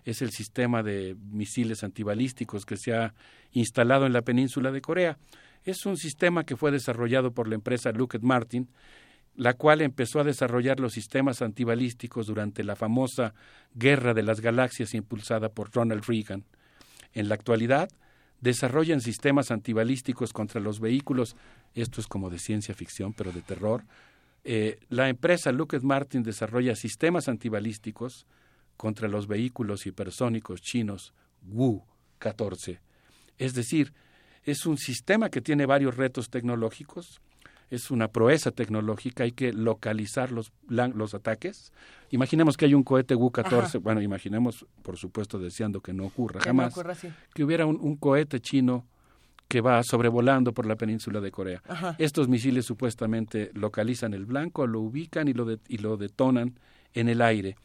[0.06, 3.14] Es el sistema de misiles antibalísticos que se ha
[3.52, 5.18] instalado en la península de Corea.
[5.66, 8.70] Es un sistema que fue desarrollado por la empresa Lockheed Martin,
[9.36, 13.34] la cual empezó a desarrollar los sistemas antibalísticos durante la famosa
[13.74, 16.46] Guerra de las Galaxias impulsada por Ronald Reagan.
[17.12, 17.90] En la actualidad,
[18.40, 21.36] desarrollan sistemas antibalísticos contra los vehículos,
[21.76, 23.84] esto es como de ciencia ficción, pero de terror,
[24.50, 28.26] eh, la empresa Lockheed Martin desarrolla sistemas antibalísticos
[28.78, 31.14] contra los vehículos hipersónicos chinos
[31.46, 32.80] Wu-14.
[33.38, 33.94] Es decir,
[34.46, 37.20] es un sistema que tiene varios retos tecnológicos,
[37.70, 41.74] es una proeza tecnológica, hay que localizar los, los ataques.
[42.12, 46.74] Imaginemos que hay un cohete Wu-14, bueno, imaginemos, por supuesto, deseando que no ocurra jamás,
[47.34, 48.86] que hubiera un cohete chino
[49.48, 51.62] que va sobrevolando por la península de Corea.
[51.98, 56.60] Estos misiles supuestamente localizan el blanco, lo ubican y lo, y lo detonan
[56.94, 57.56] en el aire.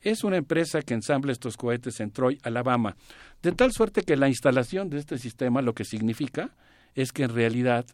[0.00, 2.96] Es una empresa que ensambla estos cohetes en Troy, Alabama,
[3.42, 6.54] de tal suerte que la instalación de este sistema lo que significa
[6.94, 7.84] es que en realidad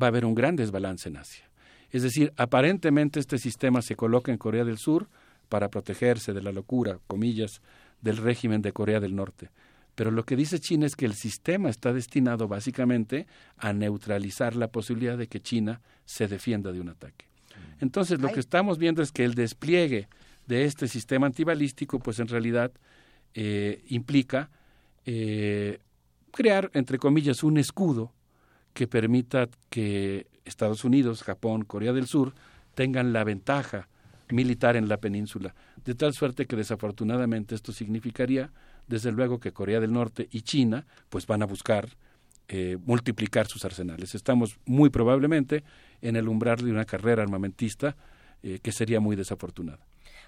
[0.00, 1.48] va a haber un gran desbalance en Asia.
[1.90, 5.08] Es decir, aparentemente este sistema se coloca en Corea del Sur
[5.48, 7.60] para protegerse de la locura, comillas,
[8.00, 9.50] del régimen de Corea del Norte.
[9.94, 14.68] Pero lo que dice China es que el sistema está destinado básicamente a neutralizar la
[14.68, 17.26] posibilidad de que China se defienda de un ataque.
[17.80, 20.08] Entonces, lo que estamos viendo es que el despliegue
[20.46, 22.72] de este sistema antibalístico, pues en realidad
[23.34, 24.50] eh, implica
[25.06, 25.78] eh,
[26.32, 28.12] crear, entre comillas, un escudo
[28.72, 32.34] que permita que Estados Unidos, Japón, Corea del Sur
[32.74, 33.88] tengan la ventaja
[34.30, 38.50] militar en la península, de tal suerte que desafortunadamente esto significaría
[38.86, 41.88] desde luego que Corea del Norte y China pues van a buscar
[42.48, 44.14] eh, multiplicar sus arsenales.
[44.14, 45.64] Estamos muy probablemente
[46.02, 47.96] en el umbral de una carrera armamentista
[48.42, 49.80] eh, que sería muy desafortunada.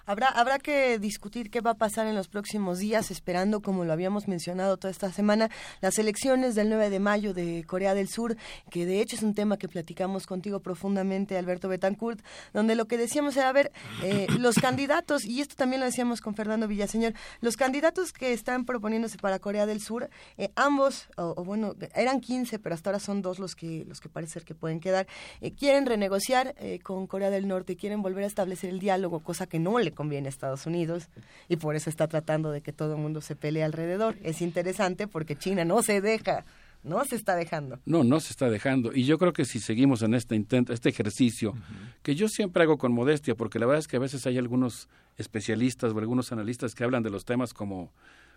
[0.09, 3.93] Habrá, habrá que discutir qué va a pasar en los próximos días, esperando, como lo
[3.93, 8.37] habíamos mencionado toda esta semana, las elecciones del 9 de mayo de Corea del Sur,
[8.71, 12.21] que de hecho es un tema que platicamos contigo profundamente, Alberto Betancourt,
[12.55, 13.73] donde lo que decíamos era, a ver,
[14.05, 18.65] eh, los candidatos, y esto también lo decíamos con Fernando Villaseñor, los candidatos que están
[18.65, 23.23] proponiéndose para Corea del Sur, eh, ambos, o, bueno, eran 15, pero hasta ahora son
[23.23, 25.09] dos los que, los que parece ser que pueden quedar,
[25.41, 26.55] eh, quieren renegociar
[26.85, 30.29] con Corea del Norte, quieren volver a establecer el diálogo, cosa que no le conviene
[30.29, 31.09] a Estados Unidos
[31.49, 34.17] y por eso está tratando de que todo el mundo se pelee alrededor.
[34.23, 36.45] Es interesante porque China no se deja
[36.87, 37.81] no se está dejando.
[37.85, 38.93] No, no se está dejando.
[38.95, 41.55] Y yo creo que si seguimos en este intento, este ejercicio,
[42.03, 44.89] que yo siempre hago con modestia, porque la verdad es que a veces hay algunos
[45.17, 47.93] especialistas o algunos analistas que hablan de los temas como,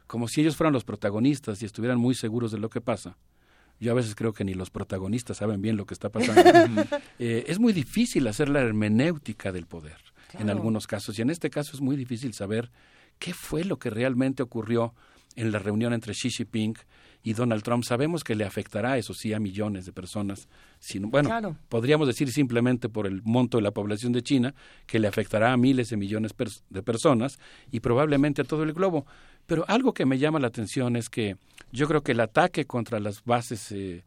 [0.07, 3.17] como si ellos fueran los protagonistas y estuvieran muy seguros de lo que pasa.
[3.79, 6.83] Yo a veces creo que ni los protagonistas saben bien lo que está pasando.
[7.21, 9.97] Eh, es muy difícil hacer la hermenéutica del poder
[10.37, 11.17] en algunos casos.
[11.17, 12.71] Y en este caso es muy difícil saber
[13.17, 14.93] qué fue lo que realmente ocurrió
[15.35, 16.75] en la reunión entre Xi Jinping
[17.23, 17.83] y Donald Trump.
[17.83, 20.47] Sabemos que le afectará, eso sí, a millones de personas.
[21.01, 25.51] bueno, podríamos decir simplemente por el monto de la población de China, que le afectará
[25.51, 26.33] a miles de millones
[26.69, 27.39] de personas
[27.71, 29.05] y probablemente a todo el globo.
[29.45, 31.35] Pero algo que me llama la atención es que
[31.71, 34.03] yo creo que el ataque contra las bases eh,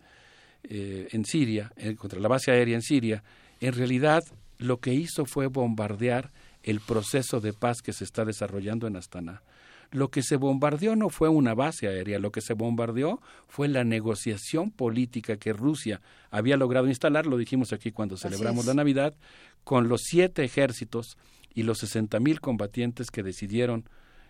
[0.65, 3.23] eh, en Siria, eh, contra la base aérea en Siria,
[3.60, 4.23] en realidad
[4.65, 6.32] lo que hizo fue bombardear
[6.62, 9.42] el proceso de paz que se está desarrollando en Astana.
[9.91, 13.84] Lo que se bombardeó no fue una base aérea, lo que se bombardeó fue la
[13.84, 16.00] negociación política que Rusia
[16.31, 19.15] había logrado instalar, lo dijimos aquí cuando celebramos la Navidad,
[19.65, 21.18] con los siete ejércitos
[21.55, 23.84] y los sesenta mil combatientes que decidieron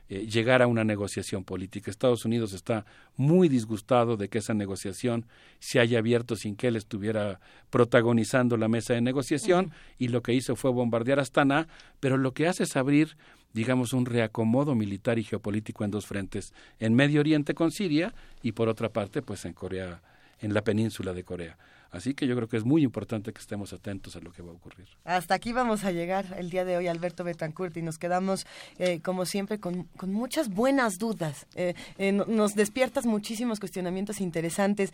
[0.08, 1.90] eh, llegar a una negociación política.
[1.90, 2.84] Estados Unidos está
[3.16, 5.26] muy disgustado de que esa negociación
[5.58, 7.40] se haya abierto sin que él estuviera
[7.70, 11.68] protagonizando la mesa de negociación y lo que hizo fue bombardear Astana,
[12.00, 13.16] pero lo que hace es abrir
[13.52, 18.52] digamos, un reacomodo militar y geopolítico en dos frentes, en Medio Oriente con Siria y
[18.52, 20.00] por otra parte, pues en Corea,
[20.40, 21.58] en la península de Corea.
[21.92, 24.50] Así que yo creo que es muy importante que estemos atentos a lo que va
[24.50, 24.88] a ocurrir.
[25.04, 28.46] Hasta aquí vamos a llegar el día de hoy, Alberto Betancourt, y nos quedamos,
[28.78, 31.46] eh, como siempre, con, muchas buenas dudas.
[31.54, 34.92] Eh, eh, nos despiertas muchísimos cuestionamientos interesantes.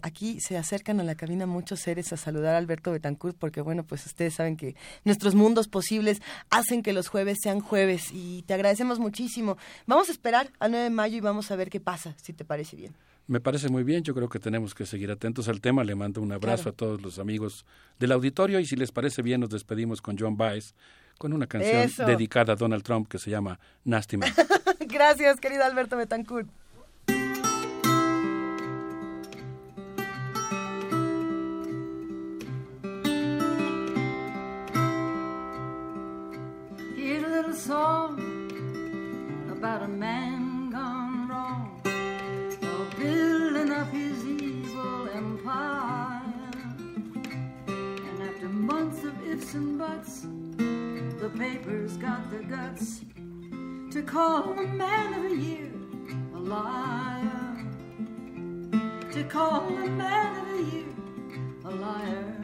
[0.00, 3.84] aquí se acercan a la cabina muchos seres a saludar a Alberto Betancourt, porque, bueno,
[3.84, 8.54] pues ustedes saben que nuestros mundos posibles hacen que los jueves sean jueves, y te
[8.54, 9.58] agradecemos muchísimo.
[9.86, 12.46] Vamos a esperar al 9 de mayo y vamos a ver qué pasa, si te
[12.46, 12.94] parece bien.
[13.28, 15.84] Me parece muy bien, yo creo que tenemos que seguir atentos al tema.
[15.84, 17.66] Le mando un abrazo a todos los amigos
[17.98, 20.74] del auditorio y si les parece bien nos despedimos con John Baez
[21.18, 24.32] con una canción dedicada a Donald Trump que se llama Nasty Man.
[24.80, 26.48] Gracias, querido Alberto Betancourt.
[37.54, 38.16] song
[39.50, 40.47] about a man
[49.48, 50.26] ifs and buts,
[51.20, 53.00] the papers got the guts
[53.90, 55.70] to call the man of the year
[56.34, 57.64] a liar.
[59.12, 60.94] To call the man of the year
[61.64, 62.34] a liar.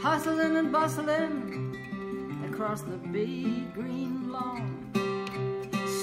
[0.00, 1.76] Hustling and bustling
[2.48, 4.90] across the big green lawn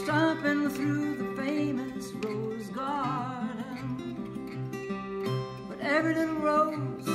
[0.04, 3.41] stomping through the famous rose garden.
[5.92, 7.06] Every little rose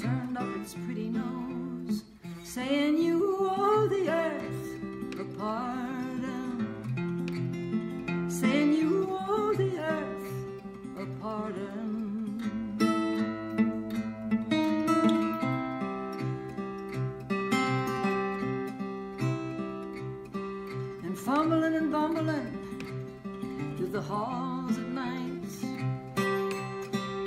[0.00, 2.04] turned up its pretty nose,
[2.44, 4.78] saying, You owe the earth
[5.18, 6.68] a pardon.
[8.30, 10.32] Saying, You owe the earth
[11.00, 12.40] a pardon.
[21.02, 22.56] And fumbling and bumbling
[23.76, 24.53] through the night,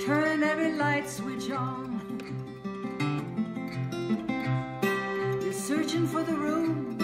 [0.08, 2.00] turning every light switch on.
[5.42, 6.96] You're searching for the room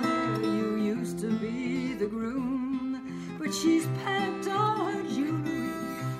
[0.00, 3.00] where you used to be the groom,
[3.38, 5.70] but she's packed all her jewelry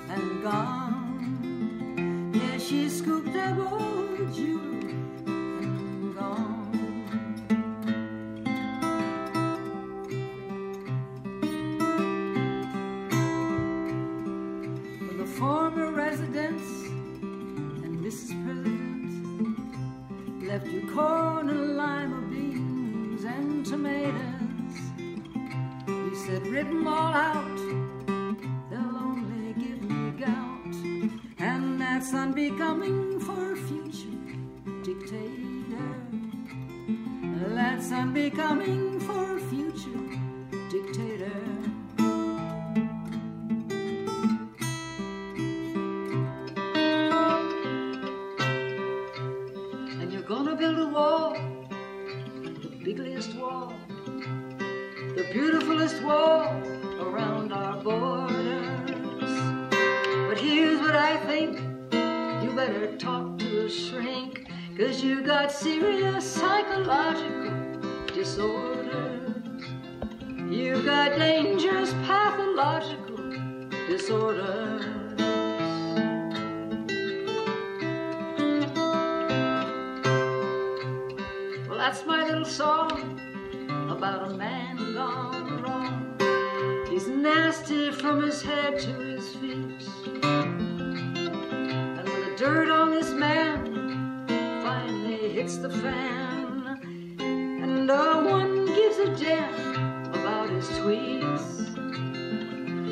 [0.07, 2.31] and gone.
[2.33, 3.98] Yeah, she scooped up all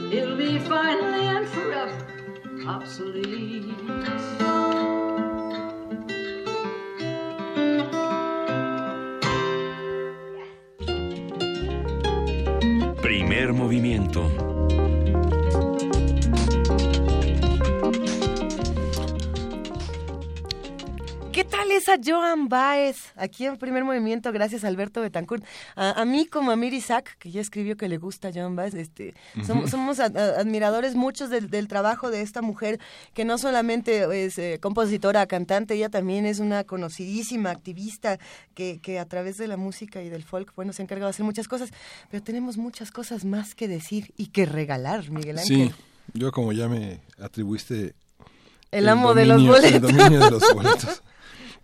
[0.10, 2.08] he'll be finally and forever
[2.68, 3.64] obsolete.
[13.02, 14.57] Primer movimiento.
[21.78, 22.98] ¿Qué tal esa Joan Baez?
[23.16, 25.44] Aquí en primer movimiento, gracias a Alberto Betancourt.
[25.76, 28.74] A, a mí, como a Miri Isaac, que ya escribió que le gusta Joan Baez,
[28.74, 29.14] este,
[29.46, 32.80] somos a- a- admiradores muchos del, del trabajo de esta mujer,
[33.14, 38.18] que no solamente es eh, compositora, cantante, ella también es una conocidísima activista
[38.56, 41.12] que, que a través de la música y del folk, bueno, se ha encargado de
[41.12, 41.70] hacer muchas cosas,
[42.10, 45.70] pero tenemos muchas cosas más que decir y que regalar, Miguel Ángel.
[45.70, 45.74] Sí,
[46.14, 47.94] yo como ya me atribuiste
[48.72, 49.82] El amo de los El boletos.
[49.82, 51.04] dominio de los boletos.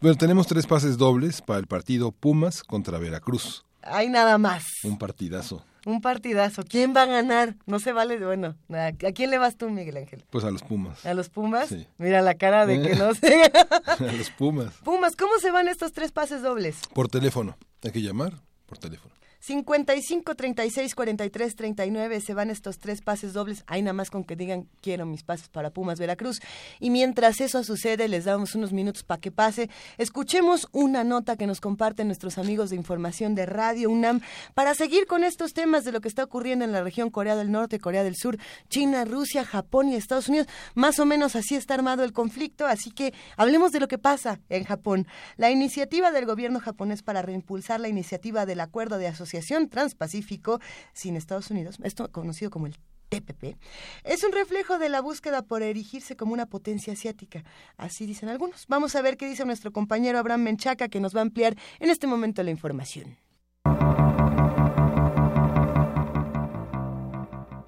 [0.04, 3.64] Bueno, tenemos tres pases dobles para el partido Pumas contra Veracruz.
[3.84, 4.66] Hay nada más.
[4.84, 5.64] Un partidazo.
[5.86, 6.64] Un partidazo.
[6.68, 7.56] ¿Quién va a ganar?
[7.68, 8.18] No se vale.
[8.20, 10.26] Bueno, ¿a, quién le vas tú, Miguel Ángel?
[10.30, 11.06] Pues a los Pumas.
[11.06, 11.70] ¿A los Pumas?
[11.70, 11.88] Sí.
[12.00, 13.44] Mira la cara de que no sé.
[13.46, 14.74] a los Pumas.
[14.84, 16.82] Pumas, ¿cómo se van estos tres pases dobles?
[16.94, 17.56] Por teléfono.
[17.82, 18.34] Hay que llamar
[18.66, 19.16] por teléfono.
[19.46, 23.66] 55, 36, 43, 39 se van estos tres pases dobles.
[23.68, 26.40] Hay nada más con que digan quiero mis pases para Pumas Veracruz.
[26.80, 29.70] Y mientras eso sucede, les damos unos minutos para que pase.
[29.98, 34.22] Escuchemos una nota que nos comparten nuestros amigos de información de Radio UNAM
[34.54, 37.52] para seguir con estos temas de lo que está ocurriendo en la región Corea del
[37.52, 38.38] Norte, Corea del Sur,
[38.70, 40.48] China, Rusia, Japón y Estados Unidos.
[40.74, 44.40] Más o menos así está armado el conflicto, así que hablemos de lo que pasa
[44.48, 45.06] en Japón.
[45.36, 49.33] La iniciativa del gobierno japonés para reimpulsar la iniciativa del Acuerdo de Asociación
[49.70, 50.60] Transpacífico
[50.94, 52.76] sin Estados Unidos, esto conocido como el
[53.10, 53.58] TPP,
[54.04, 57.44] es un reflejo de la búsqueda por erigirse como una potencia asiática.
[57.78, 58.66] Así dicen algunos.
[58.68, 61.90] Vamos a ver qué dice nuestro compañero Abraham Menchaca, que nos va a ampliar en
[61.90, 63.18] este momento la información.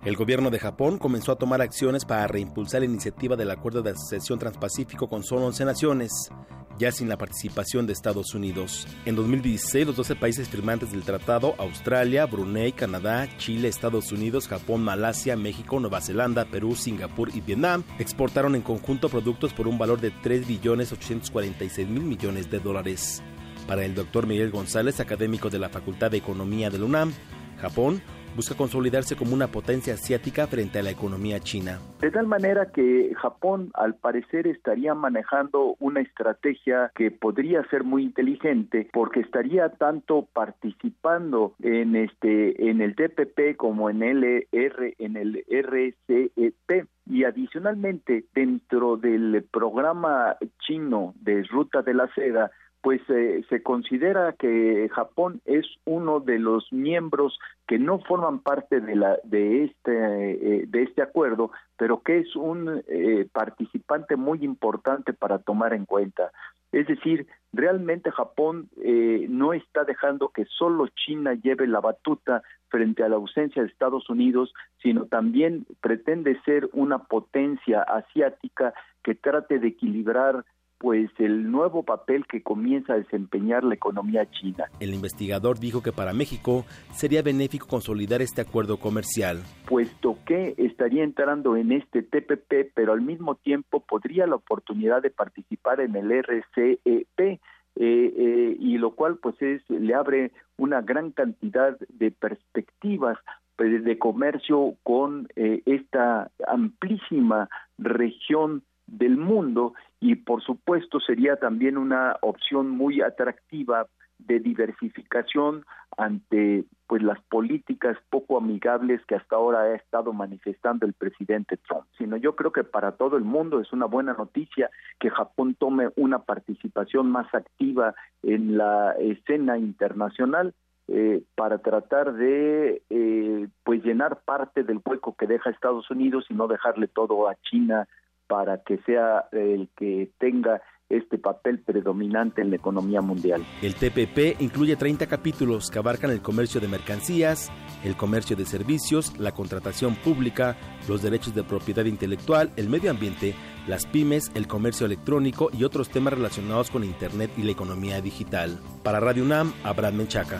[0.06, 3.90] El gobierno de Japón comenzó a tomar acciones para reimpulsar la iniciativa del Acuerdo de
[3.90, 6.30] Asociación Transpacífico con solo 11 naciones,
[6.78, 8.88] ya sin la participación de Estados Unidos.
[9.06, 14.84] En 2016, los 12 países firmantes del tratado, Australia, Brunei, Canadá, Chile, Estados Unidos, Japón,
[14.84, 20.00] Malasia, México, Nueva Zelanda, Perú, Singapur y Vietnam, exportaron en conjunto productos por un valor
[20.00, 23.24] de 3 billones 846 mil millones de dólares.
[23.66, 27.12] Para el doctor Miguel González, académico de la Facultad de Economía de la UNAM,
[27.60, 28.04] Japón
[28.36, 31.80] busca consolidarse como una potencia asiática frente a la economía china.
[32.02, 38.04] De tal manera que Japón, al parecer, estaría manejando una estrategia que podría ser muy
[38.04, 45.18] inteligente, porque estaría tanto participando en este en el TPP como en el R, en
[45.18, 46.88] el RCEP.
[47.08, 52.50] Y adicionalmente, dentro del programa chino de Ruta de la Seda,
[52.86, 58.80] pues eh, se considera que Japón es uno de los miembros que no forman parte
[58.80, 64.46] de la de este eh, de este acuerdo, pero que es un eh, participante muy
[64.46, 66.32] importante para tomar en cuenta.
[66.72, 73.02] Es decir, realmente Japón eh, no está dejando que solo China lleve la batuta frente
[73.02, 79.58] a la ausencia de Estados Unidos, sino también pretende ser una potencia asiática que trate
[79.58, 80.46] de equilibrar
[80.86, 84.66] pues el nuevo papel que comienza a desempeñar la economía china.
[84.80, 89.42] El investigador dijo que para México sería benéfico consolidar este acuerdo comercial.
[89.68, 95.10] Puesto que estaría entrando en este TPP, pero al mismo tiempo podría la oportunidad de
[95.10, 97.40] participar en el RCEP, eh,
[97.78, 103.18] eh, y lo cual pues es le abre una gran cantidad de perspectivas
[103.56, 107.50] pues, de comercio con eh, esta amplísima
[107.80, 115.66] región del mundo y por supuesto sería también una opción muy atractiva de diversificación
[115.98, 121.86] ante pues las políticas poco amigables que hasta ahora ha estado manifestando el presidente Trump.
[121.98, 125.90] Sino yo creo que para todo el mundo es una buena noticia que Japón tome
[125.96, 130.54] una participación más activa en la escena internacional
[130.88, 136.36] eh, para tratar de eh, pues llenar parte del hueco que deja Estados Unidos y
[136.36, 137.88] no dejarle todo a China
[138.28, 143.44] para que sea el que tenga este papel predominante en la economía mundial.
[143.62, 147.52] El TPP incluye 30 capítulos que abarcan el comercio de mercancías,
[147.84, 150.56] el comercio de servicios, la contratación pública,
[150.88, 153.34] los derechos de propiedad intelectual, el medio ambiente,
[153.68, 158.60] las pymes, el comercio electrónico y otros temas relacionados con Internet y la economía digital.
[158.84, 160.40] Para Radio UNAM, Abraham Menchaca.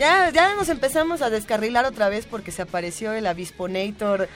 [0.00, 4.28] Ya, ya nos empezamos a descarrilar otra vez porque se apareció el Avisponator.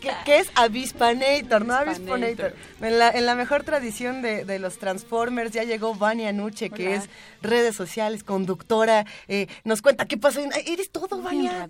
[0.00, 1.66] ¿Qué, qué es Avispanator?
[1.66, 2.54] No Avisponator.
[2.80, 6.88] En la, en la mejor tradición de, de los Transformers ya llegó Vania Nuche, que
[6.88, 6.96] Hola.
[6.96, 7.10] es
[7.42, 9.04] redes sociales, conductora.
[9.28, 10.40] eh, nos cuenta qué pasó.
[10.64, 11.66] Eres todo, Vania.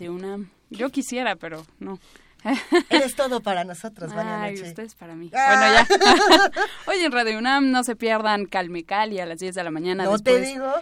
[0.70, 1.98] Yo quisiera, pero no.
[2.90, 5.30] Eres todo para nosotros, Vania Ay, ustedes para mí.
[5.34, 5.84] Ah.
[5.88, 6.50] Bueno, ya.
[6.86, 10.04] Hoy en Radio UNAM no se pierdan Calme Cali a las 10 de la mañana.
[10.04, 10.72] No te digo.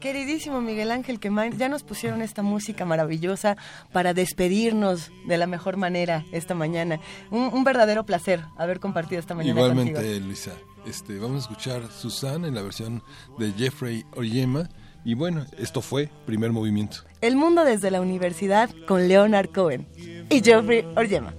[0.00, 3.56] Queridísimo Miguel Ángel Quemain, ya nos pusieron esta música maravillosa
[3.92, 7.00] para despedirnos de la mejor manera esta mañana.
[7.30, 10.26] Un, un verdadero placer haber compartido esta mañana Igualmente, contigo.
[10.26, 10.52] Luisa.
[10.86, 13.02] Este, vamos a escuchar Susan en la versión
[13.38, 14.68] de Jeffrey Oyema.
[15.04, 16.98] Y bueno, esto fue Primer Movimiento.
[17.20, 19.86] El mundo desde la universidad con Leonard Cohen
[20.30, 21.34] y Geoffrey Oryema.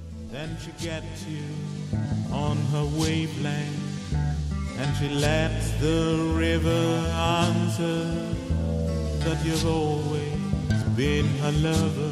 [4.84, 6.84] And she lets the river
[7.16, 8.03] answer
[9.24, 12.12] that you've always been her lover,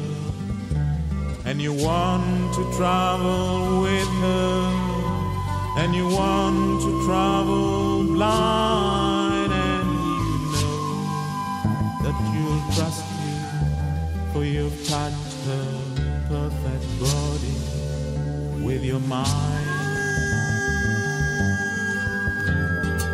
[1.44, 4.54] and you want to travel with her,
[5.76, 9.88] and you want to travel blind, and
[10.24, 10.82] you know
[12.04, 13.36] that you'll trust you,
[14.32, 15.68] for you've touched her
[16.32, 17.56] perfect body
[18.64, 19.91] with your mind.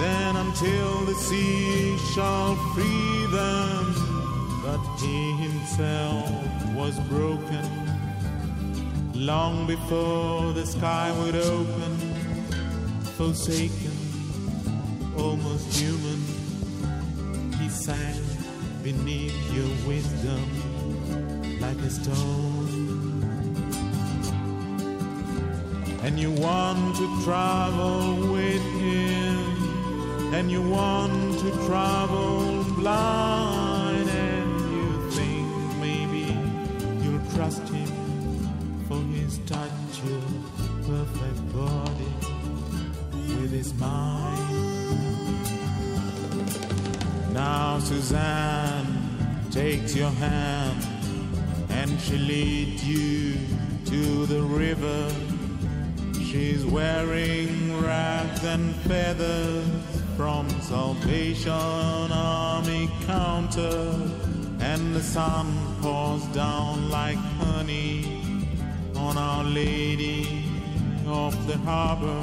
[0.00, 3.94] then until the sea shall free them.
[4.64, 6.30] But he himself
[6.74, 7.68] was broken
[9.14, 11.96] long before the sky would open,
[13.18, 13.96] forsaken,
[15.18, 16.20] almost human.
[17.60, 18.24] He sank
[18.82, 23.20] beneath your wisdom like a stone.
[26.02, 29.59] And you want to travel with him,
[30.32, 35.46] and you want to travel blind, and you think
[35.80, 36.24] maybe
[37.02, 37.90] you'll trust him
[38.86, 39.70] for his touch
[40.06, 40.20] your
[40.86, 42.14] perfect body
[43.40, 44.70] with his mind.
[47.32, 50.86] Now Suzanne takes your hand
[51.70, 53.34] and she leads you
[53.86, 55.12] to the river.
[56.24, 59.89] She's wearing rags and feathers
[60.20, 63.90] from Salvation Army counter,
[64.60, 65.46] and the sun
[65.80, 68.20] pours down like honey
[68.96, 70.44] on Our Lady
[71.06, 72.22] of the Harbor,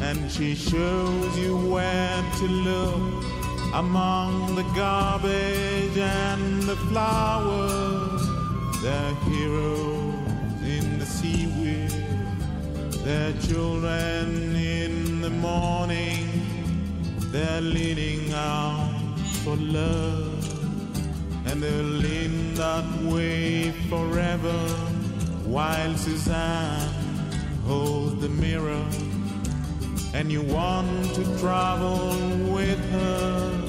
[0.00, 3.24] and she shows you where to look
[3.74, 8.22] among the garbage and the flowers.
[8.82, 11.92] They're heroes in the seaweed,
[13.04, 16.27] they're children in the morning,
[17.30, 20.44] they're leaning out for love,
[21.46, 24.58] and they'll lean that way forever
[25.44, 26.88] while Suzanne
[27.66, 28.84] holds the mirror
[30.14, 32.08] and you want to travel
[32.52, 33.68] with her,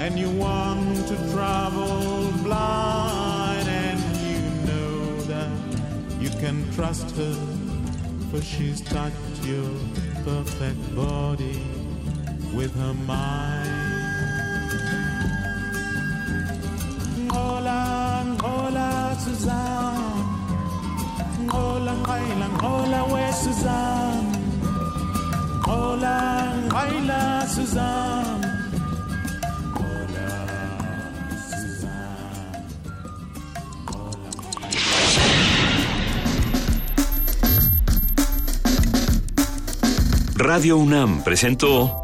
[0.00, 5.50] and you want to travel blind, and you know that
[6.20, 7.34] you can trust her,
[8.30, 9.68] for she's touched your
[10.24, 11.60] perfect body
[12.56, 13.70] with her mind.
[17.30, 20.24] Hola, hola, Suzanne.
[21.50, 24.32] Hola, hola, hola, Suzanne?
[25.66, 26.18] Hola.
[26.70, 28.24] Hola, Suzanne.
[40.36, 42.03] Radio UNAM presentó